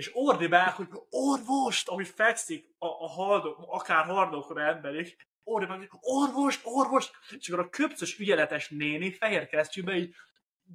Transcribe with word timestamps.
és 0.00 0.10
ordibál, 0.12 0.70
hogy 0.70 0.88
orvost, 1.10 1.88
ami 1.88 2.04
fekszik 2.04 2.74
a, 2.78 2.86
a 2.86 3.08
haldok, 3.08 3.64
akár 3.66 4.04
hardokra 4.04 4.60
emberi, 4.60 5.16
ordibál, 5.42 5.76
hogy 5.76 5.88
orvost, 6.00 6.60
orvost, 6.64 7.10
és 7.38 7.48
akkor 7.48 7.64
a 7.64 7.68
köpcös 7.68 8.18
ügyeletes 8.18 8.68
néni 8.68 9.12
fehér 9.12 9.46
kesztyűben 9.46 9.96
így 9.96 10.14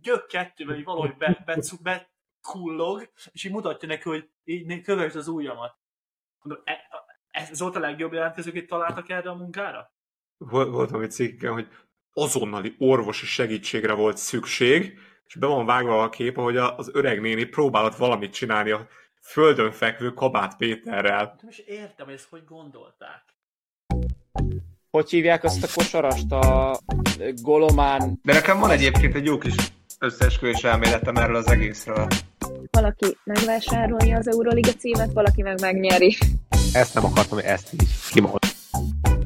gyök 0.02 0.26
kettővel 0.26 0.78
így 0.78 0.84
valahogy 0.84 1.18
be, 1.18 1.44
be, 1.46 1.62
be 1.82 2.10
kullog, 2.42 3.12
és 3.32 3.44
így 3.44 3.52
mutatja 3.52 3.88
neki, 3.88 4.10
hogy 4.10 4.30
így 4.44 4.82
kövesd 4.82 5.16
az 5.16 5.28
ujjamat. 5.28 5.78
Mondom, 6.42 6.64
e, 6.66 6.80
ez 7.32 7.60
volt 7.60 7.76
a 7.76 7.80
legjobb 7.80 8.14
jelentkezőket 8.14 8.68
találtak 8.68 9.10
erre 9.10 9.30
a 9.30 9.36
munkára? 9.36 9.94
Volt, 10.38 10.70
volt 10.70 11.04
egy 11.04 11.12
cikkem, 11.12 11.54
hogy 11.54 11.68
azonnali 12.14 12.76
orvosi 12.78 13.26
segítségre 13.26 13.94
volt 13.94 14.18
szükség, 14.18 15.00
és 15.26 15.36
be 15.36 15.48
van 15.48 15.66
vágva 15.66 16.04
a 16.04 16.10
kép, 16.10 16.38
ahogy 16.38 16.58
az 16.58 16.90
öreg 16.94 17.22
néni 17.22 17.44
próbálott 17.44 17.96
valamit 17.96 18.34
csinálni 18.34 18.72
a 18.72 18.88
földön 19.26 19.72
fekvő 19.72 20.14
Kabát 20.14 20.58
Péterrel. 20.58 21.36
Nem 21.42 21.50
is 21.50 21.58
értem, 21.58 22.06
hogy 22.06 22.16
ezt 22.16 22.28
hogy 22.30 22.44
gondolták. 22.48 23.24
Hogy 24.90 25.10
hívják 25.10 25.44
azt 25.44 25.64
a 25.64 25.68
kosarast? 25.76 26.32
A 26.32 26.80
Golomán... 27.42 28.20
De 28.24 28.34
nekem 28.34 28.60
van 28.60 28.70
egyébként 28.70 29.16
egy 29.16 29.26
jó 29.26 29.38
kis 29.38 29.54
összeesküvés 30.00 30.64
elméletem 30.64 31.16
erről 31.16 31.36
az 31.36 31.48
egészről. 31.48 32.08
Valaki 32.72 33.18
megvásárolja 33.24 34.18
az 34.18 34.28
Euroliga 34.28 34.72
címet, 34.72 35.14
valaki 35.14 35.42
meg 35.42 35.62
megnyeri. 35.62 36.18
Ezt 36.74 36.94
nem 36.94 37.06
akartam, 37.06 37.38
hogy 37.38 37.48
ezt 37.48 37.74
így 37.74 37.88
kimond. 38.12 38.40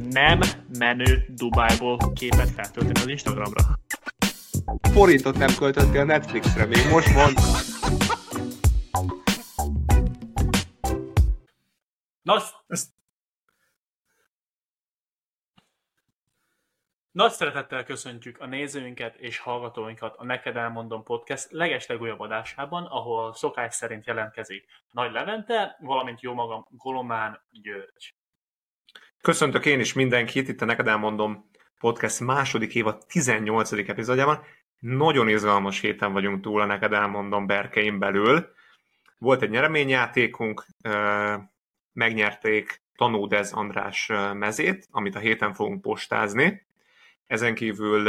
Nem 0.10 0.40
menő 0.78 1.26
Dubájból 1.30 1.98
képet 2.14 2.50
feltölteni 2.50 3.00
az 3.00 3.08
Instagramra. 3.08 3.62
Forintot 4.92 5.38
nem 5.38 5.56
költöttél 5.58 6.06
Netflixre, 6.06 6.66
még 6.66 6.90
most 6.92 7.14
van. 7.14 7.34
Na, 12.30 12.42
ezt... 12.68 12.90
Nagy 17.12 17.32
szeretettel 17.32 17.84
köszöntjük 17.84 18.40
a 18.40 18.46
nézőinket 18.46 19.16
és 19.16 19.38
hallgatóinkat 19.38 20.16
a 20.18 20.24
Neked 20.24 20.56
Elmondom 20.56 21.04
Podcast 21.04 21.52
legeslegújabb 21.52 22.20
adásában, 22.20 22.86
ahol 22.86 23.34
szokás 23.34 23.76
szerint 23.76 24.06
jelentkezik 24.06 24.66
Nagy 24.92 25.12
Levente, 25.12 25.78
valamint 25.80 26.22
jó 26.22 26.34
magam 26.34 26.68
Golomán 26.70 27.42
György. 27.52 28.16
Köszöntök 29.22 29.66
én 29.66 29.80
is 29.80 29.94
mindenkit, 29.94 30.48
itt 30.48 30.62
a 30.62 30.66
Neked 30.66 30.88
Elmondom 30.88 31.50
Podcast 31.80 32.20
második 32.20 32.76
évad 32.76 33.06
18. 33.06 33.72
epizódjában. 33.72 34.44
Nagyon 34.80 35.30
izgalmas 35.30 35.80
héten 35.80 36.14
vagyunk 36.14 36.42
túl, 36.42 36.62
a 36.62 36.66
Neked 36.66 36.94
Elmondom 36.94 37.48
berkeim 37.48 38.00
belül. 38.00 38.54
Volt 39.18 39.42
egy 39.42 39.50
nyereményjátékunk, 39.50 40.66
megnyerték 42.00 42.82
Tanódez 42.96 43.52
András 43.52 44.12
mezét, 44.34 44.88
amit 44.92 45.16
a 45.16 45.20
héten 45.20 45.54
fogunk 45.54 45.82
postázni. 45.82 46.66
Ezen 47.28 47.56
kívül 47.56 48.04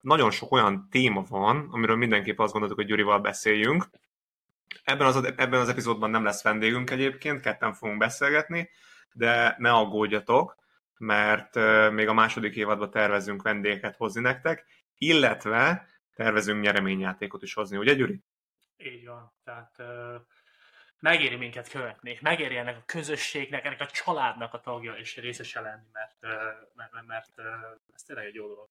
nagyon 0.00 0.30
sok 0.30 0.52
olyan 0.52 0.88
téma 0.90 1.24
van, 1.28 1.68
amiről 1.70 1.96
mindenképp 1.96 2.38
azt 2.38 2.52
gondoltuk, 2.52 2.78
hogy 2.78 2.88
Gyurival 2.88 3.20
beszéljünk. 3.20 3.84
Ebben 4.84 5.06
az, 5.06 5.24
ebben 5.24 5.60
az 5.60 5.68
epizódban 5.68 6.10
nem 6.10 6.24
lesz 6.24 6.42
vendégünk 6.42 6.90
egyébként, 6.90 7.40
ketten 7.40 7.72
fogunk 7.72 7.98
beszélgetni, 7.98 8.70
de 9.12 9.54
ne 9.58 9.72
aggódjatok, 9.72 10.56
mert 10.98 11.54
még 11.92 12.08
a 12.08 12.12
második 12.12 12.56
évadban 12.56 12.90
tervezünk 12.90 13.42
vendégeket 13.42 13.96
hozni 13.96 14.20
nektek, 14.20 14.66
illetve 14.98 15.86
tervezünk 16.14 16.62
nyereményjátékot 16.62 17.42
is 17.42 17.54
hozni, 17.54 17.76
ugye 17.76 17.94
Gyuri? 17.94 18.20
Így 18.76 19.06
van, 19.06 19.32
tehát 19.44 19.76
megéri 21.02 21.36
minket 21.36 21.68
követni, 21.68 22.18
megéri 22.20 22.56
ennek 22.56 22.76
a 22.76 22.82
közösségnek, 22.86 23.64
ennek 23.64 23.80
a 23.80 23.86
családnak 23.86 24.54
a 24.54 24.60
tagja 24.60 24.94
és 24.94 25.16
részese 25.16 25.60
lenni, 25.60 25.86
mert, 25.92 26.16
mert, 26.74 26.92
mert, 26.92 27.06
mert 27.06 27.38
ez 27.94 28.02
tényleg 28.02 28.26
egy 28.26 28.34
jó 28.34 28.46
dolog. 28.46 28.68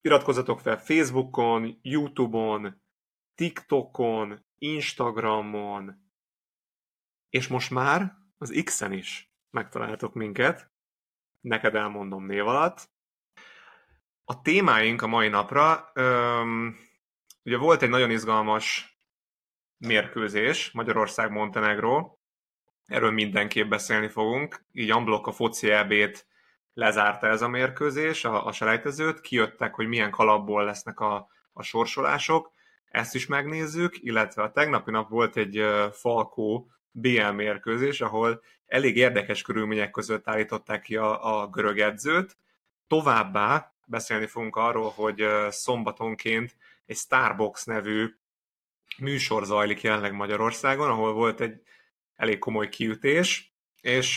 Iratkozzatok 0.00 0.60
fel 0.60 0.78
Facebookon, 0.78 1.78
Youtube-on, 1.82 2.82
TikTokon, 3.34 4.46
Instagramon, 4.58 6.10
és 7.28 7.48
most 7.48 7.70
már 7.70 8.12
az 8.38 8.62
X-en 8.64 8.92
is 8.92 9.32
megtaláltok 9.50 10.14
minket, 10.14 10.70
neked 11.40 11.74
elmondom 11.74 12.26
név 12.26 12.46
alatt. 12.46 12.90
A 14.24 14.42
témáink 14.42 15.02
a 15.02 15.06
mai 15.06 15.28
napra, 15.28 15.90
öm, 15.94 16.76
ugye 17.42 17.56
volt 17.56 17.82
egy 17.82 17.90
nagyon 17.90 18.10
izgalmas 18.10 18.91
mérkőzés, 19.86 20.70
Magyarország-Montenegro. 20.70 22.16
Erről 22.86 23.10
mindenképp 23.10 23.68
beszélni 23.68 24.08
fogunk. 24.08 24.64
Így 24.72 24.90
Amblok 24.90 25.26
a 25.26 25.32
foci 25.32 25.70
EB-t 25.70 26.26
lezárta 26.74 27.26
ez 27.26 27.42
a 27.42 27.48
mérkőzés, 27.48 28.24
a, 28.24 28.46
a 28.46 28.52
selejtezőt, 28.52 29.20
kijöttek, 29.20 29.74
hogy 29.74 29.86
milyen 29.86 30.10
kalapból 30.10 30.64
lesznek 30.64 31.00
a, 31.00 31.28
a 31.52 31.62
sorsolások, 31.62 32.52
ezt 32.92 33.14
is 33.14 33.26
megnézzük, 33.26 34.02
illetve 34.02 34.42
a 34.42 34.50
tegnapi 34.50 34.90
nap 34.90 35.08
volt 35.08 35.36
egy 35.36 35.64
Falkó 35.92 36.70
BL 36.90 37.28
mérkőzés, 37.30 38.00
ahol 38.00 38.42
elég 38.66 38.96
érdekes 38.96 39.42
körülmények 39.42 39.90
között 39.90 40.28
állították 40.28 40.82
ki 40.82 40.96
a, 40.96 41.40
a 41.40 41.48
görög 41.48 41.78
edzőt. 41.78 42.36
Továbbá 42.86 43.72
beszélni 43.86 44.26
fogunk 44.26 44.56
arról, 44.56 44.90
hogy 44.90 45.26
szombatonként 45.48 46.56
egy 46.86 46.96
Starbucks 46.96 47.64
nevű 47.64 48.14
műsor 48.98 49.44
zajlik 49.44 49.80
jelenleg 49.80 50.12
Magyarországon, 50.12 50.90
ahol 50.90 51.12
volt 51.12 51.40
egy 51.40 51.62
elég 52.14 52.38
komoly 52.38 52.68
kiütés, 52.68 53.54
és 53.80 54.16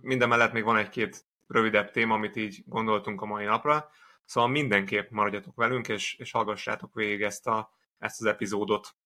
minden 0.00 0.28
mellett 0.28 0.52
még 0.52 0.64
van 0.64 0.76
egy-két 0.76 1.24
rövidebb 1.46 1.90
téma, 1.90 2.14
amit 2.14 2.36
így 2.36 2.62
gondoltunk 2.66 3.20
a 3.20 3.26
mai 3.26 3.44
napra, 3.44 3.90
szóval 4.24 4.50
mindenképp 4.50 5.10
maradjatok 5.10 5.56
velünk, 5.56 5.88
és, 5.88 6.14
és 6.14 6.30
hallgassátok 6.30 6.94
végig 6.94 7.22
ezt, 7.22 7.46
a, 7.46 7.70
ezt 7.98 8.20
az 8.20 8.26
epizódot. 8.26 8.96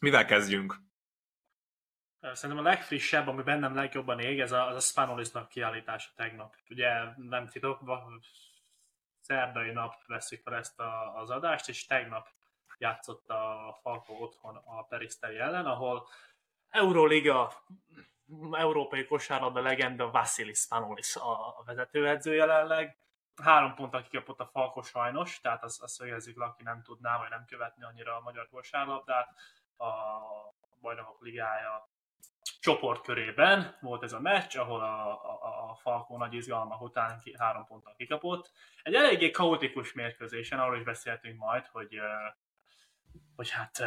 Mivel 0.00 0.24
kezdjünk? 0.24 0.74
Szerintem 2.20 2.64
a 2.66 2.68
legfrissebb, 2.68 3.26
ami 3.26 3.42
bennem 3.42 3.74
legjobban 3.74 4.18
ég, 4.18 4.40
ez 4.40 4.52
a, 4.52 4.68
az 4.68 4.76
a 4.76 4.80
Spanolisnak 4.80 5.48
kiállítása 5.48 6.10
tegnap. 6.16 6.54
Ugye 6.68 6.88
nem 7.16 7.46
titok, 7.46 7.80
szerdai 9.20 9.70
nap 9.70 9.94
veszik 10.06 10.42
fel 10.42 10.54
ezt 10.54 10.80
a, 10.80 11.16
az 11.16 11.30
adást, 11.30 11.68
és 11.68 11.86
tegnap 11.86 12.28
játszott 12.78 13.28
a 13.28 13.78
Falco 13.82 14.12
otthon 14.12 14.56
a 14.56 14.82
Periszteri 14.82 15.38
ellen, 15.38 15.66
ahol 15.66 16.08
Euroliga 16.70 17.52
európai 18.52 19.06
kosárlabda 19.06 19.60
legenda 19.60 20.10
Vasilis 20.10 20.66
Panolis 20.68 21.16
a 21.16 21.62
vezetőedző 21.64 22.34
jelenleg. 22.34 22.98
Három 23.42 23.74
ponttal 23.74 24.02
kikapott 24.02 24.40
a 24.40 24.46
Falko 24.52 24.82
sajnos, 24.82 25.40
tehát 25.40 25.62
azt, 25.62 25.82
azt 25.82 25.94
szögezzük 25.94 26.36
le, 26.36 26.44
aki 26.44 26.62
nem 26.62 26.82
tudná, 26.82 27.18
vagy 27.18 27.30
nem 27.30 27.44
követni 27.44 27.84
annyira 27.84 28.16
a 28.16 28.20
magyar 28.20 28.48
kosárlabdát. 28.48 29.28
A 29.76 29.92
Bajnokok 30.80 31.22
Ligája 31.22 31.88
csoportkörében 32.60 33.76
volt 33.80 34.02
ez 34.02 34.12
a 34.12 34.20
meccs, 34.20 34.56
ahol 34.56 34.80
a, 34.80 35.10
a, 35.10 35.70
a 35.70 35.74
Falkó 35.74 36.16
nagy 36.16 36.34
izgalmak 36.34 36.80
után 36.80 37.18
ki, 37.18 37.34
három 37.38 37.66
ponttal 37.66 37.94
kikapott. 37.96 38.52
Egy 38.82 38.94
eléggé 38.94 39.30
kaotikus 39.30 39.92
mérkőzésen, 39.92 40.58
arról 40.58 40.76
is 40.76 40.84
beszéltünk 40.84 41.38
majd, 41.38 41.66
hogy 41.66 42.00
hogy 43.36 43.50
hát 43.50 43.84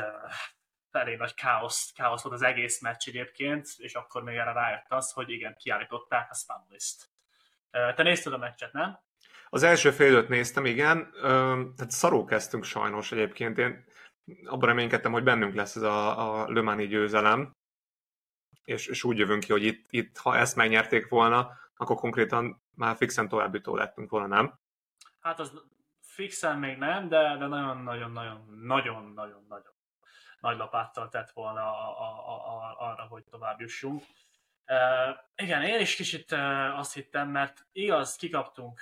elég 0.92 1.18
nagy 1.18 1.34
káosz, 1.34 1.92
káosz 1.92 2.24
volt 2.24 2.36
az 2.36 2.42
egész 2.42 2.82
meccs 2.82 3.08
egyébként, 3.08 3.68
és 3.78 3.94
akkor 3.94 4.24
még 4.24 4.36
erre 4.36 4.52
rájött 4.52 4.86
az, 4.90 5.12
hogy 5.12 5.30
igen, 5.30 5.56
kiállították 5.56 6.32
a 6.32 6.36
Spamlist. 6.36 7.10
Te 7.72 8.04
nézted 8.04 8.34
a 8.34 8.38
meccset, 8.38 8.74
nem? 8.74 9.00
Az 9.50 9.64
első 9.64 9.92
fél 9.92 10.26
néztem, 10.28 10.66
igen. 10.66 11.12
Tehát 11.76 11.92
szaró 11.92 12.26
kezdtünk 12.26 12.64
sajnos 12.64 13.12
egyébként. 13.12 13.58
Én 13.58 13.86
abban 14.46 14.70
reménykedtem, 14.70 15.12
hogy 15.12 15.24
bennünk 15.24 15.56
lesz 15.56 15.76
ez 15.76 15.82
a, 15.82 16.42
a 16.42 16.50
Lömáni 16.50 16.88
győzelem, 16.88 17.56
és, 18.64 18.88
és 18.88 19.04
úgy 19.04 19.18
jövünk 19.18 19.44
ki, 19.44 19.52
hogy 19.52 19.64
itt, 19.64 19.86
itt, 19.90 20.18
ha 20.18 20.38
ezt 20.38 20.56
megnyerték 20.56 21.08
volna, 21.08 21.52
akkor 21.76 21.96
konkrétan 21.96 22.64
már 22.76 22.96
fixen 22.96 23.28
továbbító 23.28 23.76
lettünk 23.76 24.10
volna, 24.10 24.28
nem? 24.28 24.60
Hát 25.20 25.40
az 25.40 25.52
fixen 26.22 26.60
még 26.60 26.78
nem, 26.78 27.10
de, 27.10 27.38
de 27.38 27.48
nagyon-nagyon-nagyon-nagyon-nagyon 27.48 29.46
nagy 30.40 30.58
lapáttal 30.58 31.10
tett 31.10 31.32
volna 31.32 31.62
a, 31.62 32.00
a, 32.00 32.28
a, 32.30 32.76
arra, 32.80 33.04
hogy 33.04 33.24
tovább 33.24 33.60
jussunk. 33.60 34.04
Uh, 34.68 35.18
igen, 35.36 35.64
én 35.64 35.80
is 35.80 35.96
kicsit 35.96 36.32
uh, 36.32 36.80
azt 36.80 36.94
hittem, 36.94 37.30
mert 37.30 37.68
igaz, 37.72 38.16
kikaptunk, 38.16 38.82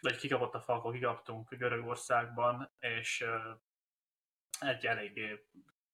vagy 0.00 0.16
kikapott 0.16 0.54
a 0.54 0.60
Falko, 0.60 0.90
kikaptunk 0.90 1.54
Görögországban, 1.54 2.70
és 2.78 3.20
uh, 3.20 3.58
egy 4.70 4.86
eléggé 4.86 5.46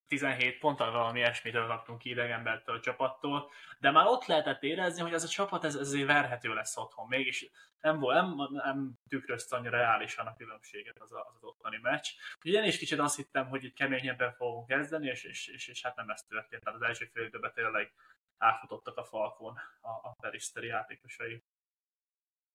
17 0.09 0.59
ponttal 0.59 0.91
valami 0.91 1.19
ilyesmitől 1.19 1.67
kaptunk 1.67 1.99
ki 1.99 2.11
idegenbertől 2.11 2.77
a 2.77 2.81
csapattól, 2.81 3.51
de 3.79 3.91
már 3.91 4.07
ott 4.07 4.27
lehetett 4.27 4.63
érezni, 4.63 5.03
hogy 5.03 5.13
ez 5.13 5.25
a 5.25 5.29
csapat 5.29 5.65
ez, 5.65 5.75
ezért 5.75 6.07
verhető 6.07 6.55
lesz 6.55 6.77
otthon. 6.77 7.09
Mégis 7.09 7.51
nem, 7.81 7.99
volt, 7.99 8.17
nem, 8.17 8.37
nem 8.51 8.93
tükrözte 9.09 9.57
annyira 9.57 9.77
reálisan 9.77 10.27
a 10.27 10.37
különbséget 10.37 10.99
az, 10.99 11.13
a, 11.13 11.33
az 11.35 11.45
ottani 11.45 11.79
meccs. 11.83 12.07
Ugye 12.45 12.61
én 12.61 12.69
is 12.69 12.79
kicsit 12.79 12.99
azt 12.99 13.17
hittem, 13.17 13.49
hogy 13.49 13.65
itt 13.65 13.75
keményebben 13.75 14.33
fogunk 14.33 14.67
kezdeni, 14.67 15.07
és, 15.07 15.25
és, 15.25 15.47
és, 15.47 15.69
és 15.69 15.83
hát 15.83 15.97
nem 15.97 16.09
ez 16.09 16.23
történt. 16.23 16.65
Tehát 16.65 16.81
az 16.81 16.87
első 16.87 17.11
fél 17.13 17.25
időben 17.25 17.53
tényleg 17.55 17.93
átfutottak 18.39 18.97
a 18.97 19.05
falkon 19.05 19.59
a, 19.81 19.89
a 19.89 20.17
periszteri 20.21 20.67
játékosai. 20.67 21.43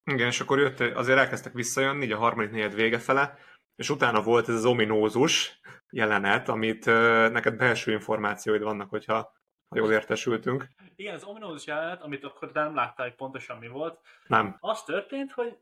Igen, 0.04 0.28
és 0.28 0.40
akkor 0.40 0.60
jött, 0.60 0.80
azért 0.80 1.18
elkezdtek 1.18 1.54
visszajönni, 1.54 2.06
így 2.06 2.12
a 2.12 2.18
harmadik 2.18 2.52
negyed 2.52 2.74
vége 2.74 3.00
fele, 3.00 3.38
és 3.76 3.90
utána 3.90 4.22
volt 4.22 4.50
ez 4.50 4.56
az 4.56 4.66
ominózus 4.66 5.60
jelenet, 5.90 6.50
amit 6.50 6.86
neked 7.32 7.56
belső 7.58 7.92
információid 7.92 8.62
vannak, 8.62 8.90
hogyha 8.90 9.40
ha 9.72 9.78
jól 9.78 9.92
értesültünk. 9.92 10.68
Igen, 10.96 11.16
az 11.16 11.24
ominózus 11.24 11.66
jelenet, 11.66 12.02
amit 12.02 12.24
akkor 12.24 12.52
nem 12.52 12.76
láttál, 12.76 13.06
hogy 13.08 13.16
pontosan 13.16 13.58
mi 13.58 13.68
volt, 13.68 14.00
Nem. 14.28 14.58
az 14.60 14.84
történt, 14.84 15.32
hogy 15.32 15.58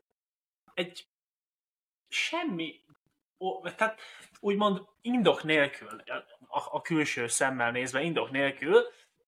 egy 0.74 1.08
semmi, 2.08 2.84
ó, 3.38 3.62
tehát 3.62 4.00
úgymond 4.40 4.82
indok 5.00 5.42
nélkül, 5.42 6.00
a, 6.48 6.76
a 6.76 6.80
külső 6.80 7.26
szemmel 7.26 7.70
nézve 7.70 8.02
indok 8.02 8.30
nélkül, 8.30 8.82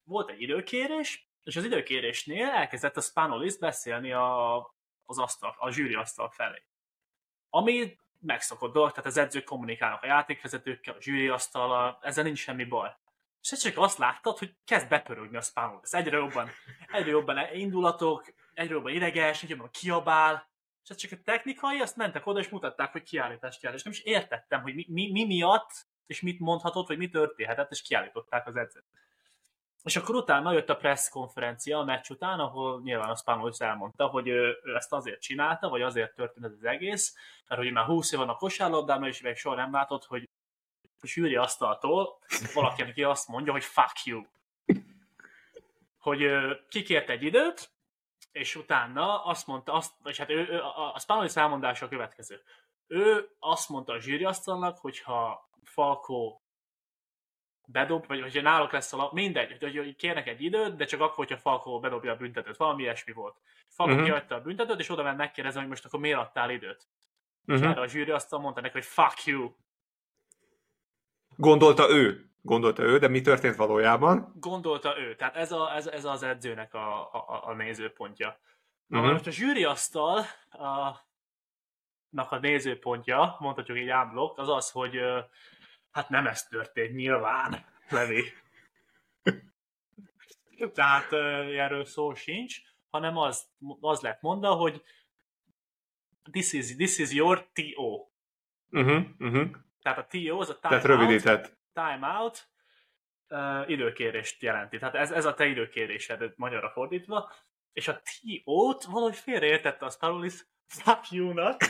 volt 0.05 0.31
egy 0.31 0.41
időkérés, 0.41 1.31
és 1.45 1.57
az 1.57 1.65
időkérésnél 1.65 2.49
elkezdett 2.49 2.97
a 2.97 3.01
Spanolis 3.01 3.59
beszélni 3.59 4.13
a, 4.13 4.57
az 5.05 5.19
asztal, 5.19 5.55
a 5.59 5.71
zsűri 5.71 5.95
asztal 5.95 6.31
felé. 6.31 6.63
Ami 7.51 7.99
megszokott 8.23 8.73
dolog, 8.73 8.91
tehát 8.91 9.07
az 9.07 9.17
edzők 9.17 9.45
kommunikálnak 9.45 10.03
a 10.03 10.07
játékvezetőkkel, 10.07 10.95
a 10.95 11.01
zsűri 11.01 11.29
asztallal, 11.29 11.99
ezzel 12.03 12.25
nincs 12.25 12.39
semmi 12.39 12.65
baj. 12.65 12.91
És 13.41 13.59
csak 13.59 13.79
azt 13.79 13.99
láttad, 13.99 14.39
hogy 14.39 14.55
kezd 14.65 14.89
bepörögni 14.89 15.37
a 15.37 15.41
Spanolis. 15.41 15.91
Egyre 15.91 16.17
jobban, 16.17 16.51
egyre 16.87 17.11
jobban 17.11 17.55
indulatok, 17.55 18.35
egyre 18.55 18.75
jobban 18.75 18.93
ideges, 18.93 19.43
egyre 19.43 19.55
jobban 19.55 19.71
kiabál, 19.71 20.51
és 20.83 20.89
ez 20.89 20.97
csak 20.97 21.13
a 21.13 21.23
technikai, 21.25 21.79
azt 21.79 21.97
mentek 21.97 22.27
oda, 22.27 22.41
és 22.41 22.49
mutatták, 22.49 22.93
hogy 22.93 23.03
kiállítást 23.03 23.61
kell. 23.61 23.73
És 23.73 23.83
nem 23.83 23.93
is 23.93 24.01
értettem, 24.01 24.63
hogy 24.63 24.75
mi, 24.75 24.87
mi, 24.89 25.11
mi 25.11 25.25
miatt, 25.25 25.71
és 26.07 26.21
mit 26.21 26.39
mondhatott, 26.39 26.89
vagy 26.89 26.99
mi 26.99 27.09
történhetett, 27.09 27.71
és 27.71 27.83
kiállították 27.83 28.47
az 28.47 28.57
edzőt. 28.57 28.85
És 29.83 29.97
akkor 29.97 30.15
utána 30.15 30.53
jött 30.53 30.69
a 30.69 30.77
press 30.77 31.09
konferencia 31.09 31.79
a 31.79 31.85
meccs 31.85 32.11
után, 32.11 32.41
ahol 32.41 32.81
nyilván 32.83 33.09
a 33.09 33.17
Spanos 33.17 33.59
elmondta, 33.59 34.07
hogy 34.07 34.29
ő, 34.29 34.59
ő 34.63 34.75
ezt 34.75 34.93
azért 34.93 35.21
csinálta, 35.21 35.69
vagy 35.69 35.83
azért 35.83 36.15
történt 36.15 36.47
ez 36.47 36.53
az 36.53 36.65
egész, 36.65 37.17
mert 37.49 37.61
hogy 37.61 37.73
már 37.73 37.85
20 37.85 38.13
év 38.13 38.19
van 38.19 38.29
a 38.29 38.37
kosárlabdában, 38.37 39.09
és 39.09 39.21
még 39.21 39.37
soha 39.37 39.55
nem 39.55 39.73
látott, 39.73 40.05
hogy 40.05 40.29
a 41.01 41.07
zsűri 41.07 41.37
asztaltól 41.37 42.19
valaki, 42.55 42.83
aki 42.83 43.03
azt 43.03 43.29
mondja, 43.29 43.53
hogy 43.53 43.65
fuck 43.65 44.05
you. 44.05 44.23
Hogy 45.99 46.31
kikért 46.69 47.11
egy 47.11 47.23
időt, 47.23 47.71
és 48.33 48.57
utána 48.57 49.25
azt 49.25 49.47
mondta, 49.47 49.73
azt, 49.73 49.93
vagy 50.03 50.19
hát 50.19 50.31
ő, 50.31 50.61
a, 50.61 50.95
a 50.95 50.99
Spanos 50.99 51.37
elmondása 51.37 51.87
a 51.87 51.89
következő. 51.89 52.43
Ő 52.87 53.29
azt 53.39 53.69
mondta 53.69 53.93
a 53.93 54.01
zsűriasztalnak, 54.01 54.79
hogyha 54.79 55.49
Falco 55.63 56.41
bedob, 57.73 58.07
vagy 58.07 58.21
hogyha 58.21 58.41
náluk 58.43 58.73
lesz 58.73 58.93
a 58.93 58.97
lap, 58.97 59.13
mindegy, 59.13 59.57
hogy, 59.61 59.77
hogy 59.77 59.97
kérnek 59.97 60.27
egy 60.29 60.43
időt, 60.43 60.77
de 60.77 60.85
csak 60.85 61.01
akkor, 61.01 61.15
hogyha 61.17 61.37
Falco 61.37 61.81
bedobja 61.81 62.13
a 62.13 62.17
büntetőt. 62.17 62.57
Valami 62.57 62.83
ilyesmi 62.83 63.13
volt. 63.13 63.37
Falco 63.69 63.93
Mhm. 63.93 64.01
uh-huh. 64.01 64.05
kihagyta 64.15 64.35
a 64.35 64.41
büntetőt, 64.43 64.81
és 64.81 64.91
oda 64.91 65.03
ment 65.03 65.17
megkérdezni, 65.17 65.61
hogy 65.61 65.69
most 65.69 65.85
akkor 65.85 66.01
miért 66.01 66.19
adtál 66.19 66.51
időt. 66.51 66.89
Uh-huh. 67.47 67.55
És 67.55 67.55
Uh-huh. 67.55 67.71
erre 67.71 67.81
a 67.81 67.87
zsűri 67.89 68.11
azt 68.11 68.31
mondta 68.31 68.61
neki, 68.61 68.73
hogy 68.73 68.85
fuck 68.85 69.25
you. 69.25 69.55
Gondolta 71.37 71.91
ő. 71.91 72.27
Gondolta 72.45 72.83
ő, 72.83 72.99
de 72.99 73.09
mi 73.09 73.21
történt 73.21 73.57
valójában? 73.57 74.33
Gondolta 74.41 74.99
ő. 74.99 75.15
Tehát 75.15 75.37
ez, 75.37 75.53
a, 75.53 75.75
ez, 75.75 75.87
ez 75.87 76.05
az 76.05 76.23
edzőnek 76.23 76.75
a, 76.75 77.13
a, 77.13 77.43
a 77.47 77.55
nézőpontja. 77.55 78.27
Na, 78.29 78.37
Mhm. 78.87 78.99
uh-huh. 78.99 79.13
most 79.13 79.27
a 79.27 79.31
zsűriasztal 79.31 80.25
a, 80.51 80.67
a 82.13 82.39
nézőpontja, 82.41 83.37
mondhatjuk 83.39 83.79
így 83.79 83.89
ámblok, 83.89 84.39
az 84.39 84.49
az, 84.49 84.71
hogy 84.71 85.01
hát 85.93 86.09
nem 86.09 86.27
ez 86.27 86.47
történt 86.47 86.95
nyilván, 86.95 87.65
Levi. 87.89 88.33
Tehát 90.75 91.13
erről 91.53 91.85
szó 91.85 92.15
sincs, 92.15 92.61
hanem 92.91 93.17
az, 93.17 93.47
az 93.81 94.01
lett 94.01 94.21
mondva, 94.21 94.55
hogy 94.55 94.83
this 96.31 96.53
is, 96.53 96.77
this 96.77 96.99
is 96.99 97.13
your 97.13 97.49
TO. 97.53 98.09
Uh-huh. 98.71 99.05
Uh-huh. 99.19 99.51
Tehát 99.83 99.99
a 99.99 100.07
TO 100.07 100.41
az 100.41 100.49
a 100.49 100.59
time 100.59 100.69
Tehát 100.69 100.85
out, 100.85 100.99
rövidített. 100.99 101.57
time 101.73 102.07
out 102.07 102.49
uh, 103.29 103.71
időkérést 103.71 104.43
jelenti. 104.43 104.79
Tehát 104.79 104.95
ez, 104.95 105.11
ez 105.11 105.25
a 105.25 105.35
te 105.35 105.47
időkérésed 105.47 106.33
magyarra 106.37 106.71
fordítva, 106.71 107.33
és 107.73 107.89
a 107.89 108.03
TO-t 108.03 108.85
valahogy 108.85 109.17
félreértette 109.17 109.87
a 109.87 109.91
Sparolis 109.91 110.47
fuck 110.67 111.11
you-nak, 111.11 111.61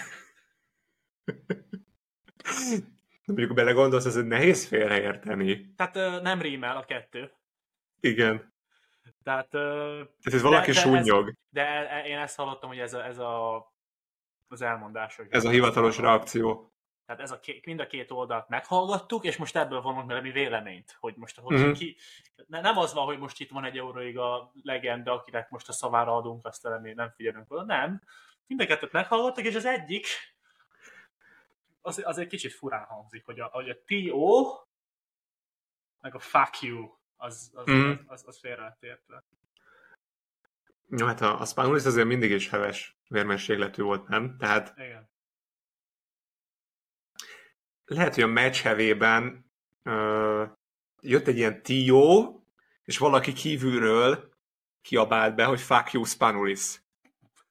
Mondjuk 3.26 3.54
belegondolsz, 3.54 4.04
ez 4.04 4.14
nehéz 4.14 4.66
félreérteni. 4.66 5.74
uh, 5.94 6.20
nem 6.22 6.40
rímel 6.40 6.76
a 6.76 6.84
kettő. 6.84 7.32
Igen. 8.00 8.52
Tehát, 9.22 9.48
Tehát 9.48 10.08
ez 10.22 10.42
valaki 10.42 10.70
de 10.70 10.76
ez- 10.76 10.82
súnyog. 10.82 11.32
de 11.48 11.66
e- 11.66 12.06
én 12.06 12.18
ezt 12.18 12.36
hallottam, 12.36 12.68
hogy 12.68 12.78
ez 12.78 12.94
a, 12.94 13.04
ez 13.04 13.18
a 13.18 13.56
az 14.48 14.62
elmondás. 14.62 15.16
Hogy 15.16 15.26
Ez 15.30 15.44
a 15.44 15.50
hivatalos 15.50 15.98
reakció. 15.98 16.72
Tehát 17.06 17.22
ez 17.22 17.30
a 17.30 17.40
két, 17.40 17.66
mind 17.66 17.80
a 17.80 17.86
két 17.86 18.10
oldalt 18.10 18.48
meghallgattuk, 18.48 19.24
és 19.24 19.36
most 19.36 19.56
ebből 19.56 19.80
vonunk 19.80 20.06
vele 20.08 20.20
mi 20.20 20.30
véleményt, 20.30 20.96
hogy 21.00 21.14
most 21.16 21.38
hogy 21.38 21.58
Mhm. 21.58 21.72
ki, 21.72 21.96
ne, 22.46 22.60
nem 22.60 22.78
az 22.78 22.92
van, 22.94 23.04
hogy 23.04 23.18
most 23.18 23.40
itt 23.40 23.50
van 23.50 23.64
egy 23.64 23.78
Euróiga 23.78 24.52
legenda, 24.62 25.12
akinek 25.12 25.50
most 25.50 25.68
a 25.68 25.72
szavára 25.72 26.16
adunk, 26.16 26.46
azt 26.46 26.62
nem, 26.62 26.82
nem 26.94 27.12
figyelünk 27.16 27.52
oda, 27.52 27.64
nem. 27.64 28.02
Mind 28.46 28.60
a 28.60 28.66
kettőt 28.66 28.92
meghallgattak, 28.92 29.44
és 29.44 29.54
az 29.54 29.64
egyik 29.64 30.06
az, 31.82 32.02
az 32.04 32.18
egy 32.18 32.26
kicsit 32.26 32.52
furán 32.52 32.84
hangzik, 32.84 33.24
hogy 33.24 33.40
a, 33.40 33.46
hogy 33.46 33.70
a 33.70 33.76
TO 33.84 34.60
meg 36.00 36.14
a 36.14 36.18
fuck 36.18 36.60
you 36.60 36.96
az, 37.16 37.50
az, 37.54 37.66
Mhm. 37.66 37.88
az, 37.90 37.98
az, 38.06 38.22
az 38.26 38.38
félre 38.38 38.76
értve. 38.80 39.24
Jó, 40.88 41.06
hát 41.06 41.20
a, 41.20 41.40
a 41.40 41.44
Spanulis 41.44 41.84
azért 41.84 42.06
mindig 42.06 42.30
is 42.30 42.48
heves 42.48 42.98
vérmességletű 43.08 43.82
volt, 43.82 44.08
nem? 44.08 44.36
Tehát 44.38 44.72
Igen. 44.76 45.10
lehet, 47.84 48.14
hogy 48.14 48.22
a 48.22 48.26
meccs 48.26 48.56
hevében 48.60 49.52
ö, 49.82 50.44
jött 51.00 51.26
egy 51.26 51.36
ilyen 51.36 51.62
TO, 51.62 52.40
és 52.84 52.98
valaki 52.98 53.32
kívülről 53.32 54.32
kiabált 54.80 55.34
be, 55.34 55.44
hogy 55.44 55.60
fuck 55.60 55.92
you, 55.92 56.04
Spanulis. 56.04 56.82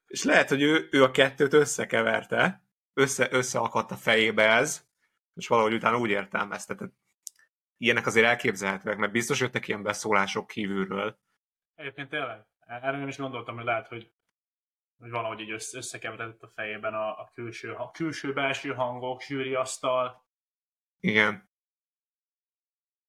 És 0.07 0.24
lehet, 0.24 0.50
hogy 0.50 0.62
ő, 0.62 0.88
ő 0.92 1.04
a 1.04 1.12
kettőt 1.12 1.54
összekeverte, 1.54 2.63
össze, 3.01 3.27
összeakadt 3.31 3.92
a 3.92 3.95
fejébe 3.95 4.44
ez, 4.44 4.88
és 5.33 5.48
valahogy 5.48 5.74
utána 5.74 5.98
úgy 5.98 6.09
értelmezte. 6.09 6.75
Tehát 6.75 6.94
ilyenek 7.77 8.06
azért 8.06 8.25
elképzelhetőek, 8.25 8.98
mert 8.98 9.12
biztos 9.12 9.39
jöttek 9.39 9.68
ilyen 9.68 9.83
beszólások 9.83 10.48
kívülről. 10.48 11.19
Egyébként 11.75 12.09
tényleg, 12.09 12.45
erre 12.59 12.97
nem 12.97 13.07
is 13.07 13.18
gondoltam, 13.18 13.56
hogy 13.56 13.66
lehet, 13.66 13.87
hogy, 13.87 14.11
hogy 14.97 15.09
valahogy 15.09 15.40
így 15.40 15.52
össze, 15.52 15.78
összekeveredett 15.78 16.44
a 16.44 16.47
fejében 16.47 16.94
a, 16.94 17.19
a 17.19 17.31
külső, 17.33 17.73
a 17.73 17.92
külső-belső 17.92 18.73
hangok, 18.73 19.21
zsűriasztal. 19.21 20.25
Igen. 20.99 21.49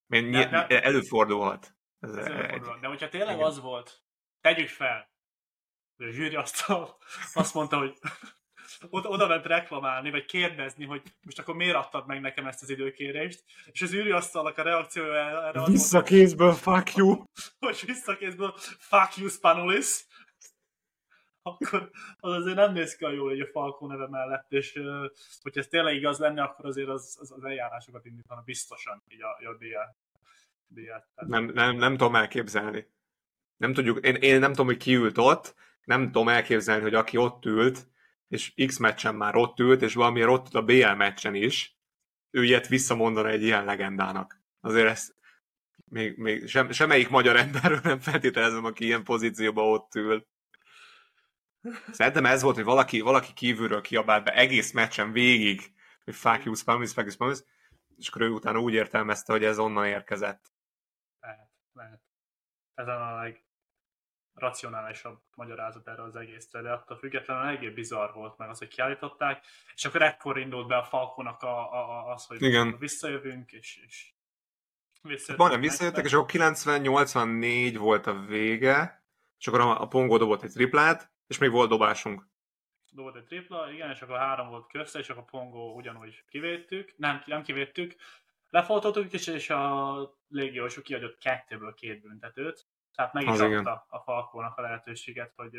Még 0.07 0.31
De- 0.31 0.67
de- 0.67 0.83
előfordulhat. 0.83 1.75
Ez 1.99 2.17
Ez 2.17 2.27
egy. 2.27 2.61
De 2.81 2.87
hogyha 2.87 3.09
tényleg 3.09 3.35
igen. 3.35 3.47
az 3.47 3.61
volt, 3.61 4.03
tegyük 4.41 4.69
fel, 4.69 5.11
hogy 5.97 6.07
a 6.07 6.11
zsűriasztal 6.11 6.97
azt 7.35 7.55
mondta, 7.55 7.79
hogy 7.79 7.99
oda, 8.91 9.09
oda 9.09 9.27
ment 9.27 9.47
reklamálni, 9.47 10.11
vagy 10.11 10.25
kérdezni, 10.25 10.85
hogy 10.85 11.03
most 11.23 11.39
akkor 11.39 11.55
miért 11.55 11.77
adtad 11.77 12.07
meg 12.07 12.21
nekem 12.21 12.47
ezt 12.47 12.63
az 12.63 12.71
időkérést, 12.71 13.45
és 13.73 13.83
az 13.83 13.91
zsűriasztalnak 13.91 14.59
a 14.59 14.63
reakciója 14.63 15.47
erre 15.47 15.63
az 15.63 15.71
Visszakézből, 15.71 16.53
fuck 16.53 16.95
you! 16.95 17.23
hogy 17.59 17.83
visszakézből 17.87 18.55
fuck 18.79 19.17
you 19.17 19.29
Spanulis, 19.29 20.07
akkor 21.43 21.91
az 22.19 22.33
azért 22.33 22.57
nem 22.57 22.73
néz 22.73 22.97
ki 22.97 23.05
a 23.05 23.11
jól, 23.11 23.29
hogy 23.29 23.41
a 23.41 23.47
Falcó 23.47 23.87
neve 23.87 24.09
mellett, 24.09 24.53
és 24.53 24.73
hogyha 25.43 25.61
ez 25.61 25.67
tényleg 25.67 25.95
igaz 25.95 26.19
lenne, 26.19 26.43
akkor 26.43 26.67
azért 26.67 26.89
az, 26.89 27.17
az, 27.21 27.33
az 27.33 27.45
eljárásokat 27.45 28.05
indítana 28.05 28.43
biztosan, 28.45 29.03
így 29.09 29.23
a, 29.23 29.49
a 29.51 29.57
DL. 29.59 30.01
Nem, 31.15 31.45
nem, 31.45 31.77
nem 31.77 31.97
tudom 31.97 32.15
elképzelni. 32.15 32.91
Nem 33.57 33.73
tudjuk, 33.73 34.07
én, 34.07 34.15
én 34.15 34.39
nem 34.39 34.51
tudom, 34.51 34.67
hogy 34.67 34.77
ki 34.77 34.95
ült 34.95 35.19
ott, 35.19 35.55
nem 35.85 36.05
tudom 36.05 36.29
elképzelni, 36.29 36.83
hogy 36.83 36.95
aki 36.95 37.17
ott 37.17 37.45
ült, 37.45 37.87
és 38.33 38.53
X 38.67 38.79
meccsen 38.79 39.15
már 39.15 39.37
ott 39.37 39.59
ült, 39.59 39.83
és 39.83 39.95
valamiért 39.95 40.29
ott 40.29 40.45
ült 40.45 40.55
a 40.55 40.63
BL 40.63 40.93
meccsen 40.93 41.35
is, 41.35 41.77
ő 42.31 42.45
ilyet 42.45 42.69
visszamondana 42.69 43.29
egy 43.29 43.43
ilyen 43.43 43.65
legendának. 43.65 44.41
Azért 44.61 44.89
ezt 44.89 45.15
még, 45.85 46.17
még 46.17 46.47
sem, 46.49 46.71
semmelyik 46.71 47.09
magyar 47.09 47.37
emberről 47.37 47.81
nem 47.83 48.01
feltételezem, 48.01 48.65
aki 48.65 48.85
ilyen 48.85 49.05
pozícióban 49.05 49.65
ott 49.65 49.95
ül. 49.95 50.27
Szerintem 51.91 52.27
ez 52.27 52.43
volt, 52.43 52.55
hogy 52.55 52.65
valaki, 52.65 53.01
valaki 53.01 53.33
kívülről 53.33 53.81
kiabált 53.81 54.25
be 54.25 54.35
egész 54.35 54.73
meccsen 54.73 55.13
végig, 55.13 55.73
hogy 56.05 56.15
fuck 56.15 56.45
you, 56.45 56.55
Spamis, 56.55 56.93
fuck 56.93 57.07
you, 57.07 57.11
Spamis, 57.11 57.39
és 57.97 58.09
akkor 58.09 58.23
ő 58.23 58.29
utána 58.29 58.61
úgy 58.61 58.75
értelmezte, 58.75 59.33
hogy 59.33 59.45
ez 59.45 59.59
onnan 59.59 59.87
érkezett. 59.87 60.53
Lehet, 61.21 61.51
lehet. 61.73 62.03
Ez 62.75 62.87
a 62.87 63.15
leg 63.15 63.45
racionálisabb 64.35 65.19
magyarázat 65.35 65.89
erre 65.89 66.03
az 66.03 66.17
egészre, 66.17 66.61
de 66.61 66.73
attól 66.73 66.97
függetlenül 66.97 67.43
eléggé 67.43 67.69
bizarr 67.71 68.13
volt 68.13 68.39
meg 68.39 68.49
az, 68.49 68.59
hogy 68.59 68.69
kiállították, 68.69 69.45
és 69.75 69.85
akkor 69.85 70.03
ekkor 70.03 70.39
indult 70.39 70.67
be 70.67 70.77
a 70.77 70.85
Falconak 70.85 71.43
a, 71.43 71.73
a, 71.73 72.09
a, 72.09 72.13
az, 72.13 72.27
hogy 72.27 72.43
Igen. 72.43 72.79
visszajövünk, 72.79 73.53
és, 73.53 73.77
és 73.87 74.13
visszajöttek. 75.03 75.37
Majdnem 75.37 75.61
visszajöttek, 75.61 76.05
és 76.05 76.13
akkor 76.13 76.31
90-84 76.33 77.75
volt 77.79 78.07
a 78.07 78.15
vége, 78.15 79.05
és 79.39 79.47
akkor 79.47 79.61
a, 79.61 79.81
a 79.81 79.89
Pongo 79.89 80.19
dobott 80.19 80.43
egy 80.43 80.53
triplát, 80.53 81.13
és 81.27 81.39
még 81.39 81.51
volt 81.51 81.69
dobásunk. 81.69 82.31
Dobott 82.91 83.17
egy 83.17 83.25
tripla, 83.25 83.73
igen, 83.73 83.91
és 83.91 84.01
akkor 84.01 84.17
három 84.17 84.49
volt 84.49 84.71
közte, 84.71 84.99
és 84.99 85.09
akkor 85.09 85.25
Pongo 85.25 85.73
ugyanúgy 85.75 86.25
kivédtük, 86.29 86.95
nem, 86.97 87.23
nem 87.27 87.43
kivédtük, 87.43 87.95
lefoltottuk, 88.51 89.13
és, 89.13 89.27
és 89.27 89.51
a 89.51 90.15
légiósok 90.29 90.83
kiadott 90.85 91.19
kettőből 91.19 91.75
két 91.75 92.01
büntetőt, 92.01 92.67
tehát 92.95 93.13
meg 93.13 93.23
is 93.23 93.29
Az 93.29 93.41
igen. 93.41 93.67
adta 93.67 93.87
a 93.89 94.01
Falkónak 94.01 94.59
a 94.59 94.63
lehetőséget, 94.63 95.33
hogy 95.35 95.57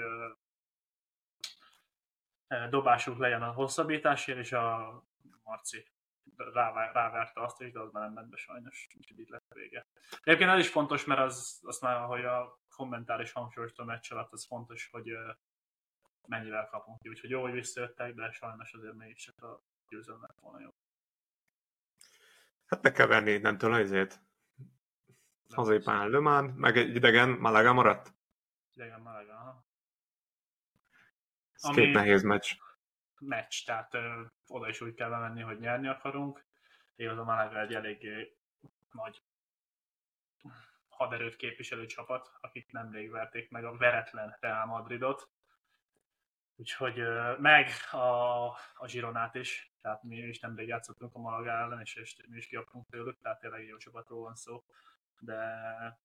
dobásunk 2.69 3.17
legyen 3.17 3.43
a 3.43 3.51
hosszabbításért, 3.51 4.37
és 4.37 4.51
a 4.51 5.03
Marci 5.43 5.91
ráverte 6.35 7.41
azt 7.41 7.61
is, 7.61 7.71
de 7.71 7.79
az 7.79 7.91
már 7.91 8.03
nem 8.03 8.13
ment 8.13 8.29
be 8.29 8.37
sajnos, 8.37 8.87
úgyhogy 8.97 9.19
itt 9.19 9.29
lett 9.29 9.45
a 9.49 9.55
vége. 9.55 9.87
Egyébként 10.21 10.49
ez 10.49 10.59
is 10.59 10.69
fontos, 10.69 11.05
mert 11.05 11.19
az, 11.19 11.59
azt 11.63 11.81
már, 11.81 11.95
ahogy 11.95 12.25
a 12.25 12.59
kommentár 12.69 13.19
is 13.19 13.31
hangsúlyozta 13.31 13.83
a 13.83 13.85
meccs 13.85 14.11
alatt, 14.11 14.31
az 14.31 14.45
fontos, 14.45 14.89
hogy 14.91 15.17
mennyivel 16.27 16.67
kapunk 16.67 16.99
ki. 16.99 17.09
Úgyhogy 17.09 17.29
jó, 17.29 17.41
hogy 17.41 17.51
visszajöttek, 17.51 18.13
de 18.13 18.31
sajnos 18.31 18.73
azért 18.73 18.93
mégis 18.93 19.23
csak 19.23 19.43
a 19.43 19.63
győzelem 19.87 20.21
lett 20.21 20.39
volna 20.39 20.59
jó. 20.59 20.69
Hát 22.65 22.81
meg 22.81 22.91
kell 22.91 23.07
venni 23.07 23.31
innentől 23.31 23.73
azért. 23.73 24.21
Hazai 25.53 25.79
pán 25.79 26.09
Le 26.09 26.19
Mans, 26.19 26.51
meg 26.55 26.77
egy 26.77 26.95
idegen 26.95 27.29
Malaga 27.29 27.73
maradt. 27.73 28.13
Idegen 28.73 29.01
Malaga, 29.01 29.33
aha. 29.33 29.65
Ez 31.53 31.63
Ami- 31.63 31.75
két 31.75 31.93
nehéz 31.93 32.23
meccs. 32.23 32.51
meccs, 33.19 33.65
tehát 33.65 33.93
ö, 33.93 34.21
oda 34.47 34.69
is 34.69 34.81
úgy 34.81 34.93
kell 34.93 35.09
bemenni, 35.09 35.41
hogy 35.41 35.59
nyerni 35.59 35.87
akarunk. 35.87 36.45
Igaz, 36.95 37.17
a 37.17 37.23
Malaga 37.23 37.59
egy 37.59 37.73
eléggé 37.73 38.37
nagy 38.91 39.23
haderőt 40.87 41.35
képviselő 41.35 41.85
csapat, 41.85 42.31
akik 42.41 42.71
nemrég 42.71 43.11
verték 43.11 43.49
meg 43.49 43.65
a 43.65 43.77
veretlen 43.77 44.37
Real 44.39 44.65
Madridot. 44.65 45.29
Úgyhogy 46.55 47.03
meg 47.37 47.69
a, 47.91 48.45
a 48.73 48.85
Gironát 48.85 49.35
is, 49.35 49.73
tehát 49.81 50.03
mi 50.03 50.17
is 50.17 50.39
nemrég 50.39 50.67
játszottunk 50.67 51.15
a 51.15 51.19
Malaga 51.19 51.49
ellen, 51.49 51.79
és, 51.81 51.95
és 51.95 52.17
mi 52.27 52.37
is 52.37 52.47
kiaktunk 52.47 52.87
tőlük, 52.89 53.19
tehát 53.21 53.39
tényleg 53.39 53.65
jó 53.65 53.77
csapatról 53.77 54.21
van 54.21 54.35
szó. 54.35 54.63
De 55.19 56.01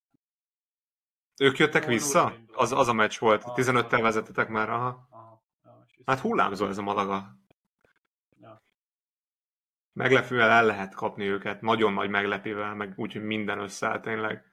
Ők 1.40 1.58
jöttek 1.58 1.84
vissza? 1.84 2.34
Az, 2.52 2.72
az 2.72 2.88
a 2.88 2.92
meccs 2.92 3.18
volt. 3.18 3.44
Az 3.44 3.52
15-tel 3.54 3.88
volt. 3.90 4.02
vezettetek 4.02 4.48
már, 4.48 4.70
aha. 4.70 5.08
Hát 6.06 6.18
hullámzó 6.18 6.66
ez 6.66 6.78
a 6.78 6.82
Malaga. 6.82 7.36
Ja. 8.40 8.62
Meglepővel 9.92 10.50
el 10.50 10.66
lehet 10.66 10.94
kapni 10.94 11.24
őket, 11.24 11.60
nagyon 11.60 11.92
nagy 11.92 12.10
meglepével, 12.10 12.74
meg 12.74 12.92
úgyhogy 12.96 13.22
minden 13.22 13.58
összeáll 13.58 14.00
tényleg. 14.00 14.44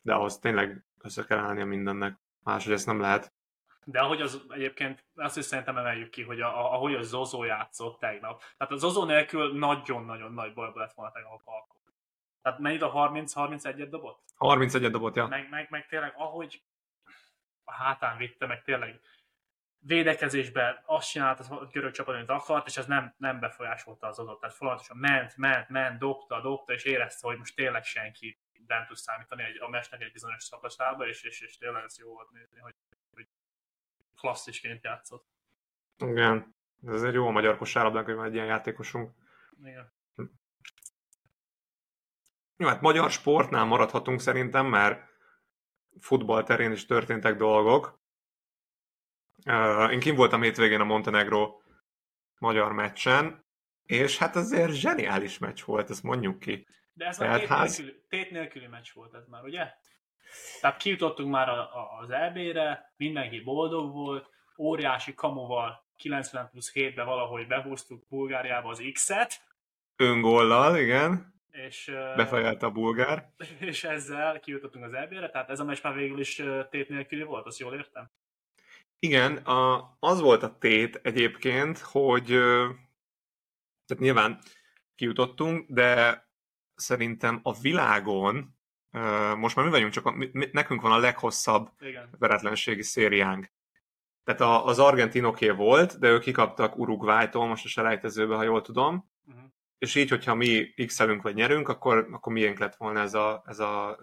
De 0.00 0.14
ahhoz 0.14 0.38
tényleg 0.38 0.84
össze 0.98 1.24
kell 1.24 1.38
állnia 1.38 1.64
mindennek. 1.64 2.18
Máshogy 2.42 2.72
ezt 2.72 2.86
nem 2.86 3.00
lehet. 3.00 3.32
De 3.84 4.00
ahogy 4.00 4.20
az 4.20 4.42
egyébként, 4.48 5.04
azt 5.14 5.36
is 5.36 5.44
szerintem 5.44 5.76
emeljük 5.76 6.10
ki, 6.10 6.22
hogy 6.22 6.40
a, 6.40 6.58
a, 6.58 6.72
ahogy 6.72 6.94
a 6.94 7.02
Zozó 7.02 7.44
játszott 7.44 7.98
tegnap. 7.98 8.42
Tehát 8.56 8.72
a 8.72 8.76
Zozó 8.76 9.04
nélkül 9.04 9.58
nagyon-nagyon 9.58 10.32
nagy 10.32 10.52
bajba 10.52 10.80
lett 10.80 10.92
volna 10.92 11.12
tegnap 11.12 11.32
a 11.32 11.38
Falcon. 11.38 11.80
Tehát 12.42 12.58
mennyit 12.58 12.82
a 12.82 12.92
30-31-et 12.92 13.86
dobott? 13.90 14.22
31 14.34 14.90
dobott, 14.90 15.14
ja. 15.14 15.26
Meg, 15.26 15.48
meg, 15.50 15.66
meg 15.70 15.86
tényleg, 15.86 16.12
ahogy 16.16 16.62
a 17.64 17.72
hátán 17.72 18.16
vitte, 18.16 18.46
meg 18.46 18.62
tényleg 18.62 19.00
védekezésben 19.78 20.82
azt 20.86 21.10
csinált 21.10 21.40
a 21.40 21.66
görög 21.72 21.92
csapat, 21.92 22.14
amit 22.14 22.28
akart, 22.28 22.66
és 22.66 22.76
ez 22.76 22.86
nem, 22.86 23.14
nem 23.18 23.40
befolyásolta 23.40 24.06
az 24.06 24.18
adott. 24.18 24.40
Tehát 24.40 24.56
folyamatosan 24.56 24.96
ment, 24.96 25.36
ment, 25.36 25.68
ment, 25.68 25.98
dobta, 25.98 26.40
dobta, 26.40 26.72
és 26.72 26.84
érezte, 26.84 27.26
hogy 27.26 27.38
most 27.38 27.54
tényleg 27.54 27.84
senki 27.84 28.38
nem 28.66 28.86
tud 28.86 28.96
számítani 28.96 29.42
egy, 29.42 29.60
a 29.60 29.68
mesnek 29.68 30.00
egy 30.00 30.12
bizonyos 30.12 30.42
szakaszába, 30.42 31.06
és, 31.06 31.22
és, 31.22 31.40
és 31.40 31.56
tényleg 31.56 31.84
ez 31.84 31.98
jó 31.98 32.12
volt 32.12 32.30
nézni, 32.30 32.60
hogy, 32.60 32.74
hogy 33.14 33.26
klasszisként 34.16 34.84
játszott. 34.84 35.26
Igen. 35.98 36.54
Ez 36.86 36.94
azért 36.94 37.14
jó 37.14 37.26
a 37.26 37.30
magyar 37.30 37.56
kosárlabdák, 37.56 38.04
hogy 38.04 38.14
van 38.14 38.24
egy 38.24 38.34
ilyen 38.34 38.46
játékosunk. 38.46 39.10
Igen. 39.64 39.92
Jó, 42.62 42.68
hát 42.68 42.80
magyar 42.80 43.10
sportnál 43.10 43.64
maradhatunk 43.64 44.20
szerintem, 44.20 44.66
mert 44.66 45.02
futball 46.00 46.42
terén 46.42 46.72
is 46.72 46.86
történtek 46.86 47.36
dolgok. 47.36 48.00
Én 49.90 50.00
kim 50.00 50.14
voltam 50.14 50.42
hétvégén 50.42 50.80
a 50.80 50.84
Montenegro 50.84 51.60
magyar 52.38 52.72
meccsen, 52.72 53.44
és 53.84 54.18
hát 54.18 54.36
azért 54.36 54.72
zseniális 54.72 55.38
meccs 55.38 55.62
volt, 55.62 55.90
ezt 55.90 56.02
mondjuk 56.02 56.38
ki. 56.38 56.66
De 56.92 57.06
ez 57.06 57.16
Tehát 57.16 57.36
a 57.36 57.38
tét, 57.38 57.48
ház- 57.48 57.78
nélküli, 57.78 58.02
tét 58.08 58.30
nélküli 58.30 58.66
meccs 58.66 58.92
volt 58.92 59.14
ez 59.14 59.26
már, 59.26 59.42
ugye? 59.44 59.72
Tehát 60.60 60.76
kijutottunk 60.76 61.30
már 61.30 61.48
a, 61.48 61.60
a, 61.60 61.98
az 62.00 62.10
EB-re, 62.10 62.92
mindenki 62.96 63.40
boldog 63.40 63.92
volt, 63.92 64.30
óriási 64.58 65.14
kamuval 65.14 65.86
90 65.96 66.48
plusz 66.50 66.72
7-be 66.74 67.02
valahogy 67.02 67.46
behúztuk 67.46 68.08
Bulgáriába 68.08 68.68
az 68.68 68.82
X-et, 68.92 69.40
Öngollal, 69.96 70.76
igen, 70.76 71.31
és, 71.52 71.88
ö, 71.88 72.12
befejelte 72.16 72.66
a 72.66 72.70
bulgár. 72.70 73.32
és 73.60 73.84
ezzel 73.84 74.40
kijutottunk 74.40 74.84
az 74.84 74.92
EB-re, 74.92 75.30
tehát 75.30 75.50
ez 75.50 75.60
a 75.60 75.64
meccs 75.64 75.82
már 75.82 75.94
végül 75.94 76.20
is 76.20 76.42
tét 76.70 76.88
nélküli 76.88 77.22
volt, 77.22 77.46
azt 77.46 77.58
jól 77.58 77.74
értem? 77.74 78.10
Igen, 78.98 79.36
a, 79.36 79.96
az 79.98 80.20
volt 80.20 80.42
a 80.42 80.58
tét 80.58 81.00
egyébként, 81.02 81.78
hogy 81.78 82.26
tehát 83.86 84.02
nyilván 84.02 84.38
kijutottunk, 84.94 85.70
de 85.70 86.24
szerintem 86.74 87.40
a 87.42 87.60
világon 87.60 88.56
most 89.36 89.56
már 89.56 89.64
mi 89.64 89.70
vagyunk, 89.70 89.92
csak 89.92 90.06
a, 90.06 90.10
mi- 90.10 90.48
nekünk 90.52 90.80
van 90.80 90.92
a 90.92 90.98
leghosszabb 90.98 91.70
Igen. 91.80 92.08
veretlenségi 92.18 92.82
szériánk. 92.82 93.52
Tehát 94.24 94.40
a, 94.40 94.66
az 94.66 94.78
argentinoké 94.78 95.50
volt, 95.50 95.98
de 95.98 96.08
ők 96.08 96.22
kikaptak 96.22 96.78
Uruguaytól 96.78 97.46
most 97.46 97.64
a 97.64 97.68
selejtezőbe, 97.68 98.34
ha 98.34 98.42
jól 98.42 98.62
tudom. 98.62 99.11
Uh-huh. 99.82 99.88
És 99.88 99.94
így, 99.94 100.08
hogyha 100.08 100.34
mi 100.34 100.74
x 100.86 100.98
vagy 100.98 101.34
nyerünk, 101.34 101.68
akkor, 101.68 102.08
akkor 102.12 102.32
miénk 102.32 102.58
lett 102.58 102.76
volna 102.76 103.00
ez 103.00 103.14
a, 103.14 103.42
ez 103.46 103.58
a, 103.58 103.98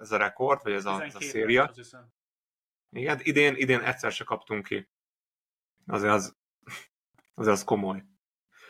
ez 0.00 0.12
a 0.12 0.16
rekord, 0.16 0.62
vagy 0.62 0.72
ez 0.72 0.84
a, 0.84 1.02
ez 1.02 1.14
a 1.14 1.20
széria. 1.20 1.72
Igen, 2.90 3.20
idén, 3.22 3.56
idén 3.56 3.80
egyszer 3.80 4.12
se 4.12 4.24
kaptunk 4.24 4.66
ki. 4.66 4.88
Azért 5.86 6.12
az, 6.12 6.36
azért 7.34 7.54
az 7.54 7.64
komoly. 7.64 8.04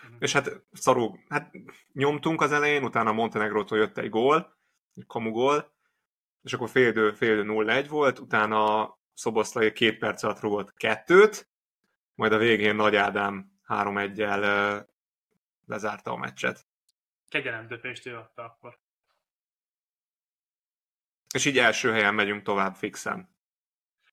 Mhm. 0.02 0.16
És 0.18 0.33
hát 0.33 0.62
szarú, 0.73 1.18
hát 1.28 1.52
nyomtunk 1.92 2.40
az 2.40 2.52
elején, 2.52 2.85
utána 2.85 3.12
Montenegrótól 3.12 3.78
jött 3.78 3.99
egy 3.99 4.11
gól, 4.11 4.56
egy 4.94 5.06
kamu 5.06 5.30
gól, 5.30 5.73
és 6.42 6.52
akkor 6.52 6.68
fél 6.68 6.88
idő, 6.88 7.12
fél 7.12 7.33
idő 7.33 7.44
0-1 7.47 7.87
volt, 7.88 8.18
utána 8.18 8.92
Szoboszlai 9.14 9.73
két 9.73 9.99
perc 9.99 10.23
alatt 10.23 10.40
rúgott 10.40 10.75
kettőt, 10.75 11.49
majd 12.14 12.33
a 12.33 12.38
végén 12.38 12.75
Nagy 12.75 12.97
Ádám 12.97 13.52
3-1-el 13.68 14.42
ö, 14.42 14.92
lezárta 15.66 16.11
a 16.11 16.16
meccset. 16.16 16.66
Kegyelemdöpést 17.28 18.06
ő 18.06 18.16
adta 18.16 18.44
akkor. 18.44 18.78
És 21.35 21.44
így 21.44 21.59
első 21.59 21.92
helyen 21.92 22.14
megyünk 22.14 22.42
tovább 22.42 22.75
fixen. 22.75 23.37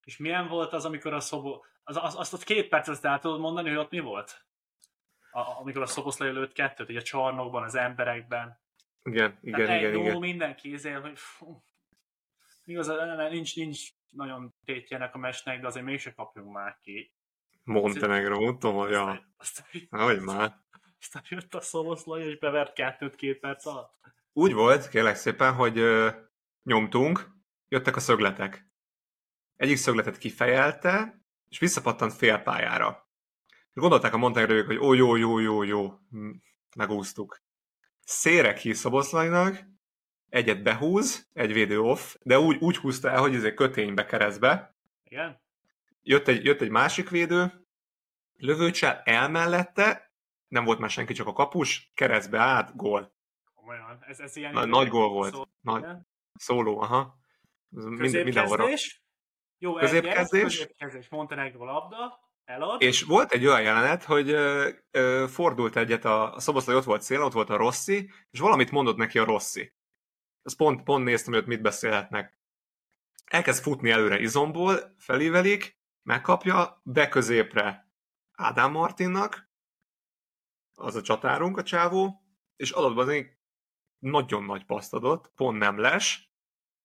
És 0.04 0.16
milyen 0.16 0.48
volt 0.48 0.72
az, 0.72 0.84
amikor 0.84 1.12
a 1.12 1.20
szobó... 1.20 1.64
Az, 1.82 1.96
az, 1.96 2.16
azt 2.16 2.32
ott 2.32 2.44
két 2.44 2.68
percet 2.68 2.94
azt 2.94 3.04
el 3.04 3.18
tudod 3.18 3.40
mondani, 3.40 3.68
hogy 3.68 3.78
ott 3.78 3.90
mi 3.90 4.00
volt? 4.00 4.46
A, 5.30 5.40
amikor 5.40 5.82
a 5.82 5.86
szoboszlai 5.86 6.30
lőtt 6.30 6.52
kettőt, 6.52 6.88
ugye 6.88 6.98
a 6.98 7.02
csarnokban, 7.02 7.62
az 7.62 7.74
emberekben. 7.74 8.60
Igen, 9.02 9.38
igen, 9.42 9.60
Tehát 9.60 9.80
igen, 9.80 9.92
egy 9.92 9.98
igen. 9.98 10.18
mindenki 10.18 10.72
izél, 10.72 11.00
hogy 11.00 11.18
fú, 11.18 11.64
igazán 12.64 13.30
nincs, 13.30 13.56
nincs 13.56 13.88
nagyon 14.08 14.54
tétjének 14.64 15.14
a 15.14 15.18
mesnek, 15.18 15.60
de 15.60 15.66
azért 15.66 15.84
mégse 15.84 16.12
kapjunk 16.12 16.52
már 16.52 16.78
ki. 16.80 17.14
Montenegró, 17.64 18.56
tolja. 18.56 19.24
Hogy 19.90 20.20
már. 20.20 20.61
Aztán 21.02 21.22
jött 21.28 21.54
a 21.54 21.60
szoboszlai, 21.60 22.22
és 22.22 22.38
bevert 22.38 22.72
kettőt 22.72 23.14
két 23.14 23.38
perc 23.38 23.66
alatt. 23.66 24.00
Úgy 24.32 24.52
volt, 24.52 24.88
kérlek 24.88 25.16
szépen, 25.16 25.54
hogy 25.54 25.78
ö, 25.78 26.10
nyomtunk, 26.62 27.28
jöttek 27.68 27.96
a 27.96 28.00
szögletek. 28.00 28.70
Egyik 29.56 29.76
szögletet 29.76 30.18
kifejelte, 30.18 31.22
és 31.48 31.58
visszapattant 31.58 32.12
félpályára. 32.12 33.10
És 33.48 33.74
gondolták 33.74 34.14
a 34.14 34.16
montenegróiak, 34.16 34.66
hogy 34.66 34.78
ó, 34.78 34.92
jó, 34.92 35.16
jó, 35.16 35.38
jó, 35.38 35.62
jó, 35.62 35.98
Hm, 36.10 36.30
megúsztuk. 36.76 37.42
Szérek 38.04 38.58
hív 38.58 38.76
Szoboszlainak, 38.76 39.64
egyet 40.28 40.62
behúz, 40.62 41.28
egy 41.32 41.52
védő 41.52 41.80
off, 41.80 42.14
de 42.22 42.38
úgy, 42.38 42.56
úgy 42.60 42.76
húzta 42.76 43.10
el, 43.10 43.20
hogy 43.20 43.34
ezért 43.34 43.54
köténybe 43.54 44.04
keresztbe. 44.04 44.76
Igen? 45.04 45.40
Jött 46.02 46.28
egy, 46.28 46.44
jött 46.44 46.60
egy 46.60 46.70
másik 46.70 47.08
védő, 47.08 47.66
lövőcsel 48.36 49.02
el 49.04 49.28
mellette, 49.28 50.11
nem 50.52 50.64
volt 50.64 50.78
már 50.78 50.90
senki, 50.90 51.12
csak 51.12 51.26
a 51.26 51.32
kapus, 51.32 51.92
keresztbe 51.94 52.38
át, 52.38 52.76
gól. 52.76 53.14
Komolyan. 53.54 53.98
Ez, 54.06 54.20
ez 54.20 54.36
ilyen... 54.36 54.52
Na, 54.52 54.64
nagy 54.64 54.88
gól 54.88 55.08
volt. 55.08 55.32
Szó- 55.32 55.44
Nagy- 55.60 55.82
igen. 55.82 56.08
Szóló, 56.34 56.80
aha. 56.80 57.16
Mind, 57.68 58.24
mindenhol. 58.24 58.70
Jó, 59.58 59.74
Középkezdés. 59.74 60.42
Középkezdés. 60.42 61.08
Montenegro 61.08 61.64
labda. 61.64 62.20
Elad. 62.44 62.82
És 62.82 63.02
volt 63.02 63.32
egy 63.32 63.46
olyan 63.46 63.62
jelenet, 63.62 64.04
hogy 64.04 64.30
ö, 64.30 64.68
ö, 64.90 65.24
fordult 65.28 65.76
egyet, 65.76 66.04
a, 66.04 66.34
a 66.34 66.40
szoboszlai 66.40 66.76
ott 66.76 66.84
volt 66.84 67.02
szél, 67.02 67.22
ott 67.22 67.32
volt 67.32 67.50
a 67.50 67.56
Rossi, 67.56 68.10
és 68.30 68.40
valamit 68.40 68.70
mondott 68.70 68.96
neki 68.96 69.18
a 69.18 69.24
Rossi. 69.24 69.74
Azt 70.42 70.56
pont, 70.56 70.82
pont 70.82 71.04
néztem, 71.04 71.32
hogy 71.32 71.42
ott 71.42 71.48
mit 71.48 71.62
beszélhetnek. 71.62 72.38
Elkezd 73.24 73.62
futni 73.62 73.90
előre 73.90 74.18
izomból, 74.18 74.94
felívelik, 74.98 75.78
megkapja, 76.02 76.80
be 76.82 77.08
középre 77.08 77.90
Ádám 78.32 78.70
Martinnak, 78.70 79.50
az 80.74 80.96
a 80.96 81.02
csatárunk, 81.02 81.56
a 81.56 81.62
csávó, 81.62 82.22
és 82.56 82.70
adatban 82.70 83.08
egy 83.08 83.26
nagyon 83.98 84.44
nagy 84.44 84.64
paszt 84.64 84.94
adott, 84.94 85.32
pont 85.34 85.58
nem 85.58 85.78
les, 85.78 86.32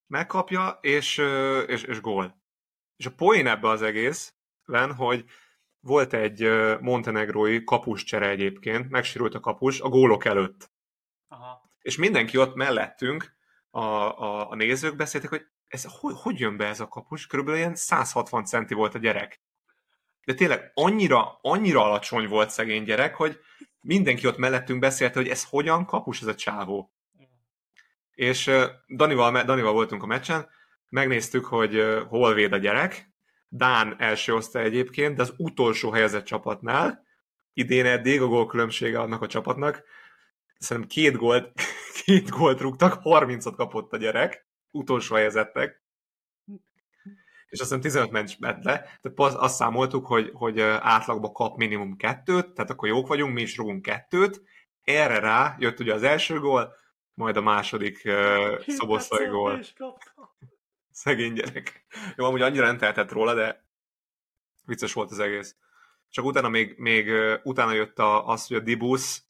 megkapja, 0.07 0.77
és, 0.81 1.17
és, 1.67 1.83
és 1.83 2.01
gól. 2.01 2.41
És 2.95 3.05
a 3.05 3.15
poén 3.15 3.47
ebbe 3.47 3.69
az 3.69 3.81
egészben, 3.81 4.93
hogy 4.95 5.25
volt 5.79 6.13
egy 6.13 6.49
montenegrói 6.79 7.63
kapuscsere 7.63 8.29
egyébként, 8.29 8.89
megsérült 8.89 9.35
a 9.35 9.39
kapus 9.39 9.79
a 9.79 9.89
gólok 9.89 10.25
előtt. 10.25 10.71
Aha. 11.27 11.71
És 11.81 11.97
mindenki 11.97 12.37
ott 12.37 12.55
mellettünk, 12.55 13.35
a, 13.69 13.79
a, 13.79 14.49
a 14.49 14.55
nézők 14.55 14.95
beszéltek, 14.95 15.29
hogy 15.29 15.45
ez 15.67 15.85
hogy, 15.99 16.13
hogy 16.17 16.39
jön 16.39 16.57
be 16.57 16.65
ez 16.65 16.79
a 16.79 16.87
kapus? 16.87 17.27
Körülbelül 17.27 17.59
ilyen 17.59 17.75
160 17.75 18.45
centi 18.45 18.73
volt 18.73 18.95
a 18.95 18.99
gyerek. 18.99 19.41
De 20.25 20.33
tényleg 20.33 20.71
annyira, 20.73 21.39
annyira 21.41 21.83
alacsony 21.83 22.27
volt 22.27 22.49
szegény 22.49 22.83
gyerek, 22.83 23.15
hogy 23.15 23.39
mindenki 23.81 24.27
ott 24.27 24.37
mellettünk 24.37 24.79
beszélte, 24.79 25.19
hogy 25.19 25.27
ez 25.27 25.43
hogyan 25.43 25.85
kapus 25.85 26.21
ez 26.21 26.27
a 26.27 26.35
csávó. 26.35 26.91
És 28.11 28.51
Danival, 28.95 29.43
Danival 29.43 29.73
voltunk 29.73 30.03
a 30.03 30.05
meccsen, 30.05 30.49
megnéztük, 30.89 31.45
hogy 31.45 31.83
hol 32.07 32.33
véd 32.33 32.53
a 32.53 32.57
gyerek. 32.57 33.11
Dán 33.49 33.95
első 33.99 34.33
osztály 34.33 34.63
egyébként, 34.63 35.15
de 35.15 35.21
az 35.21 35.33
utolsó 35.37 35.91
helyezett 35.91 36.25
csapatnál. 36.25 37.05
Idén 37.53 37.85
eddig 37.85 38.21
a 38.21 38.27
gólkülönbsége 38.27 38.99
annak 38.99 39.21
a 39.21 39.27
csapatnak. 39.27 39.83
Szerintem 40.57 40.91
két 40.91 41.15
gólt, 41.15 41.51
két 42.05 42.29
gólt 42.29 42.59
rúgtak, 42.59 43.01
30-at 43.03 43.53
kapott 43.55 43.93
a 43.93 43.97
gyerek, 43.97 44.47
utolsó 44.71 45.15
helyezettek. 45.15 45.81
És 47.49 47.59
azt 47.59 47.73
hiszem 47.73 47.81
15 47.81 48.11
meccs 48.11 48.39
ment 48.39 48.63
le. 48.63 48.79
Tehát 48.79 49.19
az- 49.19 49.35
azt 49.43 49.55
számoltuk, 49.55 50.05
hogy, 50.05 50.31
hogy 50.33 50.59
ö, 50.59 50.75
átlagban 50.79 51.33
kap 51.33 51.57
minimum 51.57 51.95
kettőt, 51.97 52.53
tehát 52.53 52.71
akkor 52.71 52.87
jók 52.87 53.07
vagyunk, 53.07 53.33
mi 53.33 53.41
is 53.41 53.57
rúgunk 53.57 53.81
kettőt. 53.81 54.41
Erre 54.83 55.19
rá 55.19 55.55
jött 55.59 55.79
ugye 55.79 55.93
az 55.93 56.03
első 56.03 56.39
gól, 56.39 56.75
majd 57.13 57.37
a 57.37 57.41
második 57.41 58.01
uh, 58.05 58.59
szoboszlai 58.67 59.27
gól. 59.27 59.57
És 59.57 59.73
kapta. 59.73 60.35
Szegény 60.91 61.33
gyerek. 61.33 61.85
Jó, 62.15 62.25
amúgy 62.25 62.41
annyira 62.41 62.65
nem 62.65 62.77
tehetett 62.77 63.11
róla, 63.11 63.33
de 63.33 63.65
vicces 64.65 64.93
volt 64.93 65.11
az 65.11 65.19
egész. 65.19 65.55
Csak 66.09 66.25
utána 66.25 66.49
még, 66.49 66.77
még 66.77 67.11
utána 67.43 67.71
jött 67.71 67.99
a, 67.99 68.27
az, 68.27 68.47
hogy 68.47 68.57
a 68.57 68.59
Dibus 68.59 69.21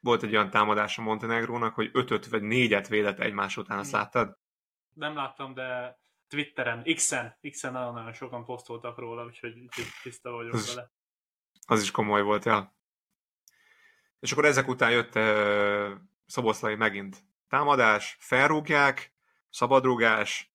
volt 0.00 0.22
egy 0.22 0.34
olyan 0.34 0.50
támadás 0.50 0.98
a 0.98 1.02
Montenegrónak, 1.02 1.74
hogy 1.74 1.90
ötöt 1.92 2.26
vagy 2.26 2.42
négyet 2.42 2.88
védett 2.88 3.18
egymás 3.18 3.56
után, 3.56 3.78
azt 3.78 3.92
láttad? 3.92 4.38
Nem 4.94 5.14
láttam, 5.14 5.54
de 5.54 5.98
Twitteren, 6.32 6.82
X-en, 6.94 7.38
X-en 7.50 7.72
nagyon-nagyon 7.72 8.12
sokan 8.12 8.44
posztoltak 8.44 8.98
róla, 8.98 9.24
úgyhogy 9.24 9.68
tiszta 10.02 10.30
vagyok 10.30 10.54
Ez- 10.54 10.74
vele. 10.74 10.90
Az 11.66 11.82
is 11.82 11.90
komoly 11.90 12.22
volt, 12.22 12.44
ja. 12.44 12.76
És 14.20 14.32
akkor 14.32 14.44
ezek 14.44 14.68
után 14.68 14.90
jött 14.90 15.14
uh, 15.14 15.90
Szoboszlai 16.26 16.74
megint 16.74 17.16
támadás, 17.48 18.16
felrúgják, 18.20 19.14
szabadrúgás, 19.50 20.54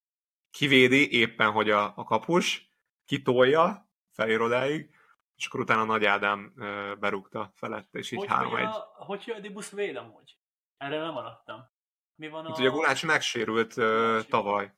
kivédi 0.52 1.12
éppen, 1.12 1.52
hogy 1.52 1.70
a, 1.70 1.94
a 1.96 2.04
kapus, 2.04 2.72
kitolja 3.06 3.90
felér 4.12 4.42
odáig, 4.42 4.96
és 5.36 5.46
akkor 5.46 5.60
utána 5.60 5.84
Nagy 5.84 6.06
Ádám 6.06 6.54
uh, 6.56 6.96
berúgta 6.96 7.52
felette, 7.56 8.00
és 8.00 8.12
így 8.12 8.20
Hogy, 8.20 8.28
3 8.28 8.52
hogy, 8.52 8.60
1 8.60 8.66
a, 8.66 9.04
hogy 9.06 9.24
jön 9.26 9.38
a 9.38 9.40
Dibusz 9.40 9.72
véd 9.72 9.96
amúgy? 9.96 10.38
Erre 10.78 11.00
nem 11.00 11.14
maradtam. 11.14 11.70
Mi 12.16 12.28
van 12.28 12.46
a... 12.46 12.50
Hát 12.50 12.60
ugye 12.60 12.70
Gulácsi 12.70 13.06
megsérült 13.06 13.78
uh, 13.78 14.22
tavaly, 14.24 14.76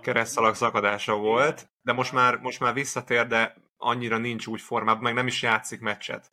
keresztalag 0.00 0.54
szakadása 0.54 1.16
volt, 1.16 1.70
de 1.80 1.92
most 1.92 2.12
már, 2.12 2.36
most 2.38 2.60
már 2.60 2.74
visszatér, 2.74 3.26
de 3.26 3.56
annyira 3.76 4.18
nincs 4.18 4.46
úgy 4.46 4.60
formában, 4.60 5.02
meg 5.02 5.14
nem 5.14 5.26
is 5.26 5.42
játszik 5.42 5.80
meccset 5.80 6.32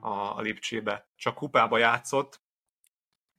a, 0.00 0.08
a 0.08 0.40
Lipcsébe. 0.40 1.08
Csak 1.16 1.34
kupába 1.34 1.78
játszott, 1.78 2.42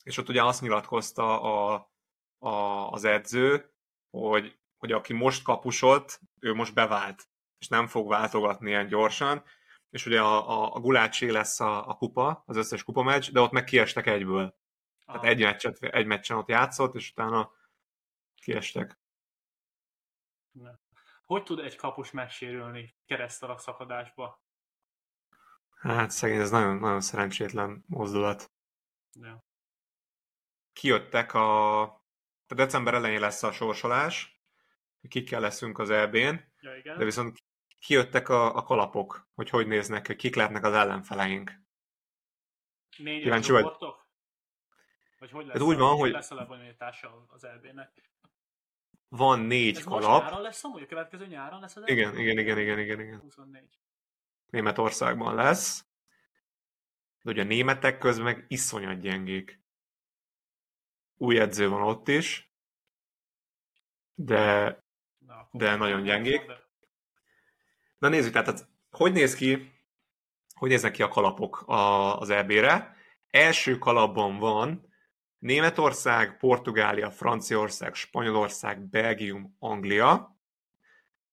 és 0.03 0.17
ott 0.17 0.29
ugye 0.29 0.43
azt 0.43 0.61
nyilatkozta 0.61 1.41
a, 1.41 1.89
a, 2.37 2.89
az 2.91 3.03
edző, 3.03 3.73
hogy, 4.09 4.57
hogy 4.77 4.91
aki 4.91 5.13
most 5.13 5.43
kapusott, 5.43 6.19
ő 6.39 6.53
most 6.53 6.73
bevált, 6.73 7.27
és 7.57 7.67
nem 7.67 7.87
fog 7.87 8.09
váltogatni 8.09 8.69
ilyen 8.69 8.87
gyorsan, 8.87 9.43
és 9.89 10.05
ugye 10.05 10.21
a, 10.21 10.49
a, 10.49 10.75
a 10.75 10.79
Gulácsé 10.79 11.29
lesz 11.29 11.59
a, 11.59 11.87
a 11.87 11.93
kupa, 11.93 12.43
az 12.45 12.57
összes 12.57 12.83
kupa 12.83 13.03
meccs, 13.03 13.31
de 13.31 13.39
ott 13.39 13.51
meg 13.51 13.63
kiestek 13.63 14.07
egyből. 14.07 14.57
Tehát 15.05 15.21
Aha. 15.21 15.29
egy, 15.29 15.39
meccset, 15.39 15.77
egy 15.83 16.05
meccsen 16.05 16.37
ott 16.37 16.47
játszott, 16.47 16.95
és 16.95 17.11
utána 17.11 17.51
kiestek. 18.41 18.99
Hogy 21.25 21.43
tud 21.43 21.59
egy 21.59 21.75
kapus 21.75 22.11
megsérülni 22.11 22.95
keresztalag 23.05 23.59
szakadásba? 23.59 24.43
Hát 25.69 26.09
szegény, 26.09 26.39
ez 26.39 26.51
nagyon, 26.51 26.75
nagyon 26.75 27.01
szerencsétlen 27.01 27.83
mozdulat. 27.87 28.51
Ja. 29.11 29.45
Kijöttek 30.73 31.33
a... 31.33 31.81
a 32.47 32.53
december 32.55 32.93
elején 32.93 33.19
lesz 33.19 33.43
a 33.43 33.51
sorsolás, 33.51 34.41
kikkel 35.09 35.39
leszünk 35.39 35.79
az 35.79 35.89
EB-n, 35.89 36.53
Ja, 36.59 36.75
igen. 36.77 36.97
de 36.97 37.03
viszont 37.03 37.37
kijöttek 37.79 38.29
a, 38.29 38.55
a 38.55 38.63
kalapok, 38.63 39.27
hogy 39.33 39.49
hogy 39.49 39.67
néznek, 39.67 40.03
ki, 40.03 40.15
kik 40.15 40.35
lehetnek 40.35 40.63
az 40.63 40.73
ellenfeleink. 40.73 41.51
Négy 42.97 43.21
kíváncsi 43.21 43.51
vagy? 43.51 43.63
Vagy 45.19 45.31
hogy 45.31 45.45
lesz, 45.45 45.55
Ez 45.55 45.61
úgy 45.61 45.77
van, 45.77 45.89
hogy 45.89 45.99
hogy- 45.99 46.11
lesz 46.11 46.31
a 46.31 46.35
lebonyolítása 46.35 47.25
az 47.27 47.43
EB-nek? 47.43 48.13
Van 49.15 49.39
négy 49.39 49.77
Ez 49.77 49.83
most 49.85 50.05
kalap. 50.05 50.21
nyáron 50.21 50.41
lesz 50.41 50.63
amúgy? 50.63 50.81
A 50.81 50.85
következő 50.85 51.27
nyáron 51.27 51.59
lesz 51.59 51.75
az? 51.75 51.83
Igen, 51.85 52.17
igen, 52.17 52.37
igen, 52.37 52.57
igen, 52.57 52.79
igen, 52.79 52.99
igen. 52.99 53.19
24. 53.19 53.79
Németországban 54.45 55.35
lesz. 55.35 55.85
De 57.21 57.31
ugye 57.31 57.41
a 57.41 57.45
németek 57.45 57.97
közben 57.97 58.25
meg 58.25 58.45
iszonyat 58.47 58.99
gyengék. 58.99 59.63
Új 61.17 61.39
edző 61.39 61.69
van 61.69 61.81
ott 61.81 62.07
is, 62.07 62.53
de 64.13 64.63
Na, 65.25 65.49
De 65.51 65.67
most 65.67 65.79
nagyon 65.79 66.03
gyengék. 66.03 66.41
Na 67.97 68.07
nézzük, 68.07 68.31
tehát 68.33 68.67
hogy 68.89 69.11
néz 69.11 69.35
ki, 69.35 69.71
hogy 70.53 70.69
néznek 70.69 70.91
ki 70.91 71.01
a 71.01 71.07
kalapok 71.07 71.63
az 71.67 72.29
EB-re. 72.29 72.95
Első 73.29 73.77
kalapban 73.77 74.37
van 74.37 74.93
Németország, 75.45 76.37
Portugália, 76.37 77.11
Franciaország, 77.11 77.95
Spanyolország, 77.95 78.89
Belgium, 78.89 79.55
Anglia. 79.59 80.37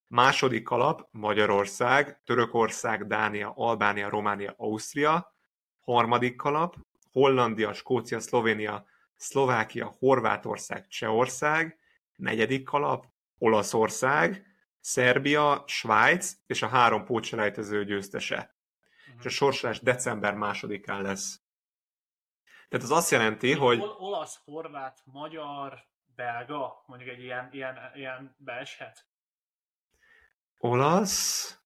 Második 0.06 0.62
kalap 0.62 1.08
Magyarország, 1.10 2.22
Törökország, 2.24 3.06
Dánia, 3.06 3.52
Albánia, 3.56 4.08
Románia, 4.08 4.54
Ausztria. 4.56 5.34
Harmadik 5.80 6.36
kalap 6.36 6.76
Hollandia, 7.12 7.72
Skócia, 7.72 8.20
Szlovénia, 8.20 8.84
Szlovákia, 9.16 9.94
Horvátország, 9.98 10.86
Csehország. 10.88 11.78
Negyedik 12.16 12.64
kalap 12.64 13.06
Olaszország, 13.38 14.46
Szerbia, 14.80 15.64
Svájc 15.66 16.32
és 16.46 16.62
a 16.62 16.68
három 16.68 17.04
pótselejtező 17.04 17.84
győztese. 17.84 18.56
Mhm. 19.06 19.18
És 19.18 19.24
a 19.24 19.28
sorsolás 19.28 19.80
december 19.80 20.34
másodikán 20.34 21.02
lesz. 21.02 21.41
Tehát 22.72 22.86
az 22.86 22.96
azt 22.96 23.10
jelenti, 23.10 23.52
hogy 23.52 23.80
Ol- 23.80 24.00
olasz, 24.00 24.40
horvát, 24.44 25.02
magyar, 25.04 25.84
belga, 26.14 26.82
mondjuk 26.86 27.10
egy 27.10 27.22
ilyen, 27.22 27.48
ilyen, 27.52 27.76
ilyen 27.94 28.36
beeshet? 28.38 29.06
olasz, 30.58 31.58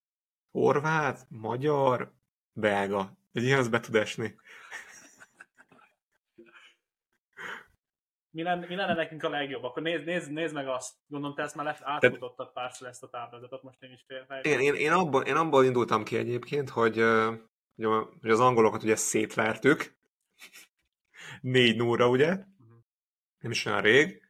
horvát, 0.50 1.26
magyar, 1.28 2.12
belga. 2.52 3.12
Egy 3.32 3.42
ilyen 3.42 3.58
az 3.58 3.68
be 3.68 3.80
tud 3.80 3.94
esni. 3.94 4.34
Mi 8.30 8.42
lenne, 8.42 8.66
mi 8.66 8.74
lenne 8.74 8.94
nekünk 8.94 9.22
a 9.22 9.28
legjobb? 9.28 9.62
Akkor 9.62 9.82
nézd, 9.82 10.04
nézd, 10.04 10.32
nézd 10.32 10.54
meg 10.54 10.68
azt. 10.68 10.94
Gondolom, 11.06 11.36
te 11.36 11.42
ezt 11.42 11.54
már 11.54 11.78
átfutottad 11.82 12.52
párszor 12.52 12.88
ezt 12.88 13.02
a 13.02 13.08
táblázatot, 13.08 13.62
most 13.62 13.82
én 13.82 13.92
is 13.92 14.04
fél 14.06 14.40
Én, 14.42 14.60
én, 14.60 14.74
én, 14.74 14.92
abból, 14.92 15.22
én 15.22 15.36
abból 15.36 15.64
indultam 15.64 16.04
ki 16.04 16.16
egyébként, 16.16 16.70
hogy, 16.70 17.02
hogy 18.20 18.30
az 18.30 18.40
angolokat 18.40 18.82
ugye 18.82 18.96
szétvertük. 18.96 19.96
Négy 21.40 21.76
núra, 21.76 22.08
ugye? 22.08 22.44
Nem 23.38 23.50
is 23.50 23.64
olyan 23.64 23.80
rég. 23.80 24.22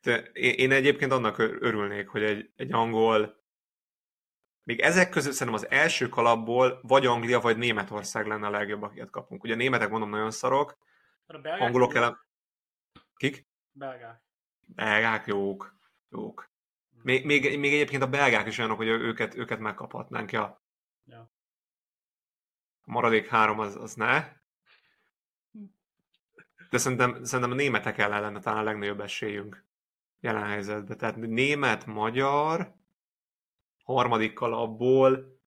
De 0.00 0.22
én, 0.22 0.54
én 0.54 0.72
egyébként 0.72 1.12
annak 1.12 1.38
ör- 1.38 1.62
örülnék, 1.62 2.08
hogy 2.08 2.22
egy, 2.22 2.50
egy 2.56 2.72
angol 2.72 3.44
még 4.66 4.80
ezek 4.80 5.08
között 5.08 5.32
szerintem 5.32 5.62
az 5.62 5.70
első 5.70 6.08
kalapból 6.08 6.78
vagy 6.82 7.06
Anglia, 7.06 7.40
vagy 7.40 7.56
Németország 7.56 8.26
lenne 8.26 8.46
a 8.46 8.50
legjobb, 8.50 8.82
akiket 8.82 9.10
kapunk. 9.10 9.42
Ugye 9.42 9.52
a 9.52 9.56
németek 9.56 9.90
mondom 9.90 10.10
nagyon 10.10 10.30
szarok, 10.30 10.78
A 11.26 11.38
belgák 11.38 11.60
angolok 11.60 11.94
ellen... 11.94 12.18
Kik? 13.16 13.46
Belgák. 13.72 14.22
Belgák 14.60 15.26
jók. 15.26 15.78
Jók. 16.08 16.50
Még, 17.02 17.24
még, 17.24 17.58
még 17.58 17.72
egyébként 17.72 18.02
a 18.02 18.08
belgák 18.08 18.46
is 18.46 18.58
olyanok, 18.58 18.76
hogy 18.76 18.86
őket, 18.88 19.34
őket 19.34 19.58
megkaphatnánk, 19.58 20.32
ja. 20.32 20.62
Ja. 21.04 21.30
A 22.80 22.90
maradék 22.90 23.26
három 23.26 23.58
az, 23.58 23.76
az 23.76 23.94
ne. 23.94 24.32
De 26.70 26.78
szerintem, 26.78 27.24
szerintem 27.24 27.54
a 27.54 27.60
németek 27.60 27.98
ellen 27.98 28.20
lenne 28.20 28.40
talán 28.40 28.58
a 28.58 28.62
legnagyobb 28.62 29.00
esélyünk 29.00 29.64
jelen 30.20 30.46
helyzetben. 30.46 30.98
Tehát 30.98 31.16
német, 31.16 31.86
magyar, 31.86 32.74
harmadik 33.84 34.32
kalapból, 34.32 35.40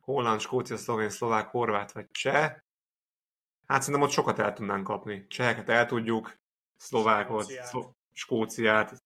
holland, 0.00 0.40
skócia, 0.40 0.76
szlovén, 0.76 1.10
szlovák, 1.10 1.48
horvát 1.48 1.92
vagy 1.92 2.10
cseh. 2.10 2.54
Hát 3.66 3.82
szerintem 3.82 4.02
ott 4.08 4.14
sokat 4.14 4.38
el 4.38 4.52
tudnánk 4.52 4.84
kapni. 4.84 5.26
Cseheket 5.26 5.68
el 5.68 5.86
tudjuk, 5.86 6.38
szlovákot, 6.76 7.42
Skóciát. 7.42 7.66
szlo- 7.66 7.94
skóciát. 8.12 9.04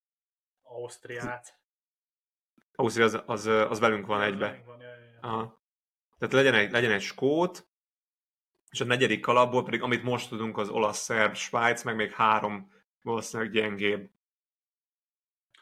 Ausztriát. 0.63 1.59
Ausztria 2.75 3.05
az, 3.05 3.23
az, 3.27 3.47
az 3.47 3.79
velünk 3.79 4.07
van 4.07 4.23
egybe. 4.23 4.47
Velünk 4.47 4.67
Van, 4.67 4.81
ja, 4.81 4.89
ja, 4.89 4.95
ja. 4.95 5.19
Aha. 5.21 5.63
Tehát 6.19 6.35
legyen 6.35 6.55
egy, 6.55 6.71
legyen 6.71 6.91
egy 6.91 7.03
skót, 7.03 7.69
és 8.71 8.81
a 8.81 8.85
negyedik 8.85 9.21
kalapból 9.21 9.65
pedig, 9.65 9.83
amit 9.83 10.03
most 10.03 10.29
tudunk, 10.29 10.59
az 10.59 10.69
olasz, 10.69 10.99
szerb, 10.99 11.35
Svájc, 11.35 11.83
meg 11.83 11.97
még 11.97 12.13
három 12.13 12.73
valószínűleg 13.03 13.53
gyengébb. 13.53 14.11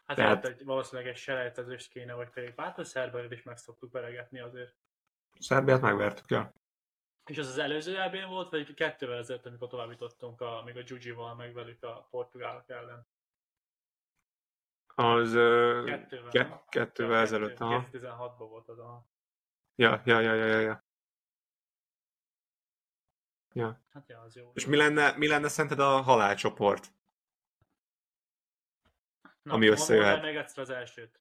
Hát 0.04 0.16
Tehát- 0.16 0.40
Tehát... 0.40 0.58
egy, 0.58 0.64
valószínűleg 0.64 1.10
egy 1.10 1.16
selejtezést 1.16 1.90
kéne, 1.90 2.14
vagy 2.14 2.30
pedig 2.30 2.52
a 2.56 2.84
szerbeket 2.84 3.32
is 3.32 3.42
meg 3.42 3.56
szoktuk 3.56 3.92
veregetni 3.92 4.40
azért. 4.40 4.74
Szerbiát 5.38 5.80
megvertük, 5.80 6.30
ja. 6.30 6.52
És 7.24 7.38
az 7.38 7.46
az 7.48 7.58
előző 7.58 8.00
eb 8.00 8.26
volt, 8.28 8.50
vagy 8.50 8.74
kettővel 8.74 9.18
ezelőtt, 9.18 9.46
amikor 9.46 9.68
tovább 9.68 9.90
jutottunk, 9.90 10.40
a, 10.40 10.62
még 10.64 10.76
a 10.76 10.82
Gyugyival 10.82 11.34
meg 11.34 11.52
velük 11.54 11.82
a 11.82 12.06
portugálok 12.10 12.68
ellen? 12.68 13.06
Az 14.94 15.32
Kettővel, 15.84 16.30
ke- 16.30 16.68
kettővel 16.68 17.20
ezelőtt, 17.20 17.60
aha. 17.60 17.88
2016-ban 17.92 18.46
volt 18.48 18.68
az 18.68 18.78
a... 18.78 19.06
Ja, 19.74 20.02
ja, 20.04 20.20
ja, 20.20 20.34
ja, 20.34 20.58
ja, 20.58 20.84
ja. 23.58 23.80
Hát 23.92 24.08
ja, 24.08 24.20
az 24.20 24.36
jó. 24.36 24.50
És 24.54 24.66
mi 24.66 24.76
lenne, 24.76 25.16
mi 25.16 25.26
lenne 25.26 25.48
szerinted 25.48 25.80
a 25.80 26.00
halálcsoport? 26.00 26.92
Na, 29.42 29.54
ami 29.54 29.66
összejöhet? 29.66 30.22
még 30.22 30.36
egyszer 30.36 30.58
az 30.58 30.70
elsőt. 30.70 31.20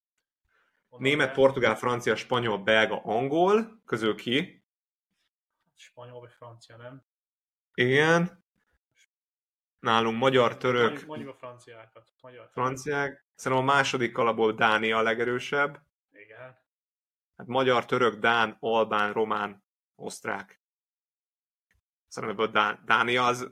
Mondd 0.89 1.03
Német, 1.03 1.27
el. 1.27 1.33
portugál, 1.33 1.75
francia, 1.75 2.15
spanyol, 2.15 2.57
belga, 2.57 3.01
angol, 3.03 3.81
közül 3.85 4.15
ki? 4.15 4.65
Spanyol 5.75 6.19
vagy 6.19 6.31
francia, 6.31 6.77
nem? 6.77 7.03
Igen. 7.73 8.45
Nálunk 9.79 10.17
magyar, 10.17 10.57
török, 10.57 10.87
Mondjuk, 10.87 11.07
mondjuk 11.07 11.29
a 11.29 11.33
franciákat. 11.33 12.13
Magyar. 12.21 12.49
franciák. 12.51 13.25
Szerintem 13.35 13.67
a 13.67 13.73
második 13.73 14.11
kalapból 14.11 14.53
Dánia 14.53 14.97
a 14.97 15.01
legerősebb. 15.01 15.81
Igen. 16.11 16.57
Hát 17.35 17.47
magyar, 17.47 17.85
török, 17.85 18.19
dán, 18.19 18.57
albán, 18.59 19.13
román, 19.13 19.63
osztrák. 19.95 20.56
Szerintem 22.17 22.51
Dá- 22.51 22.83
Dánia 22.83 23.25
az... 23.25 23.51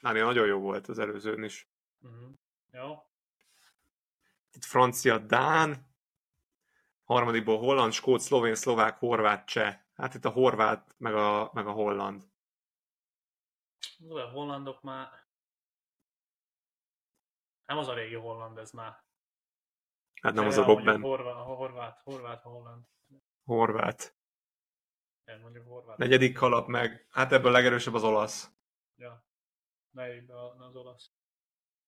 Dánia 0.00 0.24
nagyon 0.24 0.46
jó 0.46 0.58
volt 0.60 0.86
az 0.88 0.98
előzőn 0.98 1.42
is. 1.44 1.70
Uh-huh. 2.00 2.30
Jó. 2.70 3.02
Itt 4.52 4.64
francia, 4.64 5.18
dán, 5.18 5.86
harmadikból 7.04 7.58
holland, 7.58 7.92
skót, 7.92 8.20
szlovén, 8.20 8.54
szlovák, 8.54 8.98
horvát, 8.98 9.46
cseh. 9.46 9.78
Hát 9.94 10.14
itt 10.14 10.24
a 10.24 10.30
horvát, 10.30 10.94
meg 10.98 11.14
a, 11.14 11.50
meg 11.52 11.66
a 11.66 11.70
holland. 11.72 12.22
A 14.08 14.20
hollandok 14.20 14.82
már... 14.82 15.08
Nem 17.66 17.78
az 17.78 17.88
a 17.88 17.94
régi 17.94 18.14
holland, 18.14 18.58
ez 18.58 18.70
már. 18.70 19.04
Hát 20.22 20.34
nem 20.34 20.46
az 20.46 20.58
a 20.58 20.64
Robben, 20.64 21.00
Horvát, 21.00 21.44
horvát, 21.44 22.00
horvát, 22.04 22.42
holland. 22.42 22.84
horvát. 23.44 24.17
Igen, 25.28 25.40
mondjuk 25.40 25.66
horvát. 25.66 25.96
Negyedik 25.96 26.34
kalap 26.34 26.66
meg, 26.66 27.06
hát 27.10 27.32
ebből 27.32 27.52
legerősebb 27.52 27.94
az 27.94 28.04
olasz. 28.04 28.50
Ja. 28.96 29.26
Melyikbe 29.90 30.44
az 30.44 30.76
olasz? 30.76 31.12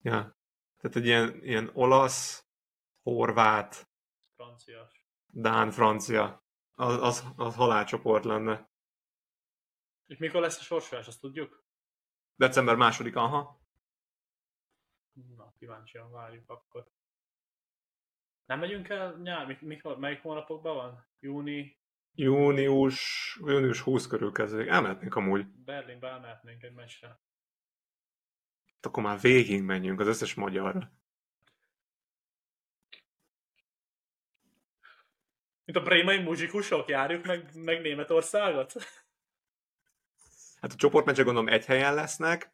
Ja. 0.01 0.37
Tehát 0.77 0.97
egy 0.97 1.05
ilyen, 1.05 1.43
ilyen 1.43 1.69
olasz, 1.73 2.47
horvát, 3.01 3.89
Franciás. 4.35 5.05
dán, 5.25 5.71
francia. 5.71 6.43
Az, 6.71 7.01
az, 7.01 7.25
az 7.35 7.55
halálcsoport 7.55 8.25
lenne. 8.25 8.69
És 10.05 10.17
mikor 10.17 10.41
lesz 10.41 10.59
a 10.59 10.63
sorsolás, 10.63 11.07
azt 11.07 11.19
tudjuk? 11.19 11.65
December 12.35 12.75
második, 12.75 13.15
aha. 13.15 13.61
Na, 15.35 15.53
kíváncsian 15.57 16.11
várjuk 16.11 16.49
akkor. 16.49 16.91
Nem 18.45 18.59
megyünk 18.59 18.89
el 18.89 19.17
nyár? 19.17 19.45
Mik, 19.47 19.61
mikor, 19.61 19.97
melyik 19.97 20.21
hónapokban 20.21 20.75
van? 20.75 21.07
Júni, 21.19 21.80
Június, 22.13 23.39
június 23.45 23.79
20 23.79 24.07
körül 24.07 24.31
kezdődik. 24.31 24.67
Elmehetnénk 24.67 25.15
amúgy. 25.15 25.45
Berlinbe 25.45 26.07
elmehetnénk 26.07 26.63
egy 26.63 26.73
meccsre. 26.73 27.19
Akkor 28.81 29.03
már 29.03 29.19
végig 29.19 29.61
menjünk 29.61 29.99
az 29.99 30.07
összes 30.07 30.33
magyarra. 30.33 30.91
Mint 35.65 35.77
a 35.77 35.81
brémai 35.83 36.21
muzsikusok, 36.23 36.89
járjuk 36.89 37.25
meg, 37.25 37.55
meg 37.55 37.81
Németországot? 37.81 38.73
Hát 40.61 40.71
a 40.71 40.75
csoportmeccsek 40.75 41.25
gondolom 41.25 41.53
egy 41.53 41.65
helyen 41.65 41.93
lesznek, 41.93 42.53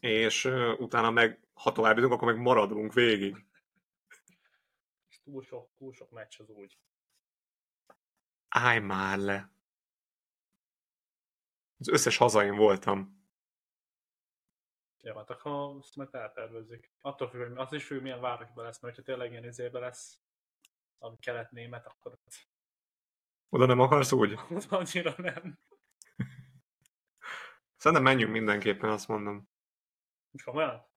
és 0.00 0.44
utána 0.78 1.10
meg, 1.10 1.40
ha 1.52 1.72
tovább 1.72 1.96
jutunk, 1.96 2.12
akkor 2.12 2.32
meg 2.32 2.42
maradunk 2.42 2.92
végig. 2.92 3.44
Túl 5.24 5.42
sok, 5.42 5.70
túl 5.76 5.92
sok 5.92 6.10
meccs 6.10 6.40
az 6.40 6.48
úgy. 6.48 6.78
Állj 8.50 8.78
már 8.78 9.18
le! 9.18 9.52
Az 11.78 11.88
összes 11.88 12.16
hazain 12.16 12.56
voltam. 12.56 13.18
Ja, 15.02 15.16
hát 15.16 15.30
akkor 15.30 15.76
azt 15.76 15.96
majd 15.96 16.14
eltervezzük. 16.14 16.90
Attól 17.00 17.28
függ, 17.28 17.48
hogy 17.48 17.56
az 17.56 17.72
is 17.72 17.86
függ, 17.86 18.02
milyen 18.02 18.20
városban 18.20 18.64
lesz, 18.64 18.80
mert 18.80 18.96
ha 18.96 19.02
tényleg 19.02 19.30
ilyen 19.30 19.44
izében 19.44 19.80
lesz, 19.80 20.20
ami 20.98 21.18
kelet-német, 21.18 21.86
akkor 21.86 22.18
Oda 23.48 23.66
nem 23.66 23.80
akarsz 23.80 24.12
úgy? 24.12 24.38
annyira 24.68 25.14
nem. 25.16 25.58
Szerintem 27.76 28.02
menjünk 28.02 28.32
mindenképpen, 28.32 28.90
azt 28.90 29.08
mondom. 29.08 29.48
Most 30.30 30.44
komolyan? 30.44 30.88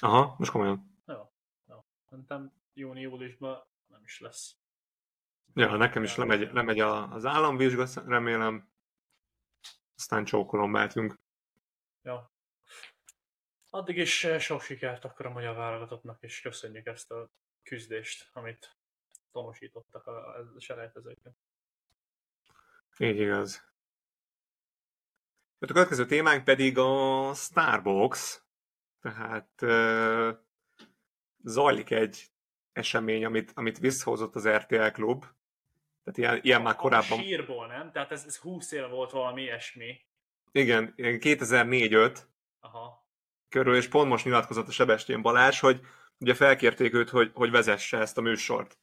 Aha, 0.00 0.34
most 0.38 0.50
komolyan. 0.50 1.02
Jó. 1.06 1.32
Jó. 1.66 1.84
Szerintem 2.08 2.52
júni-júliusban 2.72 3.66
nem 3.86 4.02
is 4.04 4.20
lesz. 4.20 4.59
Ja, 5.54 5.76
nekem 5.76 6.02
is 6.02 6.16
lemegy, 6.16 6.52
lemegy 6.52 6.80
az 6.80 7.24
államvizsga, 7.26 7.86
remélem. 8.06 8.68
Aztán 9.96 10.24
csókolom 10.24 10.70
mehetünk. 10.70 11.18
Jó. 12.02 12.16
Addig 13.70 13.96
is 13.96 14.24
eh, 14.24 14.40
sok 14.40 14.62
sikert 14.62 15.04
akkor 15.04 15.26
a 15.26 15.30
magyar 15.30 15.54
válogatottnak, 15.56 16.22
és 16.22 16.40
köszönjük 16.40 16.86
ezt 16.86 17.10
a 17.10 17.30
küzdést, 17.62 18.30
amit 18.32 18.76
tanúsítottak 19.32 20.06
a, 20.06 20.38
a 20.38 20.60
selejtezőkön. 20.60 21.36
Így 22.98 23.20
igaz. 23.20 23.68
A 25.58 25.66
következő 25.66 26.06
témánk 26.06 26.44
pedig 26.44 26.78
a 26.78 27.32
Starbucks. 27.34 28.42
Tehát 29.00 29.62
uh, 29.62 30.38
zajlik 31.42 31.90
egy 31.90 32.30
esemény, 32.72 33.24
amit, 33.24 33.52
amit 33.54 33.78
visszahozott 33.78 34.34
az 34.34 34.48
RTL 34.48 34.88
klub. 34.88 35.24
Tehát 36.10 36.32
ilyen, 36.32 36.44
ilyen 36.44 36.62
már 36.62 36.74
A 36.74 36.76
korábban... 36.76 37.18
sírból, 37.18 37.66
nem? 37.66 37.92
Tehát 37.92 38.12
ez, 38.12 38.24
ez 38.26 38.36
20 38.36 38.72
éve 38.72 38.86
volt 38.86 39.10
valami 39.10 39.42
ilyesmi. 39.42 40.00
Igen, 40.52 40.92
ilyen 40.96 41.18
2004-5 41.22 42.18
Aha. 42.60 43.06
körül, 43.48 43.76
és 43.76 43.88
pont 43.88 44.08
most 44.08 44.24
nyilatkozott 44.24 44.68
a 44.68 44.70
Sebestyén 44.70 45.22
Balázs, 45.22 45.60
hogy 45.60 45.80
ugye 46.18 46.34
felkérték 46.34 46.94
őt, 46.94 47.10
hogy, 47.10 47.30
hogy 47.34 47.50
vezesse 47.50 47.98
ezt 47.98 48.18
a 48.18 48.20
műsort. 48.20 48.78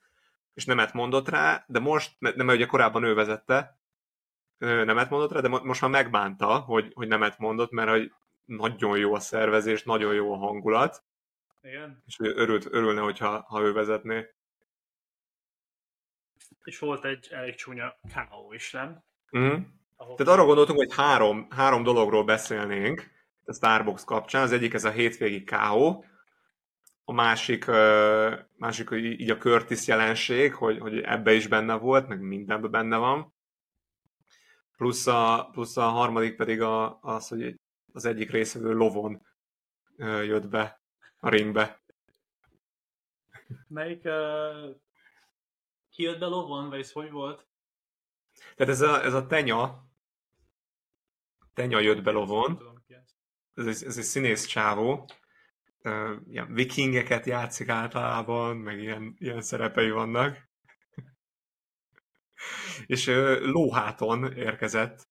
És 0.54 0.66
nemet 0.66 0.94
mondott 0.94 1.30
rá, 1.30 1.66
de 1.68 1.80
most, 1.80 2.16
nem, 2.20 2.46
mert 2.46 2.58
ugye 2.58 2.66
korábban 2.66 3.04
ő 3.04 3.13
vezette, 3.13 3.80
nemet 4.58 5.10
mondott 5.10 5.32
rá, 5.32 5.40
de 5.40 5.48
mo- 5.48 5.63
most 5.63 5.82
már 5.82 5.90
megbánta, 5.90 6.60
hogy, 6.60 6.92
hogy 6.94 7.08
nemet 7.08 7.38
mondott, 7.38 7.72
mert 7.72 7.90
hogy 7.90 8.13
nagyon 8.46 8.98
jó 8.98 9.13
a 9.13 9.20
szervezés, 9.20 9.84
nagyon 9.84 10.13
jó 10.13 10.34
a 10.34 10.38
hangulat, 10.38 11.04
Igen. 11.62 12.04
és 12.06 12.20
örült, 12.20 12.66
örülne, 12.72 13.02
hogyha 13.02 13.42
ha 13.48 13.62
ő 13.62 13.74
vezetné. 13.74 14.36
És 16.68 16.80
volt 16.80 17.06
egy 17.06 17.28
elég 17.32 17.56
csúnya 17.56 18.00
K.O. 18.14 18.54
is, 18.54 18.72
nem? 18.72 19.04
Mm. 19.38 19.56
Ahol 19.96 20.16
Tehát 20.16 20.34
arra 20.34 20.46
gondoltunk, 20.46 20.78
hogy 20.78 20.94
három, 20.94 21.48
három 21.50 21.84
dologról 21.84 22.24
beszélnénk 22.24 23.12
a 23.46 23.54
Starbucks 23.54 24.04
kapcsán. 24.04 24.42
Az 24.42 24.52
egyik 24.52 24.74
ez 24.74 24.84
a 24.84 24.90
hétvégi 24.90 25.44
KO, 25.44 26.04
a 27.04 27.14
másik, 27.14 27.66
másik 28.56 28.90
hogy 28.90 29.04
így 29.04 29.30
a 29.30 29.38
Curtis 29.38 29.88
jelenség, 29.88 30.54
hogy, 30.54 30.80
hogy 30.80 31.00
ebbe 31.00 31.34
is 31.34 31.48
benne 31.48 31.76
volt, 31.76 32.08
meg 32.08 32.22
mindenben 32.22 32.72
benne 32.72 32.98
van. 32.98 33.34
Plusz 34.78 35.08
a, 35.08 35.50
plusz 35.52 35.78
a 35.78 35.90
harmadik 35.90 36.36
pedig 36.36 36.62
a, 36.62 37.00
az, 37.02 37.28
hogy 37.28 37.56
az 37.94 38.06
egyik 38.06 38.32
részvevő 38.32 38.74
lovon 38.74 39.22
jött 40.24 40.48
be 40.48 40.82
a 41.20 41.30
ringbe. 41.30 41.82
Melyik... 43.68 44.06
Uh, 44.06 44.86
ki 45.98 46.04
jött 46.04 46.20
be 46.20 46.26
lovon, 46.26 46.70
vagy 46.70 46.80
ez 46.80 46.92
hogy 46.92 47.12
volt? 47.12 47.48
Tehát 48.56 48.74
ez 48.74 48.82
a, 48.82 49.04
ez 49.04 49.14
a 49.14 49.26
tenya, 49.26 49.90
tenya 51.54 51.80
jött 51.80 52.04
be 52.04 52.12
lovon, 52.12 52.84
ez. 52.88 52.98
ez 53.54 53.66
egy, 53.66 53.88
ez 53.88 53.98
egy 53.98 54.04
színész 54.04 54.46
csávó, 54.46 55.10
ilyen 56.28 56.54
vikingeket 56.54 57.26
játszik 57.26 57.70
általában, 57.70 58.58
meg 58.58 58.80
ilyen, 58.80 59.16
ilyen 59.20 59.42
szerepei 59.42 59.90
vannak. 59.90 60.50
És 62.86 63.06
lóháton 63.40 64.34
érkezett 64.34 65.08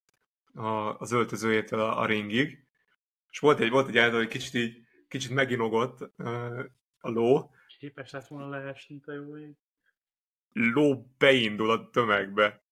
a, 0.53 0.99
az 0.99 1.12
öltözőjétől 1.12 1.81
a, 1.81 2.01
a 2.01 2.07
ringig, 2.07 2.66
és 3.31 3.38
volt 3.38 3.61
egy, 3.61 3.70
volt 3.70 3.88
egy 3.88 3.94
jelenet, 3.94 4.16
hogy 4.16 4.29
kicsit 4.29 4.55
így, 4.55 4.87
kicsit 5.09 5.31
meginogott 5.31 6.01
a 6.99 7.09
ló, 7.09 7.51
Képes 7.79 8.11
lett 8.11 8.27
volna 8.27 8.49
leesni, 8.49 9.01
te 9.01 9.12
jó 9.12 9.38
ég. 9.38 9.57
Ló 10.59 11.07
beindul 11.19 11.71
a 11.71 11.90
tömegbe. 11.90 12.64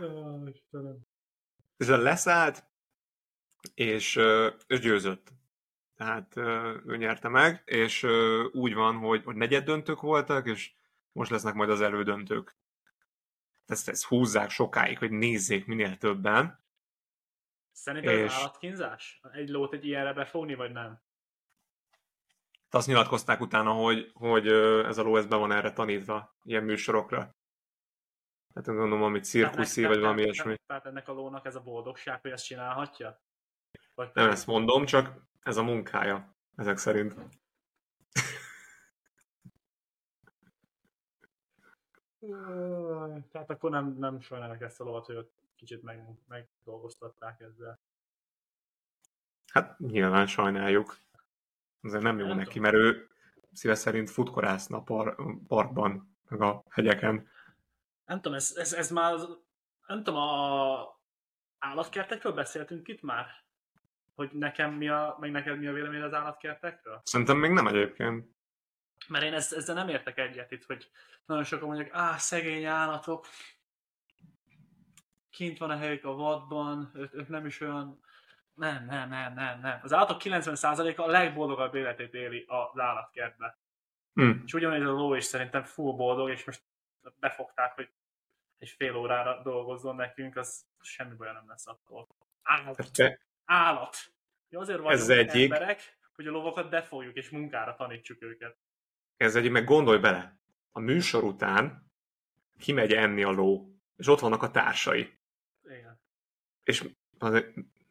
Ó, 0.00 0.46
Istenem. 0.46 0.98
És 1.76 1.86
leszállt, 1.86 2.64
és, 3.74 4.20
és 4.66 4.80
győzött. 4.80 5.32
Tehát 5.94 6.36
ő 6.86 6.96
nyerte 6.96 7.28
meg, 7.28 7.62
és 7.64 8.02
úgy 8.52 8.74
van, 8.74 8.96
hogy, 8.96 9.24
hogy 9.24 9.36
negyed 9.36 9.64
döntők 9.64 10.00
voltak, 10.00 10.46
és 10.46 10.72
most 11.12 11.30
lesznek 11.30 11.54
majd 11.54 11.70
az 11.70 11.80
elődöntők. 11.80 12.56
Ezt, 13.66 13.88
ezt 13.88 14.04
húzzák 14.04 14.50
sokáig, 14.50 14.98
hogy 14.98 15.10
nézzék 15.10 15.66
minél 15.66 15.96
többen. 15.96 16.64
Szerinted 17.72 18.12
ez 18.14 18.24
És- 18.24 18.32
állatkínzás? 18.32 19.20
Egy 19.32 19.48
lót 19.48 19.72
egy 19.72 19.84
ilyenre 19.84 20.12
befogni, 20.12 20.54
vagy 20.54 20.72
nem? 20.72 21.04
Azt 22.76 22.86
nyilatkozták 22.86 23.40
utána, 23.40 23.72
hogy, 23.72 24.10
hogy 24.14 24.46
ez 24.86 24.98
a 24.98 25.02
ló 25.02 25.16
ez 25.16 25.26
be 25.26 25.36
van 25.36 25.52
erre 25.52 25.72
tanítva, 25.72 26.34
ilyen 26.42 26.64
műsorokra. 26.64 27.18
Tehát 28.52 28.80
gondolom, 28.80 29.02
ami 29.02 29.20
cirkuszi, 29.20 29.84
vagy 29.84 30.00
valami 30.00 30.22
ilyesmi. 30.22 30.56
Tehát 30.66 30.86
ennek 30.86 31.08
a 31.08 31.12
lónak 31.12 31.46
ez 31.46 31.54
a 31.54 31.60
boldogság, 31.60 32.20
hogy 32.20 32.30
ezt 32.30 32.44
csinálhatja? 32.44 33.20
Vagy 33.94 34.10
Nem 34.12 34.30
ezt 34.30 34.46
mondom, 34.46 34.84
csak 34.84 35.14
ez 35.42 35.56
a 35.56 35.62
munkája, 35.62 36.36
ezek 36.56 36.76
szerint. 36.76 37.14
Tehát 43.30 43.50
akkor 43.50 43.70
nem, 43.70 43.96
nem 43.98 44.20
sajnálnak 44.20 44.60
ezt 44.60 44.80
a 44.80 44.84
lovat, 44.84 45.06
hogy 45.06 45.16
ott 45.16 45.32
kicsit 45.56 45.82
meg, 45.82 46.04
megdolgoztatták 46.28 47.40
ezzel. 47.40 47.80
Hát 49.46 49.78
nyilván 49.78 50.26
sajnáljuk. 50.26 50.96
Azért 51.80 52.02
nem 52.02 52.18
jó 52.18 52.26
Nem 52.26 52.36
neki, 52.36 52.58
mert 52.58 52.74
ő 52.74 53.08
szíve 53.52 53.74
szerint 53.74 54.10
futkorászna 54.10 54.76
a 54.76 54.82
par, 54.82 55.16
parkban, 55.46 56.16
meg 56.28 56.40
a 56.40 56.62
hegyeken. 56.68 57.28
Nem 58.04 58.20
tudom, 58.20 58.34
ez, 58.34 58.54
ez, 58.56 58.72
ez 58.72 58.90
már, 58.90 59.14
nem 59.86 60.02
tudom, 60.02 60.20
a 60.20 61.00
állatkertekről 61.58 62.32
beszéltünk 62.32 62.88
itt 62.88 63.02
már? 63.02 63.26
Hogy 64.14 64.30
nekem 64.32 64.72
mi 64.72 64.88
a, 64.88 65.16
meg 65.20 65.30
neked 65.30 65.58
mi 65.58 65.66
a 65.66 65.72
vélemény 65.72 66.02
az 66.02 66.14
állatkertekről? 66.14 67.00
Szerintem 67.04 67.36
még 67.36 67.50
nem 67.50 67.66
egyébként. 67.66 68.34
Mert 69.08 69.24
én 69.24 69.34
ezt, 69.34 69.52
ezzel 69.52 69.74
nem 69.74 69.88
értek 69.88 70.18
egyet 70.18 70.50
itt, 70.50 70.64
hogy 70.64 70.90
nagyon 71.26 71.44
sokan 71.44 71.68
mondják, 71.68 71.90
á, 71.92 72.16
szegény 72.16 72.64
állatok, 72.64 73.26
kint 75.30 75.58
van 75.58 75.70
a 75.70 75.76
helyük 75.76 76.04
a 76.04 76.14
vadban, 76.14 76.90
ők, 76.94 77.14
ők 77.14 77.28
nem 77.28 77.46
is 77.46 77.60
olyan... 77.60 78.04
Nem, 78.56 78.84
nem, 78.84 79.08
nem, 79.08 79.34
nem, 79.34 79.60
nem. 79.60 79.80
Az 79.82 79.92
állatok 79.92 80.20
90%-a 80.24 81.02
a 81.02 81.06
legboldogabb 81.06 81.74
életét 81.74 82.14
éli 82.14 82.44
az 82.48 82.78
állatkertbe. 82.78 83.58
Hm. 84.12 84.30
És 84.44 84.54
ugyanígy 84.54 84.82
a 84.82 84.90
ló 84.90 85.14
is 85.14 85.24
szerintem 85.24 85.62
full 85.64 85.92
boldog, 85.92 86.30
és 86.30 86.44
most 86.44 86.62
befogták, 87.20 87.74
hogy 87.74 87.90
egy 88.58 88.68
fél 88.68 88.96
órára 88.96 89.42
dolgozzon 89.42 89.96
nekünk, 89.96 90.36
az 90.36 90.64
semmi 90.80 91.14
baj 91.14 91.32
nem 91.32 91.48
lesz 91.48 91.66
attól. 91.66 92.08
Állat. 92.42 92.92
Te- 92.92 93.20
Állat. 93.44 93.96
Ja, 94.48 94.60
azért 94.60 94.78
vagyunk 94.78 95.00
Ez 95.00 95.08
egyik. 95.08 95.52
emberek, 95.52 95.98
hogy 96.14 96.26
a 96.26 96.30
lovakat 96.30 96.70
befogjuk 96.70 97.14
és 97.16 97.30
munkára 97.30 97.74
tanítsuk 97.74 98.22
őket. 98.22 98.56
Ez 99.16 99.36
egy, 99.36 99.50
meg 99.50 99.64
gondolj 99.64 99.98
bele, 99.98 100.38
a 100.70 100.80
műsor 100.80 101.24
után 101.24 101.90
kimegy 102.58 102.92
enni 102.92 103.22
a 103.22 103.30
ló, 103.30 103.76
és 103.96 104.08
ott 104.08 104.20
vannak 104.20 104.42
a 104.42 104.50
társai. 104.50 105.18
Igen. 105.64 106.00
És 106.62 106.84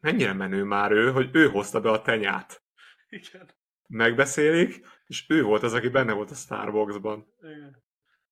mennyire 0.06 0.32
menő 0.32 0.64
már 0.64 0.90
ő, 0.90 1.12
hogy 1.12 1.28
ő 1.32 1.48
hozta 1.48 1.80
be 1.80 1.90
a 1.90 2.02
tenyát. 2.02 2.62
Igen. 3.08 3.50
Megbeszélik, 3.86 4.86
és 5.06 5.24
ő 5.28 5.42
volt 5.42 5.62
az, 5.62 5.72
aki 5.72 5.88
benne 5.88 6.12
volt 6.12 6.30
a 6.30 6.34
Starbucksban. 6.34 7.34
Igen. 7.42 7.84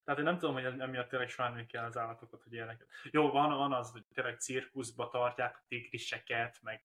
Tehát 0.03 0.19
én 0.19 0.25
nem 0.25 0.37
tudom, 0.37 0.53
hogy 0.53 0.79
emiatt 0.79 1.09
tényleg 1.09 1.29
sajnálni 1.29 1.65
kell 1.65 1.85
az 1.85 1.97
állatokat, 1.97 2.43
hogy 2.43 2.53
ilyeneket. 2.53 2.87
Jó, 3.11 3.31
van, 3.31 3.49
van 3.57 3.73
az, 3.73 3.91
hogy 3.91 4.05
tényleg 4.13 4.39
cirkuszba 4.39 5.09
tartják 5.09 5.55
a 5.55 5.65
tigriseket, 5.67 6.59
meg 6.61 6.83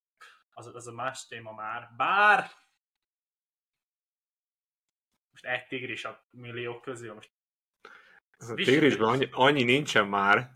az, 0.53 0.75
az 0.75 0.87
a 0.87 0.93
más 0.93 1.27
téma 1.27 1.53
már. 1.53 1.89
Bár 1.97 2.51
most 5.31 5.45
egy 5.45 5.67
tigris 5.67 6.05
a 6.05 6.27
milliók 6.31 6.83
közül, 6.83 7.15
most 7.15 7.31
Ez 8.39 8.49
a 8.49 8.55
tigrisben 8.55 9.09
annyi, 9.09 9.29
annyi 9.31 9.63
nincsen 9.63 10.07
már. 10.07 10.51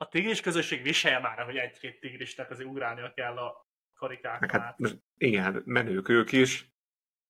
A 0.00 0.08
tigris 0.08 0.40
közösség 0.40 0.82
viselje 0.82 1.18
már, 1.18 1.44
hogy 1.44 1.56
egy-két 1.56 2.00
tigrisnek 2.00 2.50
azért 2.50 2.68
ugrálnia 2.68 3.12
kell 3.12 3.36
a 3.36 3.66
karikákon 3.94 4.38
Meg 4.40 4.54
át. 4.54 4.60
hát, 4.62 4.78
most 4.78 4.98
igen, 5.16 5.62
menők 5.64 6.08
ők 6.08 6.32
is, 6.32 6.72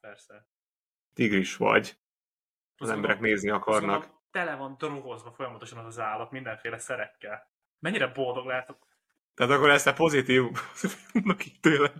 Persze. 0.00 0.46
tigris 1.14 1.56
vagy. 1.56 1.98
Az 2.76 2.88
Azt 2.88 2.90
emberek 2.90 3.16
mondom, 3.16 3.32
nézni 3.32 3.50
akarnak. 3.50 4.00
mondom, 4.00 4.18
Tele 4.30 4.54
van 4.54 4.76
drogozva 4.76 5.32
folyamatosan 5.32 5.78
az 5.78 5.86
az 5.86 5.98
állat, 5.98 6.30
mindenféle 6.30 6.78
szerekkel. 6.78 7.50
Mennyire 7.78 8.06
boldog 8.06 8.46
lehet 8.46 8.78
Tehát 9.34 9.52
akkor 9.52 9.70
ezt 9.70 9.86
a 9.86 9.92
pozitív 9.92 10.42
ítéled, 11.44 11.94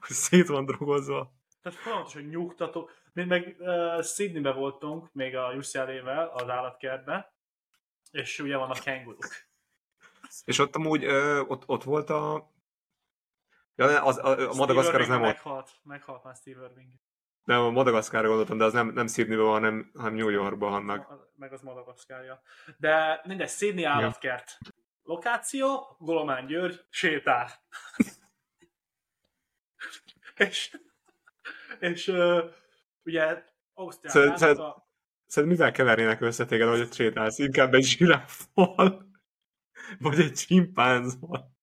hogy 0.00 0.16
szét 0.16 0.46
van 0.46 0.64
drogozva. 0.64 1.32
Tehát 1.62 1.78
folyamatosan 1.78 2.22
nyugtató. 2.22 2.90
Mi 3.12 3.24
meg 3.24 3.56
uh, 3.58 4.02
Sydneybe 4.02 4.52
voltunk, 4.52 5.12
még 5.12 5.36
a 5.36 5.52
UCLA-vel, 5.52 6.28
az 6.28 6.48
állatkertbe, 6.48 7.33
és 8.14 8.38
ugye 8.38 8.56
vannak 8.56 8.78
kenguruk. 8.78 9.26
És 10.44 10.58
ott 10.58 10.76
amúgy 10.76 11.04
ö, 11.04 11.40
ott, 11.40 11.68
ott 11.68 11.82
volt 11.82 12.10
a... 12.10 12.52
Ja, 13.76 14.02
az, 14.04 14.18
a, 14.18 14.50
a 14.50 14.54
Madagaszkár 14.54 15.00
az 15.00 15.08
nem 15.08 15.20
ott. 15.20 15.26
Meghalt, 15.26 15.70
meghalt 15.82 16.24
már 16.24 16.34
Steve 16.36 16.64
Irving. 16.64 16.92
Nem, 17.44 17.60
a 17.60 17.70
Madagaszkárra 17.70 18.26
gondoltam, 18.28 18.58
de 18.58 18.64
az 18.64 18.72
nem, 18.72 18.88
nem 18.88 19.06
Sydneyben 19.06 19.44
van, 19.44 19.52
hanem, 19.54 19.90
hanem 19.94 20.14
New 20.14 20.28
Yorkban 20.28 20.70
vannak. 20.70 21.10
A- 21.10 21.32
Meg 21.36 21.52
az 21.52 21.62
Madagaszkárja. 21.62 22.42
De 22.76 23.20
mindegy, 23.24 23.48
Sydney 23.50 23.84
állatkert. 23.84 24.58
Lokáció, 25.02 25.96
Golomán 25.98 26.46
György, 26.46 26.84
sétál. 26.90 27.50
és 30.36 30.76
és 31.78 32.08
uh, 32.08 32.44
ugye 33.02 33.44
Ausztriában 33.74 34.36
Szerinted- 34.36 34.58
a, 34.64 34.88
Szerintem 35.34 35.58
mivel 35.58 35.76
kevernének 35.76 36.20
össze 36.20 36.44
téged, 36.44 36.68
hogy 36.68 36.92
sétálsz? 36.92 37.38
Inkább 37.38 37.74
egy 37.74 37.84
zsiráffal, 37.84 39.06
vagy 39.98 40.20
egy 40.20 40.32
csimpánzval. 40.32 41.54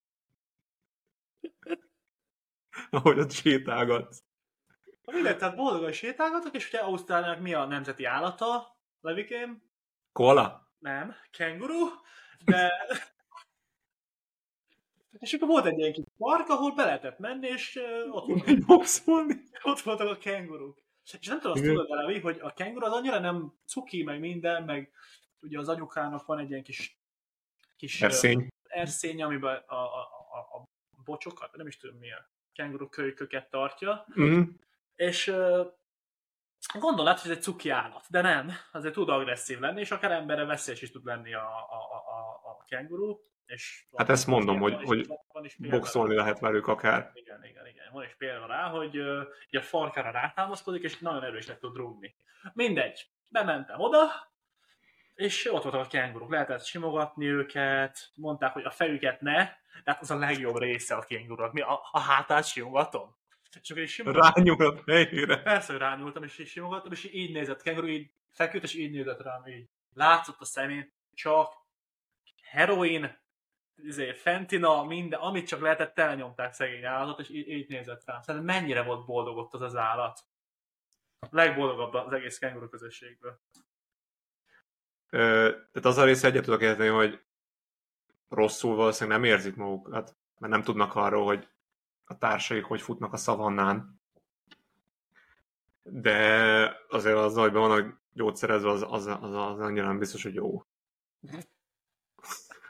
Ahogy 2.90 3.20
ott 3.20 3.32
sétálgatsz. 3.32 4.24
mindegy, 5.06 5.38
tehát 5.38 5.56
boldogan 5.56 5.92
sétálgatok, 5.92 6.56
és 6.56 6.68
ugye 6.68 6.80
Ausztráliának 6.80 7.42
mi 7.42 7.54
a 7.54 7.66
nemzeti 7.66 8.06
állata, 8.06 8.78
Levikém? 9.02 9.64
Koala? 10.12 10.72
Nem, 10.80 11.16
kenguru, 11.32 11.88
de... 12.46 12.72
és 15.20 15.34
akkor 15.34 15.48
volt 15.48 15.66
egy 15.66 15.78
ilyen 15.78 15.94
kis 15.94 16.06
park, 16.18 16.50
ahol 16.50 16.76
be 16.76 16.84
lehetett 16.84 17.20
menni, 17.20 17.48
és 17.48 17.76
uh, 17.76 18.16
ott, 18.16 18.26
voltak, 18.28 18.66
Boxolni? 18.66 19.44
ott 19.64 19.80
voltak 19.80 20.08
a 20.08 20.18
kenguruk. 20.18 20.81
És 21.04 21.28
nem 21.28 21.40
tudom, 21.40 21.52
azt 21.52 21.64
tudod, 21.64 21.90
Levi, 21.90 22.20
hogy 22.20 22.40
a 22.42 22.54
kenguru 22.54 22.86
az 22.86 22.92
annyira 22.92 23.20
nem 23.20 23.54
cuki, 23.66 24.04
meg 24.04 24.20
minden, 24.20 24.64
meg 24.64 24.92
ugye 25.40 25.60
az 25.60 25.70
anyukának 25.70 26.26
van 26.26 26.40
egy 26.40 26.50
ilyen 26.50 26.64
kis 26.64 27.00
kis 27.82 28.02
Erszény. 28.02 28.48
erszény, 28.64 29.24
amiben 29.24 29.64
a, 29.68 29.76
a, 29.76 30.00
a, 30.32 30.58
a 30.58 30.68
bocsokat, 31.04 31.56
nem 31.56 31.68
is 31.68 31.78
tudom 31.78 31.98
mi 31.98 32.12
a 32.12 32.30
kenguru 32.54 32.90
kölyköket 32.90 33.50
tartja, 33.50 34.06
Mm. 34.20 34.42
és 34.96 35.28
uh, 35.28 35.68
gondolod, 36.80 37.20
hogy 37.20 37.32
ez 37.32 37.38
egy 37.38 37.44
cuki 37.44 37.70
állat, 37.70 38.06
de 38.10 38.22
nem, 38.22 38.52
azért 38.72 38.94
tud 38.94 39.10
agresszív 39.10 39.60
lenni, 39.60 39.80
és 39.80 39.92
akár 39.92 40.12
emberre 40.12 40.46
veszélyes 40.46 40.82
is 40.82 40.92
tud 40.92 41.06
lenni 41.06 41.34
a, 41.34 41.48
a, 41.48 41.80
a, 41.94 42.40
a 42.44 42.64
kenguru. 42.68 43.20
És 43.54 43.86
Hát 43.98 44.10
ezt 44.10 44.28
mondom, 44.28 44.60
hogy- 44.60 44.84
hogy 44.84 45.08
Boxolni 45.58 46.16
rá. 46.16 46.22
lehet 46.22 46.40
velük 46.40 46.68
akár. 46.68 47.12
Igen, 47.14 47.44
igen, 47.46 47.68
igen. 47.68 47.86
Van 47.92 48.04
is 48.04 48.16
példa 48.18 48.46
rá, 48.46 48.70
hogy 48.70 48.98
uh, 48.98 49.22
a 49.52 49.62
farkára 49.62 50.12
rátámaszkodik, 50.12 50.84
és 50.84 50.98
nagyon 50.98 51.24
erős 51.24 51.52
tud 51.60 51.76
rúgni. 51.76 52.16
Mindegy. 52.54 53.08
Bementem 53.30 53.80
oda, 53.80 54.30
és 55.16 55.52
ott 55.52 55.64
voltak 55.64 55.86
a 55.86 55.88
kenguruk, 55.88 56.32
lehetett 56.32 56.64
simogatni 56.66 57.26
őket, 57.26 58.12
mondták, 58.16 58.54
hogy 58.54 58.64
a 58.64 58.70
fejüket 58.72 59.22
ne, 59.22 59.36
de 59.84 59.92
hát 59.92 60.02
az 60.02 60.12
a 60.12 60.16
legjobb 60.18 60.58
része 60.58 60.96
a 60.96 61.02
kengurunak. 61.02 61.54
Mi 61.54 61.62
a, 61.62 61.80
a 61.92 62.00
hátát 62.00 62.46
simogatom? 62.48 63.16
És 63.62 63.70
akkor 63.72 63.84
is 63.84 63.94
simogatom. 63.94 64.32
Rányúl 64.36 64.66
a 64.66 64.78
fejére. 64.86 65.42
Persze, 65.42 65.72
hogy 65.72 65.82
rányúltam, 65.82 66.24
és 66.24 66.38
így 66.38 66.48
simogattam, 66.48 66.92
és 66.92 67.10
így 67.14 67.34
nézett, 67.34 67.62
kenguru 67.62 67.88
így 67.88 68.12
feküdt, 68.30 68.64
és 68.64 68.74
így 68.76 68.92
nézett 68.92 69.22
rám, 69.22 69.48
így. 69.48 69.68
Látszott 69.94 70.40
a 70.42 70.46
szemén, 70.46 70.94
csak 71.14 71.54
heroin, 72.44 73.20
izé, 73.84 74.14
fentina, 74.14 74.84
minden, 74.84 75.20
amit 75.20 75.48
csak 75.48 75.62
lehetett, 75.62 76.00
elnyomták 76.00 76.54
szegény 76.54 76.86
állatot, 76.86 77.20
és 77.20 77.30
így, 77.30 77.48
így 77.48 77.70
nézett 77.70 78.06
rám. 78.06 78.22
Szerintem 78.22 78.56
mennyire 78.56 78.84
volt 78.84 79.06
boldog 79.06 79.38
ott 79.38 79.54
az 79.54 79.62
az 79.62 79.76
állat. 79.76 80.20
A 81.20 81.28
legboldogabb 81.30 81.94
az 81.94 82.14
egész 82.14 82.38
kenguru 82.38 82.70
közösségből. 82.70 83.40
Ö, 85.10 85.50
Tehát 85.50 85.86
az 85.86 85.98
a 85.98 86.04
része 86.04 86.28
egyet 86.28 86.44
tudok 86.44 86.62
érteni, 86.62 86.90
hogy 86.90 87.22
rosszul 88.30 88.76
valószínűleg 88.76 89.20
nem 89.20 89.30
érzik 89.30 89.56
magukat, 89.56 90.16
mert 90.38 90.54
nem 90.54 90.64
tudnak 90.64 90.96
arról, 90.96 91.26
hogy 91.26 91.48
a 92.06 92.18
társaik 92.18 92.64
hogy 92.64 92.82
futnak 92.82 93.14
a 93.14 93.18
szavannán. 93.18 94.02
De 95.84 96.78
azért 96.90 97.18
az, 97.18 97.36
hogy 97.36 97.52
be 97.52 97.60
vannak 97.60 98.02
gyógyszerezve, 98.14 98.70
az, 98.70 98.82
az, 98.82 99.06
az, 99.06 99.22
az 99.22 99.60
annyira 99.60 99.86
nem 99.86 100.00
biztos, 100.00 100.24
hogy 100.24 100.34
jó. 100.34 100.64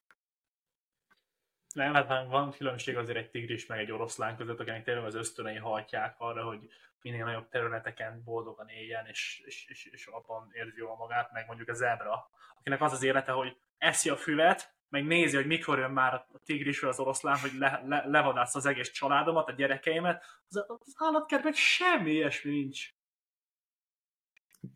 Nem, 1.74 1.94
hát 1.94 2.08
van- 2.08 2.30
van 2.30 2.52
különbség 2.52 2.98
azért 2.98 3.18
egy 3.18 3.30
tigris 3.30 3.66
meg 3.66 3.80
egy 3.80 3.92
oroszlán 3.92 4.38
között, 4.38 4.60
akinek 4.60 4.84
tényleg 4.84 5.06
az 5.06 5.16
ösztönei 5.16 5.56
hajtják 5.56 6.16
arra, 6.18 6.44
hogy 6.44 6.70
minél 7.02 7.26
nagyobb 7.26 7.50
területeken 7.50 8.24
boldogan 8.24 8.70
éljen, 8.70 9.06
és, 9.06 9.42
és, 9.46 9.66
és, 9.70 9.86
és 9.86 10.06
abban 10.08 10.50
érzi 10.54 10.78
jól 10.78 10.96
magát, 10.96 11.32
meg 11.32 11.48
mondjuk 11.48 11.70
a 11.70 11.74
zebra, 11.74 12.30
akinek 12.60 12.82
az 12.82 12.92
az 12.92 13.04
élete, 13.04 13.32
hogy 13.32 13.58
eszi 13.78 14.10
a 14.10 14.18
füvet, 14.18 14.76
meg 14.90 15.06
nézi, 15.06 15.36
hogy 15.36 15.46
mikor 15.46 15.80
jön 15.80 15.92
már 15.92 16.14
a 16.14 16.40
tigris 16.46 16.80
vagy 16.80 16.90
az 16.90 17.00
oroszlán, 17.00 17.40
hogy 17.40 17.54
le, 17.54 17.82
le, 17.86 18.06
levadász 18.06 18.56
az 18.56 18.66
egész 18.66 18.92
családomat, 18.92 19.50
a 19.50 19.52
gyerekeimet, 19.52 20.24
az, 20.48 20.66
az 20.68 20.96
állatkertben 20.98 21.54
semmi 21.54 22.12
ilyesmi 22.12 22.52
nincs. 22.52 22.94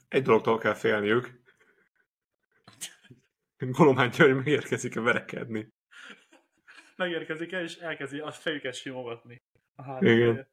Egy 0.08 0.24
dologtól 0.24 0.58
kell 0.58 0.74
félniük. 0.74 1.44
Golomán 3.58 4.10
György 4.10 4.36
megérkezik 4.36 4.94
verekedni. 4.94 5.74
Megérkezik 6.96 7.52
el, 7.52 7.64
és 7.64 7.78
elkezdi 7.78 8.20
a 8.20 8.32
fejüket 8.32 8.74
simogatni. 8.74 9.42
A 9.76 9.82
Igen. 9.82 9.94
hátulért. 9.94 10.50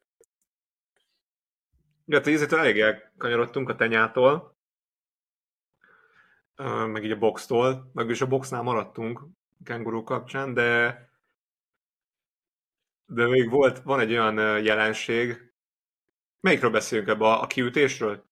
Ja, 2.05 2.21
te 2.21 2.29
ízétől 2.29 2.59
elég 2.59 2.79
elkanyarodtunk 2.79 3.69
a 3.69 3.75
tenyától, 3.75 4.57
meg 6.85 7.03
így 7.03 7.11
a 7.11 7.17
boxtól, 7.17 7.89
meg 7.93 8.09
is 8.09 8.21
a 8.21 8.27
boxnál 8.27 8.61
maradtunk 8.61 9.21
kenguru 9.63 10.03
kapcsán, 10.03 10.53
de 10.53 11.01
de 13.05 13.27
még 13.27 13.49
volt, 13.49 13.79
van 13.79 13.99
egy 13.99 14.11
olyan 14.11 14.63
jelenség, 14.63 15.53
melyikről 16.39 16.71
beszélünk 16.71 17.07
ebbe, 17.07 17.25
a, 17.25 17.41
a 17.41 17.47
kiütésről? 17.47 18.25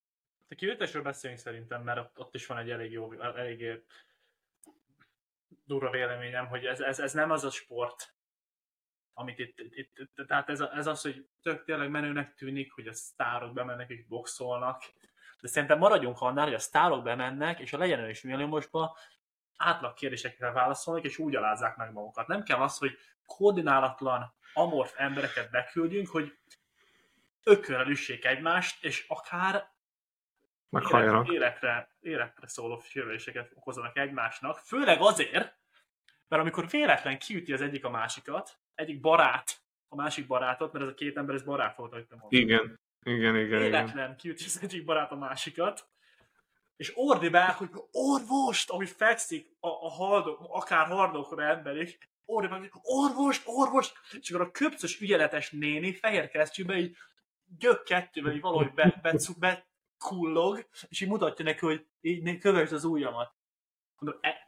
A 0.48 0.54
kiütésről 0.54 1.02
beszélünk 1.02 1.38
szerintem, 1.38 1.82
mert 1.82 1.98
ott, 1.98 2.18
ott 2.18 2.34
is 2.34 2.46
van 2.46 2.58
egy 2.58 2.70
elég 2.70 2.92
jó, 2.92 3.12
elég 3.12 3.82
durva 5.72 5.90
véleményem, 5.90 6.46
hogy 6.46 6.64
ez, 6.66 6.80
ez, 6.80 6.98
ez 7.00 7.12
nem 7.12 7.30
az 7.30 7.44
a 7.44 7.50
sport, 7.50 8.14
amit 9.14 9.38
itt, 9.38 9.58
itt, 9.58 9.98
itt 9.98 10.26
tehát 10.26 10.48
ez, 10.48 10.60
a- 10.60 10.76
ez 10.76 10.86
az, 10.86 11.02
hogy 11.02 11.26
tök 11.42 11.64
tényleg 11.64 11.90
menőnek 11.90 12.34
tűnik, 12.34 12.72
hogy 12.72 12.86
a 12.86 12.92
sztárok 12.92 13.52
bemennek 13.52 13.90
és 13.90 14.04
boxolnak, 14.06 14.82
de 15.40 15.48
szerintem 15.48 15.78
maradjunk 15.78 16.20
annál, 16.20 16.44
hogy 16.44 16.54
a 16.54 16.58
sztárok 16.58 17.02
bemennek, 17.02 17.58
és 17.60 17.72
a 17.72 17.78
legyen 17.78 18.08
is 18.08 18.22
milliómosba 18.22 18.96
átlag 19.56 19.94
kérdésekre 19.94 20.50
válaszolnak, 20.50 21.04
és 21.04 21.18
úgy 21.18 21.36
alázzák 21.36 21.76
meg 21.76 21.92
magukat. 21.92 22.26
Nem 22.26 22.42
kell 22.42 22.58
az, 22.60 22.78
hogy 22.78 22.98
koordinálatlan, 23.26 24.34
amorf 24.54 24.94
embereket 24.96 25.50
beküldjünk, 25.50 26.08
hogy 26.08 26.38
ökörrel 27.42 27.88
üssék 27.88 28.24
egymást, 28.24 28.84
és 28.84 29.04
akár 29.08 29.70
Meghalljanak. 30.68 31.28
életre, 31.28 31.88
életre 32.00 32.46
szóló 32.46 32.80
sérüléseket 32.80 33.52
okozanak 33.54 33.96
egymásnak, 33.96 34.58
főleg 34.58 35.00
azért, 35.00 35.60
mert 36.32 36.44
amikor 36.44 36.68
véletlen 36.68 37.18
kiüti 37.18 37.52
az 37.52 37.60
egyik 37.60 37.84
a 37.84 37.90
másikat, 37.90 38.58
egyik 38.74 39.00
barát 39.00 39.62
a 39.88 39.94
másik 39.94 40.26
barátot, 40.26 40.72
mert 40.72 40.84
ez 40.84 40.90
a 40.90 40.94
két 40.94 41.16
ember 41.16 41.34
ez 41.34 41.42
barát 41.42 41.76
volt, 41.76 41.92
ahogy 41.92 42.06
te 42.06 42.16
mondtad. 42.16 42.40
Igen, 42.40 42.80
igen, 43.02 43.36
igen, 43.36 43.36
igen. 43.36 43.60
Véletlen 43.60 44.16
kiüti 44.16 44.44
az 44.44 44.58
egyik 44.62 44.84
barát 44.84 45.12
a 45.12 45.16
másikat, 45.16 45.88
és 46.76 46.92
ordibál, 46.94 47.52
hogy 47.52 47.68
orvost, 47.90 48.70
ami 48.70 48.86
fekszik 48.86 49.56
a, 49.60 49.68
a 49.68 49.90
haldok, 49.90 50.46
akár 50.48 50.86
hardokra 50.86 51.42
emberig, 51.42 51.98
ordibál, 52.24 52.58
hogy 52.58 52.70
orvost, 52.82 53.42
orvost, 53.44 53.98
és 54.20 54.30
akkor 54.30 54.46
a 54.46 54.50
köpcös 54.50 55.00
ügyeletes 55.00 55.50
néni 55.50 55.94
fehér 55.94 56.28
kesztyűbe 56.28 56.78
így 56.78 56.96
kettővel 57.84 58.34
így 58.34 58.40
valahogy 58.40 58.72
be, 58.72 59.00
be, 59.02 59.18
be 59.38 59.66
kullog, 59.98 60.66
és 60.88 61.00
így 61.00 61.08
mutatja 61.08 61.44
neki, 61.44 61.66
hogy 61.66 61.86
így 62.00 62.38
kövesd 62.38 62.72
az 62.72 62.84
ujjamat. 62.84 63.34
Mondom, 63.98 64.20
e, 64.22 64.41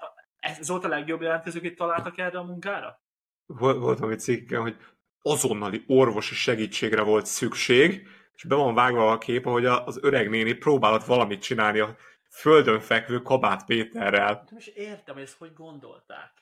ez, 0.44 0.68
volt 0.68 0.84
a 0.84 0.88
legjobb 0.88 1.22
jelentkező, 1.22 1.58
akit 1.58 1.76
találtak 1.76 2.18
erre 2.18 2.38
a 2.38 2.42
munkára? 2.42 3.02
Volt, 3.46 3.78
volt 3.78 3.98
valami 3.98 4.16
cikken, 4.16 4.60
hogy 4.60 4.76
azonnali 5.22 5.84
orvosi 5.86 6.34
segítségre 6.34 7.02
volt 7.02 7.26
szükség, 7.26 8.08
és 8.34 8.44
be 8.44 8.54
van 8.54 8.74
vágva 8.74 9.12
a 9.12 9.18
kép, 9.18 9.46
ahogy 9.46 9.64
az 9.64 9.98
öreg 10.02 10.30
néni 10.30 10.52
próbálott 10.52 11.04
valamit 11.04 11.42
csinálni 11.42 11.78
a 11.78 11.96
földön 12.30 12.80
fekvő 12.80 13.22
Kabát 13.22 13.64
Péterrel. 13.64 14.44
Nem 14.50 14.58
is 14.58 14.66
értem, 14.66 15.14
hogy 15.14 15.22
ezt 15.22 15.38
hogy 15.38 15.52
gondolták. 15.52 16.32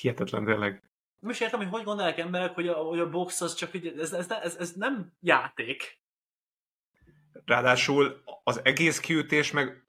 Hihetetlen 0.00 0.44
tényleg. 0.44 0.82
Nem 1.18 1.30
is 1.30 1.40
értem, 1.40 1.58
hogy 1.58 1.68
hogy 1.68 1.84
gondolják 1.84 2.18
emberek, 2.18 2.54
hogy 2.54 2.68
a, 2.68 2.74
hogy 2.74 2.98
a 2.98 3.10
box 3.10 3.40
az 3.40 3.54
csak 3.54 3.74
így, 3.74 3.86
ez, 3.86 4.12
ez, 4.12 4.30
ez, 4.30 4.56
ez 4.56 4.72
nem 4.72 5.12
játék. 5.20 5.98
Ráadásul 7.44 8.22
az 8.44 8.60
egész 8.64 9.00
kiütés 9.00 9.50
meg 9.50 9.84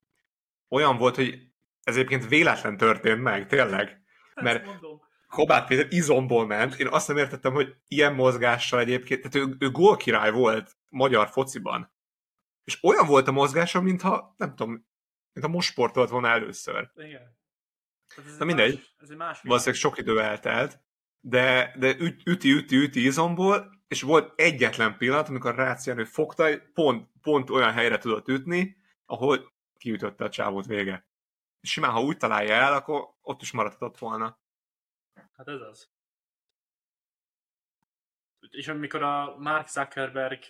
olyan 0.70 0.98
volt, 0.98 1.16
hogy 1.16 1.51
ez 1.84 1.96
egyébként 1.96 2.28
véletlen 2.28 2.78
történt 2.78 3.22
meg, 3.22 3.48
tényleg. 3.48 4.02
Mert. 4.34 4.68
Kabát 5.28 5.68
Péter 5.68 5.88
izomból 5.90 6.46
ment. 6.46 6.80
Én 6.80 6.88
azt 6.88 7.08
nem 7.08 7.18
értettem, 7.18 7.54
hogy 7.54 7.76
ilyen 7.88 8.14
mozgással 8.14 8.80
egyébként, 8.80 9.22
tehát 9.22 9.48
ő, 9.48 9.56
ő 9.60 9.70
gólkirály 9.70 10.32
volt 10.32 10.78
magyar 10.90 11.30
fociban. 11.30 11.94
És 12.64 12.84
olyan 12.84 13.08
volt 13.08 13.28
a 13.28 13.32
mozgása, 13.32 13.82
mintha, 13.82 14.34
nem 14.38 14.50
tudom, 14.56 14.88
mintha 15.34 15.54
most 15.54 15.70
sportolt 15.70 16.10
volna 16.10 16.28
először. 16.28 16.92
Igen. 16.96 17.38
Ez 18.18 18.24
Na 18.26 18.40
egy 18.40 18.46
mindegy. 18.46 18.74
Más, 18.74 18.96
ez 18.98 19.10
egy 19.10 19.18
más 19.18 19.42
Valószínűleg 19.42 19.80
sok 19.80 19.98
idő 19.98 20.22
eltelt, 20.22 20.80
de, 21.20 21.76
de 21.80 21.96
üt, 22.00 22.22
üti, 22.26 22.52
üti, 22.52 22.76
üti 22.76 23.06
izomból, 23.06 23.84
és 23.88 24.02
volt 24.02 24.40
egyetlen 24.40 24.98
pillanat, 24.98 25.30
amikor 25.30 25.56
Rácz 25.56 25.88
Jenő 25.88 26.04
fogta, 26.04 26.50
pont, 26.74 27.10
pont 27.22 27.50
olyan 27.50 27.72
helyre 27.72 27.98
tudott 27.98 28.28
ütni, 28.28 28.78
ahol 29.06 29.54
kiütötte 29.78 30.24
a 30.24 30.30
csávót 30.30 30.66
vége. 30.66 31.10
Simán, 31.62 31.92
ha 31.92 32.02
úgy 32.02 32.18
találja 32.18 32.54
el, 32.54 32.74
akkor 32.74 33.14
ott 33.22 33.42
is 33.42 33.52
maradhatott 33.52 33.98
volna. 33.98 34.40
Hát 35.14 35.48
ez 35.48 35.62
az. 35.62 35.90
És 38.50 38.68
amikor 38.68 39.02
a 39.04 39.38
Mark 39.38 39.68
Zuckerberg 39.68 40.44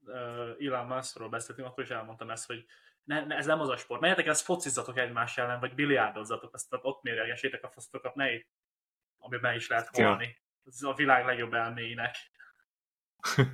uh, 0.00 0.56
Elon 0.58 0.86
Muskról 0.86 1.28
beszéltünk, 1.28 1.68
akkor 1.68 1.84
is 1.84 1.90
elmondtam 1.90 2.30
ezt, 2.30 2.46
hogy 2.46 2.66
ne, 3.04 3.24
ne, 3.24 3.36
ez 3.36 3.46
nem 3.46 3.60
az 3.60 3.68
a 3.68 3.76
sport. 3.76 4.00
Menjetek, 4.00 4.26
ezt 4.26 4.44
focizzatok 4.44 4.98
egymás 4.98 5.38
ellen, 5.38 5.60
vagy 5.60 5.74
biliárdozzatok, 5.74 6.54
ezt 6.54 6.70
tehát 6.70 6.84
ott 6.84 7.02
mérlegesétek 7.02 7.62
a 7.64 7.70
fasztokat, 7.70 8.14
ne 8.14 8.32
itt, 8.32 8.48
amiben 9.18 9.54
is 9.54 9.68
lehet 9.68 9.98
Ja. 9.98 10.08
halni. 10.08 10.42
Ez 10.64 10.82
a 10.82 10.94
világ 10.94 11.24
legjobb 11.24 11.54
elméinek. 11.54 12.16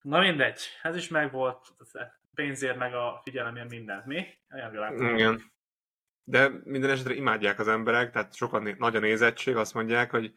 Na 0.00 0.18
mindegy, 0.18 0.62
ez 0.82 0.96
is 0.96 1.08
megvolt, 1.08 1.66
pénzért 2.40 2.76
meg 2.76 2.94
a 2.94 3.20
figyelemért 3.22 3.68
mindent. 3.68 4.06
Mi? 4.06 4.26
Olyan 4.54 4.70
világ. 4.70 5.00
Igen. 5.00 5.42
De 6.24 6.48
minden 6.64 6.90
esetre 6.90 7.14
imádják 7.14 7.58
az 7.58 7.68
emberek, 7.68 8.10
tehát 8.10 8.34
sokan 8.34 8.74
nagy 8.78 8.96
a 8.96 8.98
nézettség, 8.98 9.56
azt 9.56 9.74
mondják, 9.74 10.10
hogy 10.10 10.34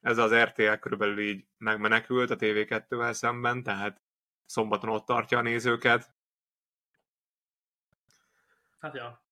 ez 0.00 0.18
az 0.18 0.34
RTL 0.34 0.72
körülbelül 0.72 1.18
így 1.18 1.46
megmenekült 1.58 2.30
a 2.30 2.36
TV2-vel 2.36 3.12
szemben, 3.12 3.62
tehát 3.62 4.02
szombaton 4.46 4.90
ott 4.90 5.06
tartja 5.06 5.38
a 5.38 5.42
nézőket. 5.42 6.14
Hát 8.78 8.94
ja, 8.94 9.22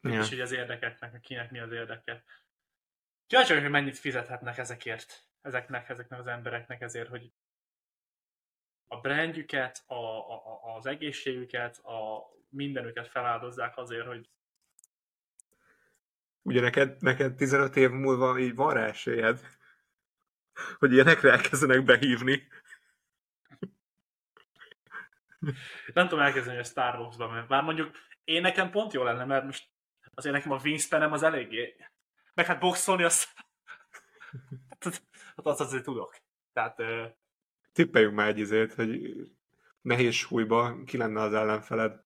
Ja. 0.00 0.20
És 0.20 0.28
hogy 0.28 0.40
az 0.40 0.52
érdekeknek, 0.52 1.12
meg 1.12 1.20
kinek 1.20 1.50
mi 1.50 1.58
az 1.58 1.72
érdeke. 1.72 2.24
Kíváncsi 3.26 3.54
hogy 3.54 3.70
mennyit 3.70 3.98
fizethetnek 3.98 4.58
ezekért, 4.58 5.28
ezeknek, 5.40 5.88
ezeknek 5.88 6.18
az 6.18 6.26
embereknek 6.26 6.80
ezért, 6.80 7.08
hogy 7.08 7.32
a 8.88 9.00
brandjüket, 9.00 9.82
a, 9.86 9.94
a, 9.94 10.74
az 10.76 10.86
egészségüket, 10.86 11.78
a 11.78 12.28
mindenüket 12.48 13.08
feláldozzák 13.08 13.76
azért, 13.76 14.06
hogy 14.06 14.28
Ugye 16.42 16.60
neked, 16.60 17.02
neked 17.02 17.34
15 17.34 17.76
év 17.76 17.90
múlva 17.90 18.38
így 18.38 18.54
van 18.54 18.74
rá 18.74 18.86
esélyed, 18.86 19.40
hogy 20.78 20.92
ilyenekre 20.92 21.30
elkezdenek 21.32 21.84
behívni. 21.84 22.48
Nem 25.94 26.08
tudom 26.08 26.24
elkezdeni 26.24 26.58
a 26.58 26.62
Star 26.64 26.98
Wars-ban, 26.98 27.30
mert 27.30 27.48
bár 27.48 27.62
mondjuk 27.62 27.96
én 28.24 28.40
nekem 28.40 28.70
pont 28.70 28.92
jó 28.92 29.02
lenne, 29.02 29.24
mert 29.24 29.44
most 29.44 29.68
azért 30.14 30.34
nekem 30.34 30.52
a 30.52 30.60
wingspanem 30.62 31.12
az 31.12 31.22
eléggé... 31.22 31.76
Meg 32.34 32.46
hát 32.46 32.60
boxolni 32.60 33.02
azt... 33.02 33.28
Hát 35.36 35.46
azt 35.46 35.60
azért 35.60 35.84
tudok. 35.84 36.16
Tehát 36.52 36.76
Tippeljünk 37.78 38.14
már 38.14 38.28
egy 38.28 38.38
izét, 38.38 38.72
hogy 38.74 39.14
nehéz 39.80 40.14
súlyba 40.14 40.84
ki 40.84 40.96
lenne 40.96 41.20
az 41.20 41.32
ellenfeled. 41.32 42.04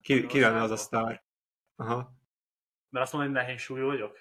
Ki, 0.00 0.26
ki 0.26 0.40
lenne 0.40 0.62
az 0.62 0.70
a 0.70 0.76
sztár? 0.76 1.24
Aha. 1.74 2.16
mert 2.88 3.04
azt 3.04 3.12
mondom, 3.12 3.32
hogy 3.32 3.42
nehéz 3.42 3.60
súlyú 3.60 3.86
vagyok. 3.86 4.18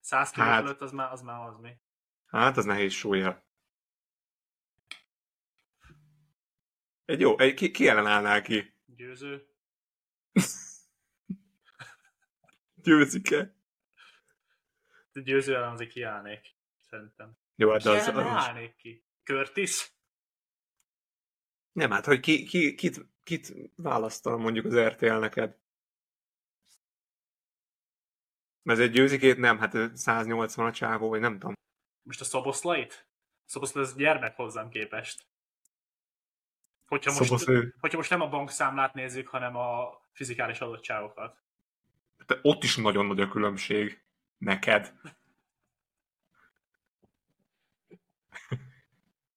100 0.00 0.30
kiló 0.30 0.46
Hát. 0.46 0.62
fölött 0.62 0.80
az 0.80 0.92
már 0.92 1.12
az, 1.12 1.22
már 1.22 1.48
az 1.48 1.56
mi. 1.56 1.80
Hát, 2.26 2.56
az 2.56 2.64
nehéz 2.64 2.92
súlya. 2.92 3.46
Egy 7.04 7.20
jó, 7.20 7.38
egy, 7.38 7.54
ki, 7.54 7.70
ki 7.70 7.88
ellen 7.88 8.06
állnál 8.06 8.42
ki? 8.42 8.76
Győző. 8.84 9.48
Győzik-e? 12.74 13.56
De 15.12 15.20
győző 15.20 15.54
ellen 15.54 15.72
azért 15.72 15.90
kiállnék. 15.90 16.56
Szerintem. 16.80 17.38
Jó, 17.54 17.70
hát 17.70 17.84
az, 17.84 18.08
ellen 18.08 18.26
az, 18.26 18.46
állnék 18.46 18.74
ki? 18.74 19.04
Curtis? 19.24 19.92
Nem, 21.72 21.90
hát, 21.90 22.04
hogy 22.04 22.20
ki, 22.20 22.44
ki, 22.44 22.74
kit, 22.74 23.06
kit 23.22 23.52
választana 23.76 24.36
mondjuk 24.36 24.64
az 24.64 24.78
RTL 24.78 25.18
neked? 25.18 25.56
Ez 28.62 28.78
egy 28.78 28.90
győzikét 28.90 29.38
nem, 29.38 29.58
hát 29.58 29.74
ő 29.74 29.90
180 29.94 30.66
a 30.66 30.72
csávó, 30.72 31.08
vagy 31.08 31.20
nem 31.20 31.38
tudom. 31.38 31.54
Most 32.02 32.20
a 32.20 32.24
Szoboszlait? 32.24 33.08
Szoboszlai 33.44 33.82
az 33.82 33.94
gyermek 33.96 34.36
hozzám 34.36 34.68
képest. 34.68 35.26
Hogyha 36.86 37.10
most, 37.10 37.24
Szoboszlai- 37.24 37.72
hogyha 37.80 37.96
most 37.96 38.10
nem 38.10 38.20
a 38.20 38.28
bankszámlát 38.28 38.94
nézzük, 38.94 39.28
hanem 39.28 39.56
a 39.56 40.00
fizikális 40.12 40.60
adottságokat. 40.60 41.42
De 42.26 42.38
ott 42.42 42.62
is 42.62 42.76
nagyon 42.76 43.06
nagy 43.06 43.20
a 43.20 43.28
különbség. 43.28 44.02
Neked. 44.38 44.92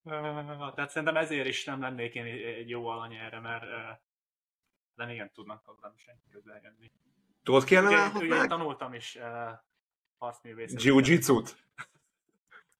Tehát 0.08 0.90
szerintem 0.90 1.18
ezért 1.18 1.48
is 1.48 1.66
nem 1.66 1.82
lennék 1.82 2.16
én 2.16 2.26
egy 2.46 2.70
jó 2.70 2.88
alany 2.88 3.16
erre, 3.16 3.40
mert 3.40 3.64
uh, 3.64 4.00
de 4.96 5.14
igen, 5.14 5.32
tudnak 5.32 5.66
hozzám 5.66 5.94
senki 5.96 6.30
közel 6.32 6.60
jönni. 6.64 6.92
Tudod, 7.44 7.64
ki 7.64 7.76
ellen 7.76 7.92
Ugye, 7.92 8.00
ugye 8.00 8.14
állhatnák? 8.16 8.48
tanultam 8.48 8.94
is 8.94 9.16
uh, 9.16 9.52
harcművészetet. 10.18 10.84
Jiu-jitsu-t? 10.84 11.66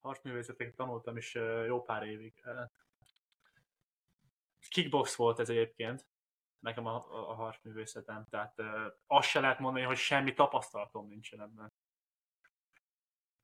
Harcművészetet 0.00 0.74
tanultam 0.74 1.16
is 1.16 1.34
uh, 1.34 1.64
jó 1.66 1.82
pár 1.82 2.02
évig. 2.02 2.42
Uh, 2.44 2.70
kickbox 4.68 5.14
volt 5.14 5.38
ez 5.38 5.48
egyébként, 5.48 6.06
nekem 6.58 6.86
a, 6.86 6.96
a, 6.96 7.30
a 7.30 7.34
harcművészetem, 7.34 8.26
tehát 8.30 8.54
uh, 8.58 8.66
azt 9.06 9.28
se 9.28 9.40
lehet 9.40 9.58
mondani, 9.58 9.84
hogy 9.84 9.96
semmi 9.96 10.34
tapasztalatom 10.34 11.08
nincsen 11.08 11.40
ebben. 11.40 11.72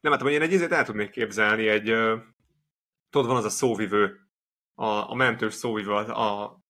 Nem, 0.01 0.13
hát 0.13 0.23
én 0.23 0.43
egy 0.43 0.53
izét 0.53 0.73
el 0.73 0.85
tudnék 0.85 1.11
képzelni, 1.11 1.69
egy, 1.69 1.89
ö, 1.89 2.19
tudod, 3.15 3.29
van 3.29 3.37
az 3.37 3.45
a 3.45 3.49
szóvivő, 3.51 4.29
a, 4.75 4.85
a 5.11 5.15
mentős 5.15 5.55
szóvivő, 5.55 5.93
a, 5.93 6.45
a 6.45 6.61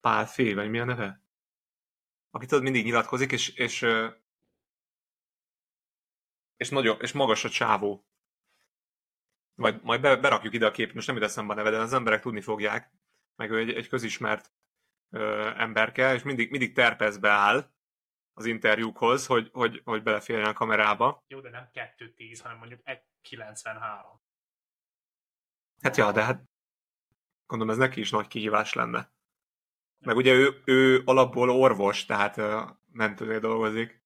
Pál 0.00 0.26
Fé, 0.26 0.54
vagy 0.54 0.70
mi 0.70 0.78
a 0.78 0.84
neve? 0.84 1.22
Aki 2.30 2.46
tudod, 2.46 2.62
mindig 2.62 2.84
nyilatkozik, 2.84 3.32
és, 3.32 3.48
és, 3.48 3.86
és, 6.56 6.68
nagyon, 6.68 7.00
és 7.00 7.12
magas 7.12 7.44
a 7.44 7.48
csávó. 7.48 8.06
Majd, 9.54 9.82
majd 9.82 10.00
be, 10.00 10.16
berakjuk 10.16 10.54
ide 10.54 10.66
a 10.66 10.70
képet, 10.70 10.94
most 10.94 11.06
nem 11.06 11.16
jut 11.16 11.24
eszembe 11.24 11.52
a 11.52 11.56
neve, 11.56 11.70
de 11.70 11.78
az 11.78 11.92
emberek 11.92 12.20
tudni 12.20 12.40
fogják, 12.40 12.92
meg 13.36 13.50
ő 13.50 13.58
egy, 13.58 13.72
egy 13.72 13.88
közismert 13.88 14.52
ö, 15.10 15.50
emberke, 15.56 16.14
és 16.14 16.22
mindig, 16.22 16.50
mindig 16.50 16.74
terpezbe 16.74 17.30
áll 17.30 17.70
az 18.32 18.46
interjúkhoz, 18.46 19.26
hogy, 19.26 19.50
hogy, 19.52 19.80
hogy 19.84 20.02
beleférjen 20.02 20.48
a 20.48 20.52
kamerába. 20.52 21.24
Jó, 21.26 21.40
de 21.40 21.50
nem 21.50 21.70
2-10, 21.72 22.38
hanem 22.42 22.58
mondjuk 22.58 22.80
1-93. 22.84 24.26
Hát 25.82 25.96
ja, 25.96 26.12
de 26.12 26.24
hát 26.24 26.42
gondolom 27.46 27.72
ez 27.72 27.78
neki 27.78 28.00
is 28.00 28.10
nagy 28.10 28.26
kihívás 28.26 28.72
lenne. 28.72 29.12
Meg 29.98 30.16
ugye 30.16 30.32
ő, 30.32 30.62
ő 30.64 31.02
alapból 31.04 31.50
orvos, 31.50 32.04
tehát 32.04 32.36
uh, 32.36 32.70
mentőnél 32.92 33.40
dolgozik. 33.40 34.02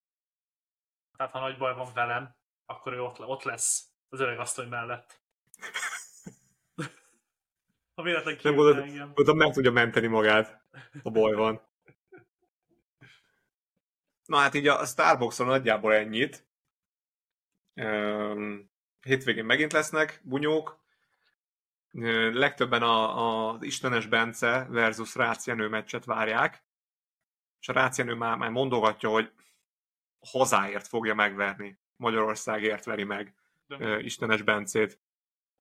Tehát 1.16 1.32
ha 1.32 1.40
nagy 1.40 1.58
baj 1.58 1.74
van 1.74 1.92
velem, 1.94 2.36
akkor 2.66 2.92
ő 2.92 3.02
ott, 3.02 3.20
ott 3.20 3.42
lesz 3.42 3.90
az 4.08 4.20
öreg 4.20 4.38
asztal 4.38 4.66
mellett. 4.66 5.20
ha 7.94 8.02
véletlen 8.02 8.38
Nem 8.42 8.54
gondolod, 8.54 8.82
engem. 8.82 9.12
gondolom 9.14 9.36
meg 9.36 9.52
tudja 9.52 9.70
menteni 9.70 10.06
magát, 10.06 10.62
ha 11.02 11.10
baj 11.10 11.34
van. 11.34 11.60
Na 14.24 14.36
hát 14.36 14.54
így 14.54 14.66
a 14.66 14.84
Starbuckson 14.84 15.46
nagyjából 15.46 15.94
ennyit. 15.94 16.46
Hétvégén 19.00 19.44
megint 19.44 19.72
lesznek 19.72 20.20
bunyók. 20.24 20.81
Legtöbben 22.32 22.82
a, 22.82 23.58
Istenes 23.60 24.06
Bence 24.06 24.66
versus 24.68 25.14
Rácz 25.14 25.46
Jenő 25.46 25.68
meccset 25.68 26.04
várják. 26.04 26.64
És 27.60 27.68
a 27.68 27.72
Rácz 27.72 27.98
Jenő 27.98 28.14
már, 28.14 28.36
már 28.36 28.50
mondogatja, 28.50 29.08
hogy 29.08 29.32
hazáért 30.18 30.86
fogja 30.86 31.14
megverni. 31.14 31.78
Magyarországért 31.96 32.84
veri 32.84 33.04
meg 33.04 33.34
De- 33.66 34.00
Istenes 34.00 34.42
Bencét. 34.42 35.00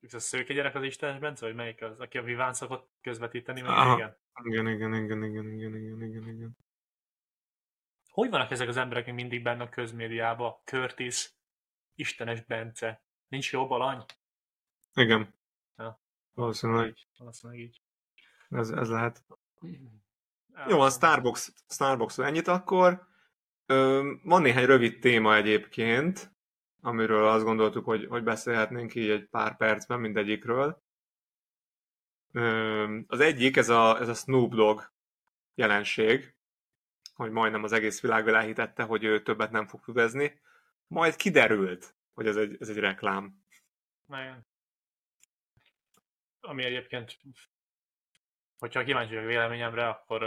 Ez 0.01 0.13
a 0.13 0.19
szőke 0.19 0.53
gyerek 0.53 0.75
az 0.75 0.83
Istenes 0.83 1.19
Bence, 1.19 1.45
vagy 1.45 1.55
melyik 1.55 1.81
az, 1.81 1.99
aki 1.99 2.17
a 2.17 2.23
Viván 2.23 2.53
szokott 2.53 2.91
közvetíteni? 3.01 3.61
Aha. 3.61 3.93
igen. 3.93 4.17
Igen, 4.43 4.67
igen, 4.67 4.93
igen, 4.93 5.23
igen, 5.23 5.51
igen, 5.51 5.75
igen, 5.75 6.01
igen, 6.01 6.27
igen. 6.27 6.57
Hogy 8.09 8.29
vannak 8.29 8.51
ezek 8.51 8.67
az 8.67 8.77
emberek 8.77 9.13
mindig 9.13 9.43
benne 9.43 9.63
a 9.63 9.69
közmédiában? 9.69 10.55
Curtis, 10.63 11.29
Istenes 11.95 12.41
Bence. 12.41 13.03
Nincs 13.27 13.51
jobb 13.51 13.69
alany? 13.71 14.05
Igen. 14.93 15.33
Valószínűleg 16.33 16.95
valószínűleg 17.17 17.61
így. 17.61 17.81
ez, 18.49 18.69
ez 18.69 18.89
lehet. 18.89 19.23
Jó, 20.67 20.79
a 20.79 20.89
Starbucks, 20.89 21.51
Starbucks 21.67 22.17
ennyit 22.17 22.47
akkor. 22.47 23.07
Ö, 23.65 24.11
van 24.23 24.41
néhány 24.41 24.65
rövid 24.65 24.99
téma 24.99 25.35
egyébként, 25.35 26.35
amiről 26.81 27.27
azt 27.27 27.43
gondoltuk, 27.43 27.85
hogy, 27.85 28.05
hogy 28.05 28.23
beszélhetnénk 28.23 28.95
így 28.95 29.09
egy 29.09 29.25
pár 29.25 29.57
percben 29.57 29.99
mindegyikről. 29.99 30.83
Ö, 32.31 32.99
az 33.07 33.19
egyik, 33.19 33.57
ez 33.57 33.69
a, 33.69 33.99
ez 33.99 34.07
a 34.07 34.13
Snoop 34.13 34.53
Dogg 34.53 34.81
jelenség, 35.55 36.35
hogy 37.13 37.31
majdnem 37.31 37.63
az 37.63 37.71
egész 37.71 38.01
világ 38.01 38.27
elhitette, 38.27 38.83
hogy 38.83 39.03
ő 39.03 39.21
többet 39.21 39.51
nem 39.51 39.67
fog 39.67 39.81
tudezni. 39.83 40.41
Majd 40.87 41.15
kiderült, 41.15 41.95
hogy 42.13 42.27
ez 42.27 42.35
egy, 42.35 42.55
ez 42.59 42.69
egy 42.69 42.77
reklám. 42.77 43.43
Igen. 44.07 44.50
Ami 46.41 46.63
egyébként, 46.63 47.19
hogyha 48.57 48.83
kíváncsi 48.83 49.13
vagyok 49.13 49.29
véleményemre, 49.29 49.87
akkor 49.87 50.21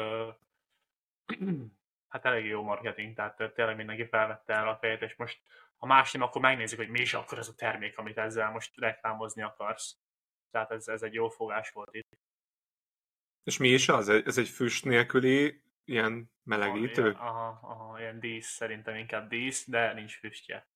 hát 2.13 2.25
elég 2.25 2.45
jó 2.45 2.63
marketing, 2.63 3.15
tehát 3.15 3.53
tényleg 3.55 3.77
mindenki 3.77 4.07
felvette 4.07 4.55
el 4.55 4.69
a 4.69 4.77
fejet, 4.77 5.03
és 5.03 5.17
most 5.17 5.43
ha 5.77 5.87
más 5.87 6.13
nem, 6.13 6.23
akkor 6.23 6.41
megnézik, 6.41 6.79
hogy 6.79 6.89
mi 6.89 7.01
is 7.01 7.15
akkor 7.15 7.39
ez 7.39 7.49
a 7.49 7.55
termék, 7.55 7.99
amit 7.99 8.19
ezzel 8.19 8.51
most 8.51 8.77
reklámozni 8.77 9.43
akarsz. 9.43 9.97
Tehát 10.51 10.71
ez, 10.71 10.89
ez 10.89 11.03
egy 11.03 11.15
jó 11.15 11.29
fogás 11.29 11.71
volt 11.71 11.95
itt. 11.95 12.19
És 13.43 13.59
mi 13.59 13.69
is 13.69 13.89
az? 13.89 14.09
Ez 14.09 14.39
egy 14.39 14.49
füst 14.49 14.85
nélküli 14.85 15.63
ilyen 15.85 16.33
melegítő? 16.43 17.03
Ilyen, 17.03 17.15
aha, 17.15 17.59
aha, 17.63 18.01
ilyen 18.01 18.21
dísz, 18.21 18.47
szerintem 18.47 18.97
inkább 18.97 19.29
dísz, 19.29 19.69
de 19.69 19.93
nincs 19.93 20.19
füstje. 20.19 20.69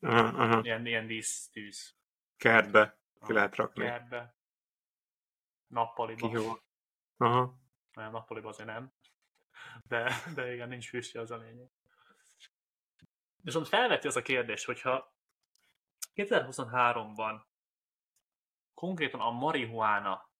Aha, 0.00 0.42
aha. 0.42 0.60
Ilyen, 0.62 0.86
ilyen 0.86 1.06
dísz 1.06 1.48
tűz. 1.50 1.96
Kertbe 2.36 2.98
ki 3.14 3.18
Aha. 3.20 3.32
lehet 3.32 3.56
rakni. 3.56 3.84
Kertbe. 3.84 4.37
Nappaliba. 5.68 6.28
Ki 6.28 6.32
jó. 6.34 6.52
Aha. 7.16 7.54
Nem, 7.92 8.10
nappaliba 8.10 8.48
azért 8.48 8.68
nem. 8.68 8.92
De, 9.82 10.12
de 10.34 10.52
igen, 10.52 10.68
nincs 10.68 10.88
füstje, 10.88 11.20
az 11.20 11.30
a 11.30 11.36
lényeg. 11.36 11.70
Viszont 13.42 13.68
felveti 13.68 14.06
az 14.06 14.16
a 14.16 14.22
kérdés, 14.22 14.64
hogyha 14.64 15.14
2023-ban 16.14 17.40
konkrétan 18.74 19.20
a 19.20 19.30
marihuána 19.30 20.30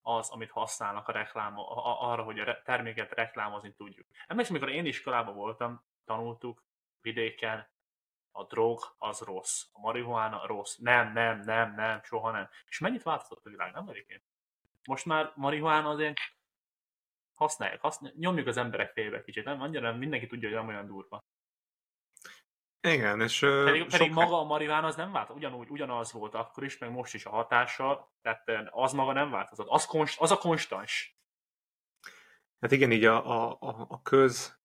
az, 0.00 0.30
amit 0.30 0.50
használnak 0.50 1.08
a 1.08 1.12
reklám, 1.12 1.58
a- 1.58 2.10
arra, 2.10 2.22
hogy 2.22 2.38
a 2.38 2.62
terméket 2.62 3.12
reklámozni 3.12 3.74
tudjuk. 3.74 4.06
Emlékszem, 4.26 4.56
amikor 4.56 4.72
én 4.72 4.86
iskolában 4.86 5.34
voltam, 5.34 5.84
tanultuk 6.04 6.64
vidéken, 7.00 7.70
a 8.30 8.44
drog 8.44 8.94
az 8.98 9.20
rossz, 9.20 9.64
a 9.72 9.80
marihuána 9.80 10.46
rossz. 10.46 10.76
Nem, 10.76 11.12
nem, 11.12 11.40
nem, 11.40 11.74
nem, 11.74 12.02
soha 12.02 12.30
nem. 12.30 12.48
És 12.66 12.78
mennyit 12.78 13.02
változott 13.02 13.46
a 13.46 13.50
világ, 13.50 13.72
nem 13.72 13.88
egyébként? 13.88 14.22
Most 14.84 15.04
már 15.04 15.32
marihuána 15.34 15.88
azért 15.88 16.18
használják, 17.34 17.80
használják, 17.80 18.20
nyomjuk 18.20 18.46
az 18.46 18.56
emberek 18.56 18.92
félbe 18.92 19.22
kicsit, 19.22 19.44
nem? 19.44 19.60
Annyira 19.60 19.90
nem, 19.90 19.98
mindenki 19.98 20.26
tudja, 20.26 20.48
hogy 20.48 20.58
nem 20.58 20.68
olyan 20.68 20.86
durva. 20.86 21.24
Igen, 22.80 23.20
és 23.20 23.38
Pedig, 23.38 23.82
pedig 23.82 23.90
sok- 23.90 24.10
maga 24.10 24.38
a 24.38 24.44
mariván 24.44 24.84
az 24.84 24.96
nem 24.96 25.12
vált, 25.12 25.30
ugyanúgy, 25.30 25.68
ugyanaz 25.68 26.12
volt 26.12 26.34
akkor 26.34 26.64
is, 26.64 26.78
meg 26.78 26.90
most 26.90 27.14
is 27.14 27.24
a 27.24 27.30
hatása, 27.30 28.12
tehát 28.20 28.48
az 28.70 28.92
maga 28.92 29.12
nem 29.12 29.30
változott. 29.30 29.68
Az, 29.68 29.86
konst, 29.86 30.20
az 30.20 30.30
a 30.30 30.38
konstans. 30.38 31.16
Hát 32.60 32.72
igen, 32.72 32.92
így 32.92 33.04
a, 33.04 33.26
a, 33.26 33.56
a, 33.60 33.86
a 33.88 34.02
köz, 34.02 34.60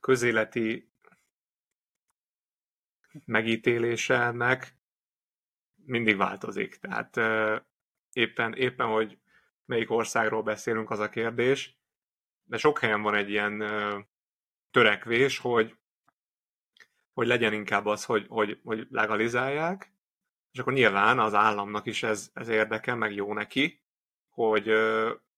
közéleti 0.00 0.92
megítélése 3.24 4.20
ennek 4.20 4.76
mindig 5.74 6.16
változik. 6.16 6.76
Tehát 6.76 7.16
éppen, 8.12 8.54
éppen, 8.54 8.86
hogy 8.86 9.18
melyik 9.68 9.90
országról 9.90 10.42
beszélünk, 10.42 10.90
az 10.90 10.98
a 10.98 11.08
kérdés, 11.08 11.78
de 12.44 12.56
sok 12.56 12.78
helyen 12.78 13.02
van 13.02 13.14
egy 13.14 13.30
ilyen 13.30 13.64
törekvés, 14.70 15.38
hogy, 15.38 15.76
hogy 17.12 17.26
legyen 17.26 17.52
inkább 17.52 17.86
az, 17.86 18.04
hogy, 18.04 18.26
hogy, 18.28 18.60
hogy 18.64 18.86
legalizálják, 18.90 19.92
és 20.52 20.58
akkor 20.58 20.72
nyilván 20.72 21.18
az 21.18 21.34
államnak 21.34 21.86
is 21.86 22.02
ez, 22.02 22.30
ez 22.32 22.48
érdeke, 22.48 22.94
meg 22.94 23.14
jó 23.14 23.32
neki, 23.32 23.82
hogy 24.28 24.68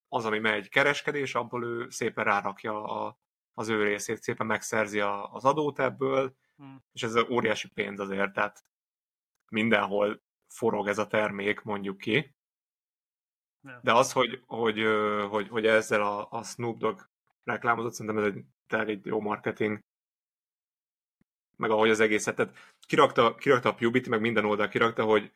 az, 0.07 0.25
ami 0.25 0.39
megy 0.39 0.69
kereskedés, 0.69 1.35
abból 1.35 1.65
ő 1.65 1.89
szépen 1.89 2.23
rárakja 2.23 2.83
a, 2.83 3.19
az 3.53 3.69
ő 3.69 3.83
részét, 3.83 4.21
szépen 4.21 4.45
megszerzi 4.45 4.99
a, 4.99 5.33
az 5.33 5.45
adót 5.45 5.79
ebből, 5.79 6.35
Hmm. 6.61 6.83
és 6.91 7.03
ez 7.03 7.15
óriási 7.15 7.67
pénz 7.67 7.99
azért, 7.99 8.33
tehát 8.33 8.65
mindenhol 9.51 10.21
forog 10.47 10.87
ez 10.87 10.97
a 10.97 11.07
termék, 11.07 11.61
mondjuk 11.61 11.97
ki. 11.97 12.35
De 13.81 13.93
az, 13.93 14.11
hogy, 14.11 14.43
hogy, 14.45 14.83
hogy, 15.29 15.47
hogy 15.47 15.65
ezzel 15.65 16.01
a, 16.01 16.27
a 16.31 16.43
Snoop 16.43 16.77
Dogg 16.77 16.99
reklámozott, 17.43 17.93
szerintem 17.93 18.23
ez 18.23 18.33
egy 18.33 18.43
tényleg 18.67 18.89
egy 18.89 19.05
jó 19.05 19.19
marketing. 19.19 19.79
Meg 21.57 21.69
ahogy 21.69 21.89
az 21.89 21.99
egészet, 21.99 22.35
tehát 22.35 22.75
kirakta, 22.79 23.35
kirakta 23.35 23.69
a 23.69 23.73
Puberty, 23.73 24.09
meg 24.09 24.21
minden 24.21 24.45
oldal 24.45 24.67
kirakta, 24.67 25.03
hogy 25.03 25.31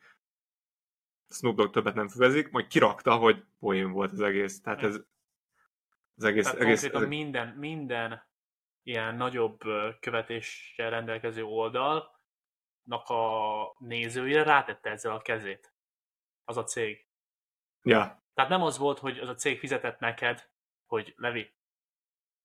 Snoop 1.28 1.56
Dogg 1.56 1.72
többet 1.72 1.94
nem 1.94 2.08
füvezik, 2.08 2.50
majd 2.50 2.66
kirakta, 2.66 3.16
hogy 3.16 3.44
poén 3.58 3.90
volt 3.90 4.12
az 4.12 4.20
egész. 4.20 4.60
Tehát 4.60 4.82
ez 4.82 5.00
az 6.16 6.24
egész, 6.24 6.44
Tehát 6.44 6.60
egész, 6.60 6.80
konkrétan 6.80 7.08
minden, 7.08 7.48
minden 7.48 8.28
ilyen 8.82 9.14
nagyobb 9.14 9.58
követéssel 10.00 10.90
rendelkező 10.90 11.44
oldalnak 11.44 13.08
a 13.08 13.74
nézőire 13.78 14.42
rátette 14.42 14.90
ezzel 14.90 15.12
a 15.12 15.22
kezét. 15.22 15.74
Az 16.44 16.56
a 16.56 16.64
cég. 16.64 17.05
Ja, 17.86 18.22
Tehát 18.34 18.50
nem 18.50 18.62
az 18.62 18.78
volt, 18.78 18.98
hogy 18.98 19.18
az 19.18 19.28
a 19.28 19.34
cég 19.34 19.58
fizetett 19.58 19.98
neked, 19.98 20.48
hogy 20.86 21.14
Levi, 21.16 21.54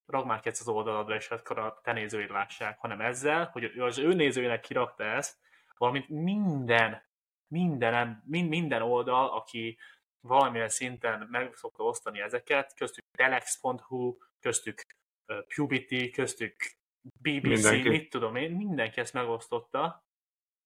ragd 0.06 0.26
már 0.26 0.42
az 0.44 0.68
oldaladra, 0.68 1.16
és 1.16 1.30
akkor 1.30 1.60
a 1.60 1.80
te 1.84 1.94
nézőid 1.94 2.30
lássák, 2.30 2.80
hanem 2.80 3.02
ezzel, 3.02 3.50
hogy 3.52 3.64
az 3.64 3.98
ő 3.98 4.14
nézőinek 4.14 4.62
kirakta 4.62 5.04
ezt, 5.04 5.40
valamint 5.78 6.10
minden, 6.10 7.04
minden, 7.48 8.24
mind, 8.26 8.50
minden 8.50 8.82
oldal, 8.82 9.30
aki 9.30 9.78
valamilyen 10.20 10.70
szinten 10.70 11.28
meg 11.32 11.56
szokta 11.56 11.84
osztani 11.84 12.20
ezeket, 12.20 12.74
köztük 12.76 13.04
telex.hu, 13.18 14.18
köztük 14.40 14.82
Puberty, 15.56 16.10
köztük 16.12 16.56
BBC, 17.02 17.44
Mindenki. 17.44 17.90
mit 17.90 18.10
tudom 18.10 18.36
én, 18.36 18.52
mindenki 18.52 19.00
ezt 19.00 19.14
megosztotta, 19.14 20.06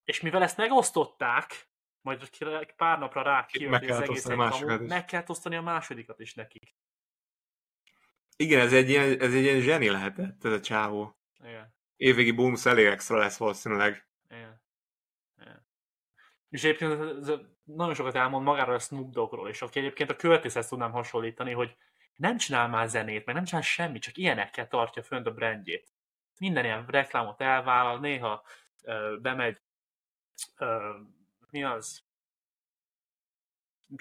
és 0.04 0.22
mivel 0.22 0.44
ezt 0.44 0.58
megosztották, 0.58 1.70
majd 2.06 2.30
pár 2.76 3.00
napra 3.00 3.22
rá 3.22 3.46
kijött, 3.46 3.90
az 3.90 4.00
egész 4.00 4.26
egy 4.26 4.38
kamu, 4.38 4.88
meg 4.88 5.06
kellett 5.06 5.30
osztani 5.30 5.56
a 5.56 5.62
másodikat 5.62 6.20
is 6.20 6.34
nekik. 6.34 6.76
igen, 8.36 8.60
ez 8.60 8.74
egy, 8.74 8.90
ilyen, 8.90 9.20
ez 9.20 9.34
egy 9.34 9.44
ilyen 9.44 9.60
zseni 9.60 9.90
lehetett, 9.90 10.46
ez 10.46 10.52
a 10.52 10.60
csávó. 10.60 11.18
Igen. 11.44 11.74
Évvégi 11.96 12.32
bónusz 12.32 12.66
elég 12.66 12.86
extra 12.86 13.18
lesz 13.18 13.38
valószínűleg. 13.38 14.08
Igen. 14.30 14.62
Igen. 15.42 15.68
És 16.50 16.64
egyébként 16.64 16.92
ez 17.22 17.32
nagyon 17.64 17.94
sokat 17.94 18.16
elmond 18.16 18.46
magáról 18.46 18.76
a 18.76 18.80
Snoop 18.80 19.12
Doggról, 19.12 19.50
és 19.50 19.62
aki 19.62 19.80
egyébként 19.80 20.10
a 20.10 20.16
Curtishez 20.16 20.68
tudnám 20.68 20.92
hasonlítani, 20.92 21.52
hogy 21.52 21.78
nem 22.16 22.38
csinál 22.38 22.68
már 22.68 22.88
zenét, 22.88 23.26
meg 23.26 23.36
nem 23.36 23.44
csinál 23.44 23.62
semmit, 23.62 24.02
csak 24.02 24.18
ilyenekkel 24.18 24.68
tartja 24.68 25.04
fönt 25.04 25.28
a 25.28 25.34
brandjét. 25.34 25.94
Minden 26.40 26.64
ilyen 26.64 26.86
reklámot 26.88 27.42
elvállal, 27.42 28.00
néha 28.00 28.44
ö, 28.84 29.18
bemegy, 29.22 29.62
ö, 30.58 30.96
mi 31.56 31.64
az? 31.64 32.04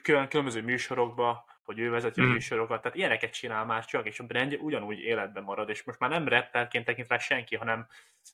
Külön, 0.03 0.29
különböző 0.29 0.63
műsorokba, 0.63 1.45
hogy 1.63 1.79
ő 1.79 1.91
vezeti 1.91 2.21
a 2.21 2.25
Mm. 2.25 2.31
műsorokat, 2.31 2.83
tehát 2.83 2.97
ilyeneket 2.97 3.33
csinál 3.33 3.65
már 3.65 3.85
csak, 3.85 4.07
és 4.07 4.21
a 4.21 4.25
brandje 4.25 4.59
ugyanúgy 4.59 4.99
életben 4.99 5.43
marad, 5.43 5.69
és 5.69 5.83
most 5.83 5.99
már 5.99 6.11
nem 6.11 6.29
rapperként 6.29 6.85
tekint 6.85 7.09
rá 7.09 7.19
senki, 7.19 7.57
hanem 7.57 7.87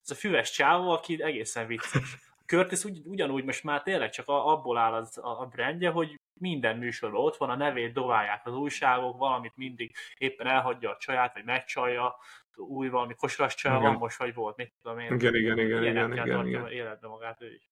ez 0.05 0.11
a 0.11 0.15
füves 0.15 0.51
csávó, 0.51 0.91
aki 0.91 1.23
egészen 1.23 1.67
vicces. 1.67 2.17
Curtis 2.47 2.85
ugy, 2.85 3.01
ugyanúgy 3.05 3.45
most 3.45 3.65
már 3.65 3.83
tényleg 3.83 4.11
csak 4.11 4.29
abból 4.29 4.77
áll 4.79 4.93
az, 4.93 5.19
a, 5.19 5.41
a 5.41 5.47
brandje, 5.47 5.91
hogy 5.91 6.21
minden 6.41 6.77
műsorban 6.79 7.25
ott 7.25 7.37
van, 7.37 7.51
a 7.51 7.57
nevét 7.57 7.93
dobálják 7.93 8.47
az 8.47 8.55
újságok, 8.55 9.19
valamit 9.19 9.57
mindig 9.57 9.95
éppen 10.19 10.47
elhagyja 10.47 10.91
a 10.91 10.97
csaját, 10.97 11.35
vagy 11.35 11.45
megcsalja, 11.45 12.17
új 12.57 12.89
valami 12.89 13.15
kosaras 13.15 13.55
csaj 13.55 13.77
Igen. 13.77 13.85
van 13.85 13.95
most, 13.95 14.19
vagy 14.19 14.35
volt, 14.35 14.57
mit 14.57 14.73
tudom 14.83 14.99
én. 14.99 15.13
Igen, 15.13 15.35
igen, 15.35 15.59
igen, 15.59 15.83
igen, 15.83 16.13
igen, 16.13 16.29
tartja 16.29 16.47
igen. 16.47 16.71
életbe 16.71 17.09
magát 17.09 17.43
ő 17.43 17.55
is. 17.55 17.70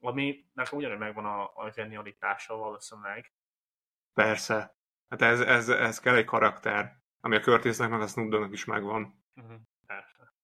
Ami 0.00 0.44
nekem 0.52 0.78
ugyanúgy 0.78 0.98
megvan 0.98 1.24
a, 1.24 1.42
a 1.42 1.70
genialitása 1.74 2.56
valószínűleg. 2.56 3.32
Persze. 4.14 4.76
Hát 5.08 5.22
ez, 5.22 5.40
ez, 5.40 5.68
ez 5.68 6.00
kell 6.00 6.14
egy 6.14 6.24
karakter, 6.24 7.02
ami 7.20 7.36
a 7.36 7.40
Curtisnek 7.40 7.90
meg 7.90 8.00
a 8.00 8.06
Snoop 8.06 8.30
Doggnak 8.30 8.52
is 8.52 8.64
megvan. 8.64 9.24
Uh-huh. 9.34 9.60
Persze. 9.86 10.34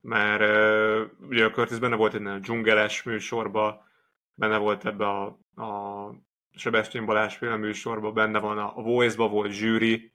Mert 0.00 0.40
uh, 0.40 1.28
ugye 1.28 1.44
a 1.44 1.50
Curtis 1.50 1.78
benne 1.78 1.96
volt 1.96 2.14
egy 2.14 2.20
ilyen 2.20 2.40
dzsungeles 2.40 3.02
műsorba, 3.02 3.86
benne 4.34 4.56
volt 4.56 4.84
ebbe 4.86 5.08
a, 5.08 5.26
a 5.62 6.10
Sebestyén 6.50 7.04
Balázs 7.04 7.36
féle 7.36 7.56
műsorba, 7.56 8.12
benne 8.12 8.38
van 8.38 8.58
a, 8.58 8.76
a 8.76 8.82
Voice-ba 8.82 9.28
volt 9.28 9.50
zsűri, 9.50 10.12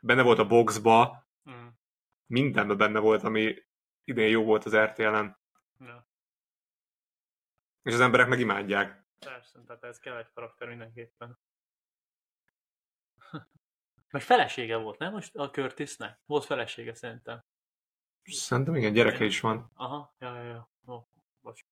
benne 0.00 0.22
volt 0.22 0.38
a 0.38 0.46
Boxba, 0.46 1.22
Uh-huh. 1.46 1.72
mindenben 2.26 2.76
benne 2.76 2.98
volt, 2.98 3.22
ami 3.22 3.54
idén 4.04 4.28
jó 4.28 4.44
volt 4.44 4.64
az 4.64 4.76
RTL-en. 4.76 5.38
Ja. 5.78 6.08
És 7.84 7.92
az 7.94 8.00
emberek 8.00 8.28
meg 8.28 8.40
imádják. 8.40 9.04
Persze, 9.18 9.60
tehát 9.66 9.84
ez 9.84 9.98
kell 9.98 10.16
egy 10.16 10.30
karakter 10.34 10.68
mindenképpen. 10.68 11.38
Meg 14.10 14.22
felesége 14.22 14.76
volt, 14.76 14.98
nem 14.98 15.12
most 15.12 15.36
a 15.36 15.50
Curtisnek? 15.50 16.18
Volt 16.26 16.44
felesége 16.44 16.94
szerintem. 16.94 17.44
Szerintem 18.22 18.74
igen, 18.74 18.92
gyereke 18.92 19.24
is 19.24 19.40
van. 19.40 19.70
Aha, 19.74 20.14
ja, 20.18 20.34
ja, 20.34 20.42
ja. 20.42 20.70
Ó, 20.86 21.08
bocs. 21.40 21.64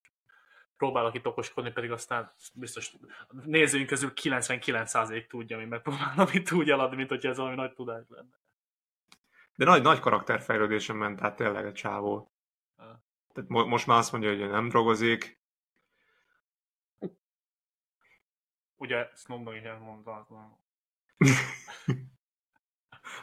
Próbálok 0.77 1.13
itt 1.13 1.27
okoskodni, 1.27 1.71
pedig 1.71 1.91
aztán 1.91 2.33
biztos 2.53 2.95
nézőink 3.43 3.87
közül 3.87 4.11
99% 4.15 5.27
tudja, 5.27 5.57
mi 5.57 5.65
megpróbálom 5.65 6.27
itt 6.33 6.51
úgy 6.51 6.69
eladni, 6.69 6.95
mint 6.95 7.09
hogyha 7.09 7.29
ez 7.29 7.37
valami 7.37 7.55
nagy 7.55 7.73
tudás 7.73 8.05
lenne. 8.07 8.41
De 9.55 9.65
nagy, 9.65 9.81
nagy 9.81 9.99
karakterfejlődésen 9.99 10.95
ment 10.95 11.21
át 11.21 11.35
tényleg 11.35 11.65
a 11.65 11.73
csávó. 11.73 12.31
Tehát 13.33 13.49
mo- 13.49 13.67
most 13.67 13.87
már 13.87 13.97
azt 13.97 14.11
mondja, 14.11 14.29
hogy 14.29 14.49
nem 14.49 14.69
drogozik. 14.69 15.42
Ugye 18.83 19.09
elmondta, 19.63 20.15
az 20.15 20.29
van. 20.29 20.57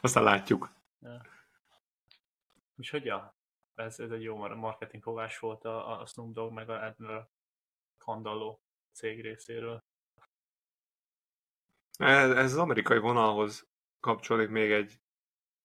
Aztán 0.00 0.22
látjuk. 0.22 0.72
Úgyhogy 2.76 3.04
ja, 3.04 3.36
ez, 3.74 3.98
ez 3.98 4.10
egy 4.10 4.22
jó 4.22 4.36
mar- 4.36 4.56
marketing 4.56 5.02
fogás 5.02 5.38
volt 5.38 5.64
a, 5.64 6.00
a 6.00 6.06
Snoop 6.06 6.32
Dogg 6.32 6.52
meg 6.52 6.70
a 6.70 6.84
Admiral 6.84 7.30
Kandalló 7.98 8.62
cég 8.92 9.20
részéről. 9.20 9.84
Ez, 11.98 12.30
ez 12.30 12.52
az 12.52 12.58
amerikai 12.58 12.98
vonalhoz 12.98 13.68
kapcsolódik 14.00 14.48
még 14.48 14.70
egy 14.70 15.00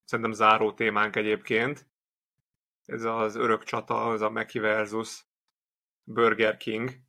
szerintem 0.03 0.33
záró 0.33 0.73
témánk 0.73 1.15
egyébként. 1.15 1.89
Ez 2.85 3.03
az 3.03 3.35
örök 3.35 3.63
csata, 3.63 4.05
az 4.05 4.21
a 4.21 4.29
Mackie 4.29 4.61
versus 4.61 5.25
Burger 6.03 6.57
King. 6.57 7.03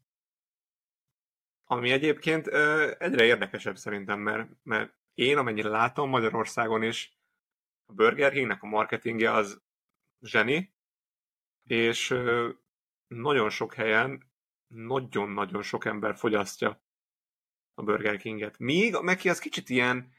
Ami 1.68 1.90
egyébként 1.90 2.46
ö, 2.46 2.92
egyre 2.98 3.24
érdekesebb 3.24 3.76
szerintem, 3.76 4.20
mert, 4.20 4.48
mert 4.62 4.94
én 5.14 5.36
amennyire 5.36 5.68
látom 5.68 6.08
Magyarországon 6.08 6.82
is, 6.82 7.18
a 7.86 7.92
Burger 7.92 8.32
Kingnek 8.32 8.62
a 8.62 8.66
marketingje 8.66 9.32
az 9.32 9.62
zseni, 10.20 10.74
és 11.62 12.10
ö, 12.10 12.48
nagyon 13.06 13.50
sok 13.50 13.74
helyen 13.74 14.34
nagyon-nagyon 14.66 15.62
sok 15.62 15.84
ember 15.84 16.16
fogyasztja 16.16 16.84
a 17.74 17.82
Burger 17.82 18.16
Kinget. 18.16 18.58
Míg 18.58 18.94
a 18.94 19.02
Mackie 19.02 19.30
az 19.30 19.38
kicsit 19.38 19.68
ilyen 19.68 20.12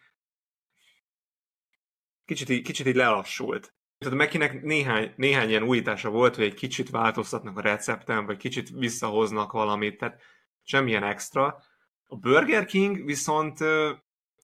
kicsit, 2.26 2.64
kicsit 2.64 2.86
így 2.86 2.96
lelassult. 2.96 3.76
Tehát 3.98 4.14
a 4.14 4.18
Mackie-nek 4.18 4.62
néhány, 4.62 5.14
néhány 5.16 5.50
ilyen 5.50 5.64
újítása 5.64 6.10
volt, 6.10 6.36
hogy 6.36 6.46
egy 6.46 6.54
kicsit 6.54 6.90
változtatnak 6.90 7.58
a 7.58 7.62
recepten, 7.62 8.26
vagy 8.26 8.38
kicsit 8.38 8.70
visszahoznak 8.70 9.52
valamit, 9.52 9.98
tehát 9.98 10.22
semmilyen 10.68 11.04
extra. 11.04 11.64
A 12.08 12.16
Burger 12.16 12.66
King 12.66 13.06
viszont 13.06 13.60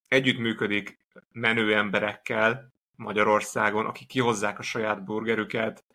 együttműködik 0.07 0.97
menő 1.31 1.75
emberekkel 1.75 2.73
Magyarországon, 2.95 3.85
akik 3.85 4.07
kihozzák 4.07 4.59
a 4.59 4.61
saját 4.61 5.03
burgerüket, 5.03 5.85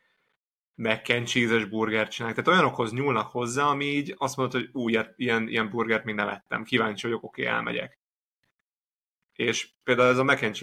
mac 0.75 1.69
burgert 1.69 2.11
csinálnak. 2.11 2.45
Tehát 2.45 2.59
olyanokhoz 2.59 2.93
nyúlnak 2.93 3.31
hozzá, 3.31 3.65
ami 3.65 3.85
így 3.85 4.15
azt 4.17 4.37
mondod, 4.37 4.61
hogy 4.61 4.71
új, 4.73 4.99
ilyen, 5.17 5.49
ilyen 5.49 5.71
burgert 5.71 6.05
még 6.05 6.15
nem 6.15 6.29
ettem. 6.29 6.65
Kíváncsi 6.65 7.07
vagyok, 7.07 7.23
oké, 7.23 7.45
elmegyek. 7.45 7.99
És 9.33 9.71
például 9.85 10.09
ez 10.09 10.19
a 10.19 10.25
mac 10.25 10.61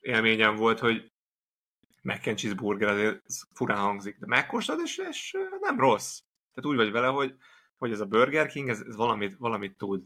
élményem 0.00 0.56
volt, 0.56 0.78
hogy 0.78 1.12
mac 2.02 2.26
and 2.26 2.38
cheese 2.38 2.54
burger 2.54 2.88
azért 2.88 3.22
furán 3.54 3.78
hangzik, 3.78 4.16
de 4.18 4.26
megkóstolod, 4.26 4.82
és, 4.84 4.98
és 5.10 5.36
nem 5.60 5.78
rossz. 5.78 6.20
Tehát 6.54 6.70
úgy 6.70 6.76
vagy 6.76 6.90
vele, 6.92 7.06
hogy, 7.06 7.34
hogy 7.82 7.92
ez 7.92 8.00
a 8.00 8.06
Burger 8.06 8.46
King, 8.46 8.68
ez, 8.68 8.80
ez 8.80 8.96
valamit, 8.96 9.36
valamit 9.36 9.76
tud. 9.76 10.04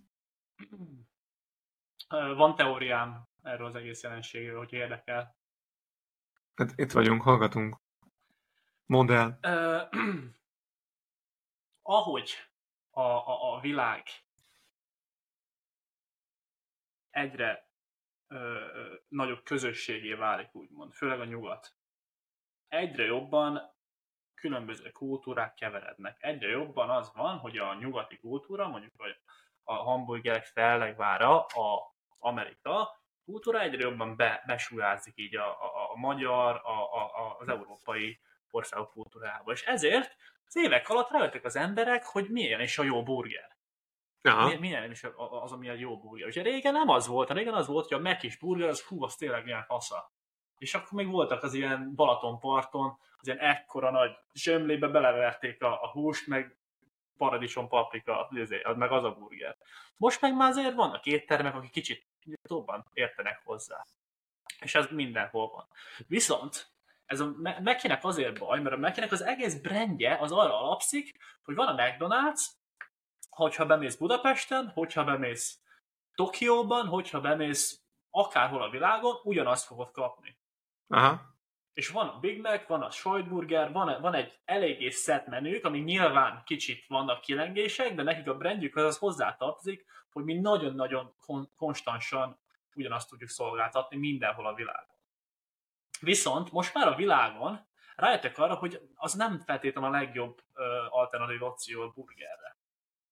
Van 2.08 2.54
teóriám 2.54 3.28
erről 3.42 3.66
az 3.66 3.74
egész 3.74 4.02
jelenségről, 4.02 4.58
hogy 4.58 4.72
érdekel. 4.72 5.36
Hát 6.54 6.72
itt 6.76 6.92
vagyunk, 6.92 7.22
hallgatunk. 7.22 7.76
Mondd 8.86 9.10
el. 9.10 9.38
Ö, 9.42 9.82
ahogy 11.98 12.30
a, 12.90 13.00
a, 13.00 13.54
a 13.54 13.60
világ 13.60 14.08
egyre 17.10 17.70
ö, 18.28 18.64
nagyobb 19.08 19.42
közösségé 19.42 20.12
válik, 20.12 20.54
úgymond, 20.54 20.92
főleg 20.92 21.20
a 21.20 21.24
nyugat, 21.24 21.74
egyre 22.68 23.04
jobban 23.04 23.75
különböző 24.40 24.90
kultúrák 24.90 25.54
keverednek. 25.54 26.16
Egyre 26.20 26.48
jobban 26.48 26.90
az 26.90 27.12
van, 27.14 27.38
hogy 27.38 27.58
a 27.58 27.74
nyugati 27.74 28.18
kultúra, 28.18 28.68
mondjuk 28.68 28.92
a 29.64 29.74
hamburgerek 29.74 30.44
fellegvára, 30.44 31.44
a 31.44 31.94
Amerika 32.18 33.04
kultúra 33.24 33.60
egyre 33.60 33.88
jobban 33.88 34.16
be, 34.16 34.42
besúlyázik 34.46 35.12
így 35.16 35.36
a, 35.36 35.48
a, 35.48 35.90
a 35.92 35.96
magyar, 35.96 36.60
a, 36.64 36.94
a, 36.94 37.36
az 37.38 37.48
európai 37.48 38.20
országok 38.50 38.90
kultúrájába. 38.90 39.52
És 39.52 39.64
ezért 39.64 40.16
az 40.46 40.56
évek 40.56 40.88
alatt 40.88 41.10
rájöttek 41.10 41.44
az 41.44 41.56
emberek, 41.56 42.04
hogy 42.04 42.28
milyen 42.30 42.60
is 42.60 42.78
a 42.78 42.82
jó 42.82 43.02
burger. 43.02 43.56
Aha. 44.22 44.48
Mi- 44.48 44.56
Milyen 44.56 44.90
is 44.90 45.04
az, 45.16 45.52
ami 45.52 45.68
a 45.68 45.72
jó 45.72 45.98
burger. 45.98 46.26
Ugye 46.26 46.42
régen 46.42 46.72
nem 46.72 46.88
az 46.88 47.06
volt, 47.06 47.30
régen 47.30 47.54
az 47.54 47.66
volt, 47.66 47.88
hogy 47.88 47.98
a 47.98 48.00
Mekis 48.00 48.38
burger, 48.38 48.68
az 48.68 48.82
hú, 48.82 49.02
az 49.04 49.14
tényleg 49.14 49.44
milyen 49.44 49.64
fasza. 49.64 50.12
És 50.58 50.74
akkor 50.74 50.92
még 50.92 51.08
voltak 51.10 51.42
az 51.42 51.54
ilyen 51.54 51.94
Balatonparton, 51.94 52.98
az 53.16 53.26
ilyen 53.26 53.38
ekkora 53.38 53.90
nagy 53.90 54.16
zsömlébe 54.32 54.88
beleverték 54.88 55.62
a, 55.62 55.82
a 55.82 55.90
húst, 55.90 56.26
meg 56.26 56.56
paradicsom, 57.16 57.68
paprika, 57.68 58.28
izé, 58.30 58.62
meg 58.76 58.92
az 58.92 59.04
a 59.04 59.10
burger. 59.10 59.56
Most 59.96 60.20
meg 60.20 60.36
már 60.36 60.50
azért 60.50 60.74
vannak 60.74 61.06
éttermek, 61.06 61.54
akik 61.54 61.70
kicsit 61.70 62.06
jobban 62.48 62.84
értenek 62.92 63.40
hozzá. 63.44 63.84
És 64.60 64.74
ez 64.74 64.86
mindenhol 64.90 65.48
van. 65.48 65.68
Viszont 66.06 66.70
ez 67.06 67.20
a 67.20 67.32
Me- 67.36 67.60
Mekinek 67.60 68.04
azért 68.04 68.38
baj, 68.38 68.60
mert 68.60 68.74
a 68.74 68.78
Mekinek 68.78 69.12
az 69.12 69.22
egész 69.22 69.54
brandje 69.54 70.16
az 70.20 70.32
arra 70.32 70.60
alapszik, 70.60 71.16
hogy 71.42 71.54
van 71.54 71.66
a 71.66 71.82
McDonald's, 71.82 72.46
hogyha 73.30 73.66
bemész 73.66 73.96
Budapesten, 73.96 74.68
hogyha 74.68 75.04
bemész 75.04 75.60
Tokióban, 76.14 76.86
hogyha 76.86 77.20
bemész 77.20 77.80
akárhol 78.10 78.62
a 78.62 78.70
világon, 78.70 79.20
ugyanazt 79.22 79.66
fogod 79.66 79.90
kapni. 79.90 80.38
Aha. 80.88 81.34
És 81.72 81.88
van 81.88 82.08
a 82.08 82.18
Big 82.18 82.40
Mac, 82.40 82.66
van 82.66 82.82
a 82.82 82.90
sajtburger, 82.90 83.72
van, 83.72 84.00
van 84.00 84.14
egy 84.14 84.38
eléggé 84.44 84.88
szett 84.88 85.26
menük, 85.26 85.64
ami 85.64 85.78
nyilván 85.78 86.42
kicsit 86.44 86.86
vannak 86.86 87.20
kilengések, 87.20 87.94
de 87.94 88.02
nekik 88.02 88.28
a 88.28 88.36
brandjük 88.36 88.76
az, 88.76 88.84
az 88.84 88.98
hozzátartozik, 88.98 89.86
hogy 90.12 90.24
mi 90.24 90.34
nagyon-nagyon 90.34 91.14
kon- 91.18 91.50
konstansan 91.56 92.40
ugyanazt 92.74 93.08
tudjuk 93.08 93.28
szolgáltatni 93.28 93.96
mindenhol 93.96 94.46
a 94.46 94.54
világon. 94.54 94.96
Viszont 96.00 96.52
most 96.52 96.74
már 96.74 96.88
a 96.88 96.94
világon 96.94 97.66
rájöttek 97.96 98.38
arra, 98.38 98.54
hogy 98.54 98.80
az 98.94 99.14
nem 99.14 99.40
feltétlenül 99.40 99.94
a 99.94 99.98
legjobb 99.98 100.42
ö, 100.54 100.84
alternatív 100.88 101.42
opció 101.42 101.82
a 101.82 101.92
burgerre. 101.94 102.55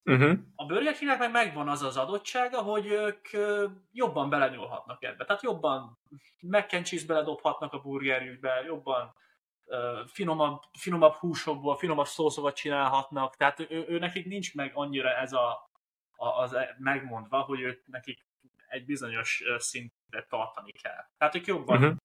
Uh-huh. 0.04 0.38
A 0.56 0.66
Burger 0.66 1.18
meg 1.18 1.30
megvan 1.30 1.68
az 1.68 1.82
az 1.82 1.96
adottsága, 1.96 2.62
hogy 2.62 2.86
ők 2.86 3.28
jobban 3.92 4.30
belenyúlhatnak 4.30 5.02
ebbe. 5.02 5.24
Tehát 5.24 5.42
jobban 5.42 5.98
mac 6.40 6.72
and 6.72 6.84
cheese 6.86 7.06
beledobhatnak 7.06 7.72
a 7.72 7.80
burgerjükbe, 7.80 8.62
jobban 8.66 9.14
ö, 9.64 10.00
finomabb, 10.06 10.62
finomabb 10.78 11.14
húsokból, 11.14 11.76
finomabb 11.76 12.06
szószokat 12.06 12.54
csinálhatnak. 12.54 13.36
Tehát 13.36 13.60
ő, 13.60 13.84
ő 13.88 13.98
nekik 13.98 14.26
nincs 14.26 14.54
meg 14.54 14.70
annyira 14.74 15.08
ez 15.08 15.32
a, 15.32 15.70
a, 16.16 16.28
az 16.28 16.52
e- 16.52 16.76
megmondva, 16.78 17.40
hogy 17.40 17.60
ők 17.60 17.86
nekik 17.86 18.26
egy 18.68 18.84
bizonyos 18.84 19.42
ö, 19.46 19.54
szintet 19.58 20.28
tartani 20.28 20.72
kell. 20.72 21.04
Tehát 21.18 21.34
ők 21.34 21.46
jobban 21.46 21.78
Uh-huh. 21.78 21.96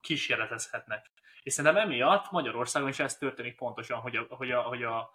kísérletezhetnek. 0.00 1.10
És 1.42 1.52
szerintem 1.52 1.82
emiatt 1.82 2.30
Magyarországon 2.30 2.88
is 2.88 2.98
ez 2.98 3.16
történik 3.16 3.56
pontosan, 3.56 4.00
hogy 4.00 4.16
a, 4.16 4.26
hogy 4.28 4.50
a, 4.50 4.60
hogy 4.62 4.82
a, 4.82 5.10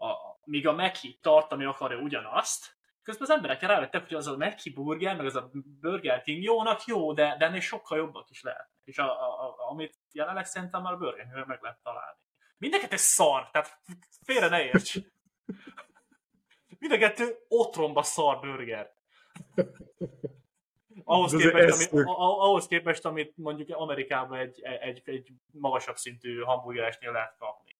a 0.00 0.38
míg 0.44 0.66
a 0.66 0.72
Meki 0.72 1.18
tartani 1.22 1.64
akarja 1.64 1.98
ugyanazt, 1.98 2.78
közben 3.02 3.28
az 3.28 3.34
emberek 3.36 3.60
rávettek, 3.60 4.02
hogy 4.02 4.16
az 4.16 4.26
a 4.26 4.36
Meki 4.36 4.70
burger, 4.70 5.16
meg 5.16 5.26
az 5.26 5.36
a 5.36 5.50
Burger 5.80 6.22
King 6.22 6.42
jónak 6.42 6.84
jó, 6.84 7.12
de, 7.12 7.36
de 7.38 7.44
ennél 7.44 7.60
sokkal 7.60 7.98
jobbak 7.98 8.30
is 8.30 8.42
lehet. 8.42 8.70
És 8.84 8.98
a, 8.98 9.04
a, 9.04 9.48
a, 9.48 9.70
amit 9.70 9.98
jelenleg 10.12 10.44
szerintem 10.44 10.82
már 10.82 10.92
a 10.92 10.96
Burger 10.96 11.30
King 11.32 11.46
meg 11.46 11.62
lehet 11.62 11.78
találni. 11.82 12.18
Mindeket 12.58 12.92
egy 12.92 12.98
szar, 12.98 13.50
tehát 13.50 13.80
félre 14.24 14.48
ne 14.48 14.64
érts. 14.64 14.96
Mind 16.78 16.92
a 16.92 16.98
kettő 16.98 17.36
otromba 17.48 18.02
szar 18.02 18.40
burger. 18.40 18.92
Ahhoz 21.04 21.36
képest, 21.36 21.92
ami, 21.92 22.02
ahhoz 22.16 22.66
képest, 22.66 23.04
amit 23.04 23.36
mondjuk 23.36 23.76
Amerikában 23.76 24.38
egy, 24.38 24.62
egy, 24.62 25.02
egy 25.04 25.32
magasabb 25.52 25.96
szintű 25.96 26.40
hamburgeresnél 26.40 27.12
lehet 27.12 27.36
kapni. 27.38 27.79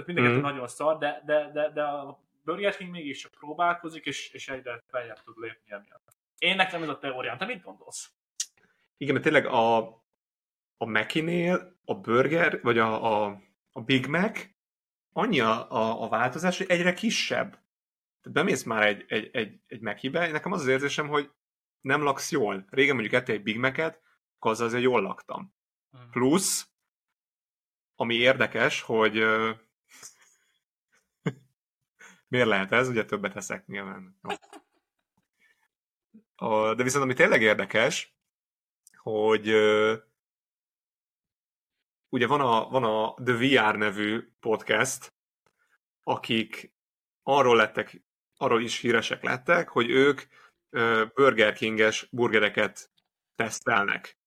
Tehát 0.00 0.06
mindenki 0.06 0.32
Mhm. 0.46 0.54
nagyon 0.54 0.68
szar, 0.68 0.98
de, 0.98 1.22
de, 1.26 1.50
de, 1.52 1.70
de 1.70 1.82
a 1.82 2.20
Burger 2.44 2.76
King 2.76 2.90
mégis 2.90 3.18
csak 3.20 3.30
próbálkozik, 3.32 4.04
és, 4.04 4.30
és 4.30 4.48
egyre 4.48 4.82
feljebb 4.86 5.22
tud 5.24 5.38
lépni 5.38 5.72
emiatt. 5.72 6.16
Én 6.38 6.56
nekem 6.56 6.82
ez 6.82 6.88
a 6.88 6.98
teóriám. 6.98 7.38
Te 7.38 7.44
mit 7.44 7.62
gondolsz? 7.62 8.10
Igen, 8.96 9.12
mert 9.12 9.24
tényleg 9.24 9.46
a, 9.46 9.76
a 10.76 10.84
Mac-nél 10.86 11.76
a 11.84 11.94
burger, 11.94 12.62
vagy 12.62 12.78
a, 12.78 13.24
a, 13.24 13.40
a 13.72 13.80
Big 13.80 14.06
Mac 14.06 14.46
annyi 15.12 15.40
a, 15.40 15.70
a, 15.72 16.02
a 16.02 16.08
változás, 16.08 16.58
hogy 16.58 16.70
egyre 16.70 16.92
kisebb. 16.94 17.50
Tehát 17.50 18.32
bemész 18.32 18.62
már 18.62 18.86
egy, 18.86 19.04
egy, 19.08 19.30
egy, 19.32 19.60
egy 19.66 19.80
Mac-be, 19.80 20.30
nekem 20.30 20.52
az 20.52 20.60
az 20.60 20.66
érzésem, 20.66 21.08
hogy 21.08 21.30
nem 21.80 22.02
laksz 22.02 22.30
jól. 22.30 22.64
Régen 22.70 22.94
mondjuk 22.94 23.14
ettél 23.14 23.34
egy 23.34 23.42
Big 23.42 23.58
Mac-et, 23.58 24.00
akkor 24.36 24.50
azzal 24.50 24.66
azért 24.66 24.82
jól 24.82 25.02
laktam. 25.02 25.54
Plusz, 26.10 26.68
ami 27.94 28.14
érdekes, 28.14 28.80
hogy 28.82 29.24
miért 32.30 32.46
lehet 32.46 32.72
ez, 32.72 32.88
ugye 32.88 33.04
többet 33.04 33.36
eszek 33.36 33.66
nyilván. 33.66 34.20
De 36.76 36.82
viszont 36.82 37.04
ami 37.04 37.14
tényleg 37.14 37.42
érdekes, 37.42 38.14
hogy 38.96 39.48
ugye 42.08 42.26
van 42.26 42.40
a, 42.40 42.68
van 42.68 42.84
a 42.84 43.14
The 43.24 43.34
VR 43.34 43.76
nevű 43.76 44.32
podcast, 44.40 45.14
akik 46.02 46.72
arról 47.22 47.56
lettek, 47.56 48.02
arról 48.36 48.62
is 48.62 48.78
híresek 48.78 49.22
lettek, 49.22 49.68
hogy 49.68 49.90
ők 49.90 50.22
ö, 50.70 51.04
Burger 51.14 51.52
King-es 51.52 52.08
burgereket 52.10 52.90
tesztelnek. 53.34 54.18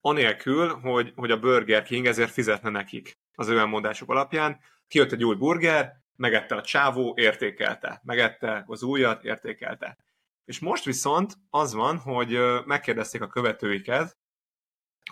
Anélkül, 0.00 0.68
hogy, 0.68 1.12
hogy 1.16 1.30
a 1.30 1.38
Burger 1.38 1.82
King 1.82 2.06
ezért 2.06 2.30
fizetne 2.30 2.70
nekik 2.70 3.18
az 3.34 3.48
ő 3.48 3.58
elmondásuk 3.58 4.10
alapján. 4.10 4.60
Kijött 4.88 5.12
egy 5.12 5.24
új 5.24 5.34
burger, 5.34 6.00
megette 6.20 6.54
a 6.54 6.62
csávó, 6.62 7.14
értékelte. 7.16 8.00
Megette 8.04 8.64
az 8.66 8.82
újat, 8.82 9.24
értékelte. 9.24 9.96
És 10.44 10.58
most 10.58 10.84
viszont 10.84 11.32
az 11.50 11.74
van, 11.74 11.98
hogy 11.98 12.38
megkérdezték 12.64 13.22
a 13.22 13.26
követőiket, 13.26 14.16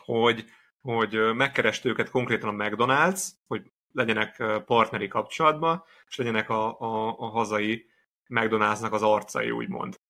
hogy, 0.04 0.44
hogy 0.80 1.34
megkereste 1.34 1.88
őket 1.88 2.10
konkrétan 2.10 2.60
a 2.60 2.64
McDonald's, 2.64 3.28
hogy 3.46 3.72
legyenek 3.92 4.42
partneri 4.64 5.08
kapcsolatban, 5.08 5.84
és 6.08 6.16
legyenek 6.16 6.50
a, 6.50 6.80
a, 6.80 7.18
a 7.18 7.26
hazai 7.26 7.86
McDonald'snak 8.28 8.90
az 8.90 9.02
arcai, 9.02 9.50
úgymond. 9.50 10.00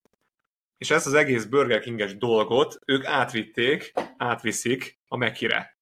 És 0.78 0.90
ezt 0.90 1.06
az 1.06 1.14
egész 1.14 1.44
Burger 1.44 1.80
King-es 1.80 2.16
dolgot 2.16 2.78
ők 2.86 3.04
átvitték, 3.04 3.92
átviszik 4.16 4.98
a 5.08 5.16
Mekire. 5.16 5.78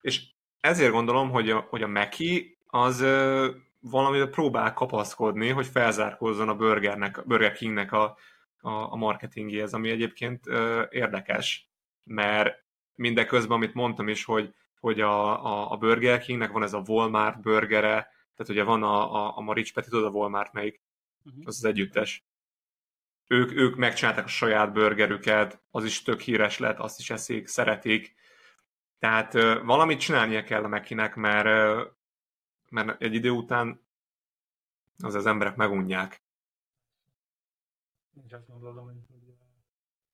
És 0.00 0.22
ezért 0.60 0.92
gondolom, 0.92 1.30
hogy 1.30 1.50
a, 1.50 1.60
hogy 1.60 1.82
a 1.82 1.86
Meki 1.86 2.58
az 2.66 3.04
ö, 3.82 3.88
valamire 3.90 4.26
próbál 4.26 4.72
kapaszkodni, 4.72 5.48
hogy 5.48 5.66
felzárkózzon 5.66 6.48
a 6.48 6.56
Burgernek, 6.56 7.26
Burger 7.26 7.52
Kingnek 7.52 7.92
a, 7.92 8.16
a, 8.60 8.70
a 8.70 8.96
marketingéhez, 8.96 9.74
ami 9.74 9.90
egyébként 9.90 10.46
ö, 10.46 10.82
érdekes, 10.90 11.70
mert 12.04 12.64
mindeközben, 12.94 13.56
amit 13.56 13.74
mondtam 13.74 14.08
is, 14.08 14.24
hogy, 14.24 14.54
hogy 14.80 15.00
a, 15.00 15.44
a, 15.44 15.70
a 15.70 15.76
Burger 15.76 16.18
Kingnek 16.20 16.50
van 16.50 16.62
ez 16.62 16.72
a 16.72 16.82
Walmart 16.86 17.40
burgere, 17.40 18.14
tehát 18.36 18.52
ugye 18.52 18.62
van 18.62 18.82
a, 18.82 19.14
a, 19.14 19.36
a 19.36 19.40
Marics 19.40 19.72
Peti, 19.72 19.88
tudod 19.88 20.14
a 20.14 20.16
Walmart 20.16 20.52
melyik? 20.52 20.80
Mhm. 21.22 21.40
Az 21.44 21.56
az 21.56 21.64
együttes. 21.64 22.24
Ők, 23.26 23.52
ők 23.52 23.76
megcsinálták 23.76 24.24
a 24.24 24.28
saját 24.28 24.72
burgerüket, 24.72 25.62
az 25.70 25.84
is 25.84 26.02
tök 26.02 26.20
híres 26.20 26.58
lett, 26.58 26.78
azt 26.78 26.98
is 26.98 27.10
eszik, 27.10 27.46
szeretik. 27.46 28.14
Tehát 28.98 29.34
ö, 29.34 29.62
valamit 29.64 30.00
csinálnia 30.00 30.42
kell 30.42 30.64
a 30.64 30.68
Mekinek, 30.68 31.14
mert 31.14 31.46
ö, 31.46 31.84
mert 32.70 33.02
egy 33.02 33.14
idő 33.14 33.30
után 33.30 33.80
az 34.98 35.14
az 35.14 35.26
emberek 35.26 35.56
megunják. 35.56 36.22
Én 38.16 38.24
is 38.24 38.32
azt 38.32 38.48
gondolom, 38.48 38.84
hogy 38.84 38.94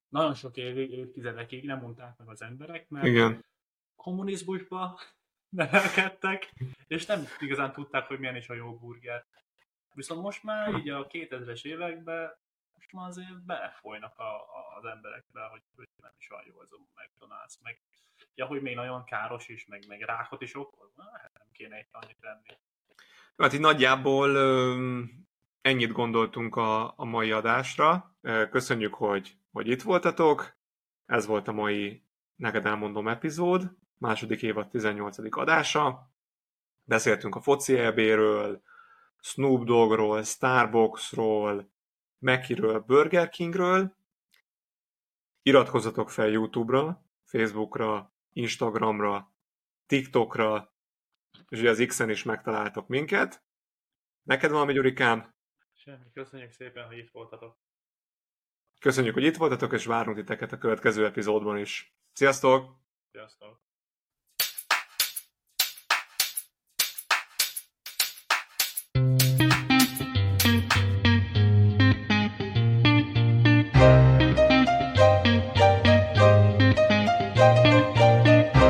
nagyon 0.09 0.35
sok 0.35 0.57
év, 0.57 0.77
évtizedekig 0.77 1.65
nem 1.65 1.79
mondták 1.79 2.17
meg 2.17 2.29
az 2.29 2.43
emberek, 2.43 2.89
mert 2.89 3.07
Igen. 3.07 3.45
kommunizmusba 3.97 5.01
nevelkedtek, 5.49 6.53
és 6.87 7.07
nem 7.07 7.25
igazán 7.39 7.73
tudták, 7.73 8.07
hogy 8.07 8.19
milyen 8.19 8.37
is 8.37 8.49
a 8.49 8.55
jó 8.55 8.79
burger. 8.79 9.27
Viszont 9.95 10.23
most 10.23 10.43
már 10.43 10.75
így 10.75 10.89
a 10.89 11.07
2000-es 11.07 11.65
években 11.65 12.41
most 12.75 12.93
már 12.93 13.09
azért 13.09 13.45
belefolynak 13.45 14.19
a, 14.19 14.35
a, 14.35 14.77
az 14.79 14.85
emberekbe, 14.85 15.43
hogy, 15.43 15.63
hogy 15.77 15.89
nem 15.97 16.13
is 16.19 16.31
olyan 16.31 16.45
jó 16.47 16.63
ez 16.63 16.71
a 16.73 16.77
McDonald's, 16.77 17.61
meg 17.63 17.83
ja, 18.35 18.47
hogy 18.47 18.63
még 18.63 18.75
nagyon 18.75 19.05
káros 19.05 19.49
is, 19.49 19.67
meg, 19.67 19.87
meg 19.87 20.01
rákot 20.01 20.43
is 20.43 20.53
nem 20.53 21.07
kéne 21.53 21.87
annyit 21.91 22.19
lenni. 22.21 22.59
Hát 23.37 23.53
így 23.53 23.61
nagyjából 23.61 24.37
ennyit 25.61 25.93
gondoltunk 25.93 26.57
a, 26.57 26.95
a 26.97 27.05
mai 27.05 27.33
adásra. 27.33 28.17
Köszönjük, 28.51 28.95
hogy, 28.95 29.37
hogy 29.53 29.69
itt 29.69 29.83
voltatok. 29.83 30.57
Ez 31.07 31.27
volt 31.27 31.49
a 31.49 31.53
mai 31.53 32.03
Neked 32.43 32.67
elmondom 32.67 33.09
epizód, 33.09 33.77
második 33.99 34.43
évad 34.43 34.69
18. 34.69 35.37
adása. 35.37 36.11
Beszéltünk 36.85 37.35
a 37.35 37.41
foci 37.41 37.79
EB-ről, 37.79 38.63
Snoop 39.21 39.65
Doggról, 39.65 40.23
Starbucksról, 40.23 41.71
Mekiről, 42.19 42.79
Burger 42.79 43.29
Kingről. 43.29 43.97
Iratkozzatok 45.43 46.11
fel 46.11 46.29
YouTube-ra, 46.29 47.05
Facebookra, 47.25 48.13
Instagramra, 48.33 49.33
TikTokra, 49.87 50.72
és 51.49 51.59
ugye 51.59 51.71
az 51.71 51.85
X-en 51.87 52.11
is 52.11 52.23
megtaláltok 52.23 52.89
minket. 52.89 53.45
Neked 54.23 54.51
valami, 54.51 54.73
Gyurikám? 54.73 55.35
Semmi, 55.73 56.11
köszönjük 56.13 56.51
szépen, 56.51 56.87
hogy 56.87 56.99
itt 56.99 57.11
voltatok. 57.11 57.59
Köszönjük, 58.81 59.15
hogy 59.15 59.25
itt 59.25 59.37
voltatok, 59.37 59.73
és 59.73 59.85
várunk 59.85 60.17
titeket 60.17 60.53
a 60.53 60.59
következő 60.59 61.05
epizódban 61.05 61.59
is. 61.59 61.97
Sziasztok! 62.13 62.81
Sziasztok! 63.11 63.61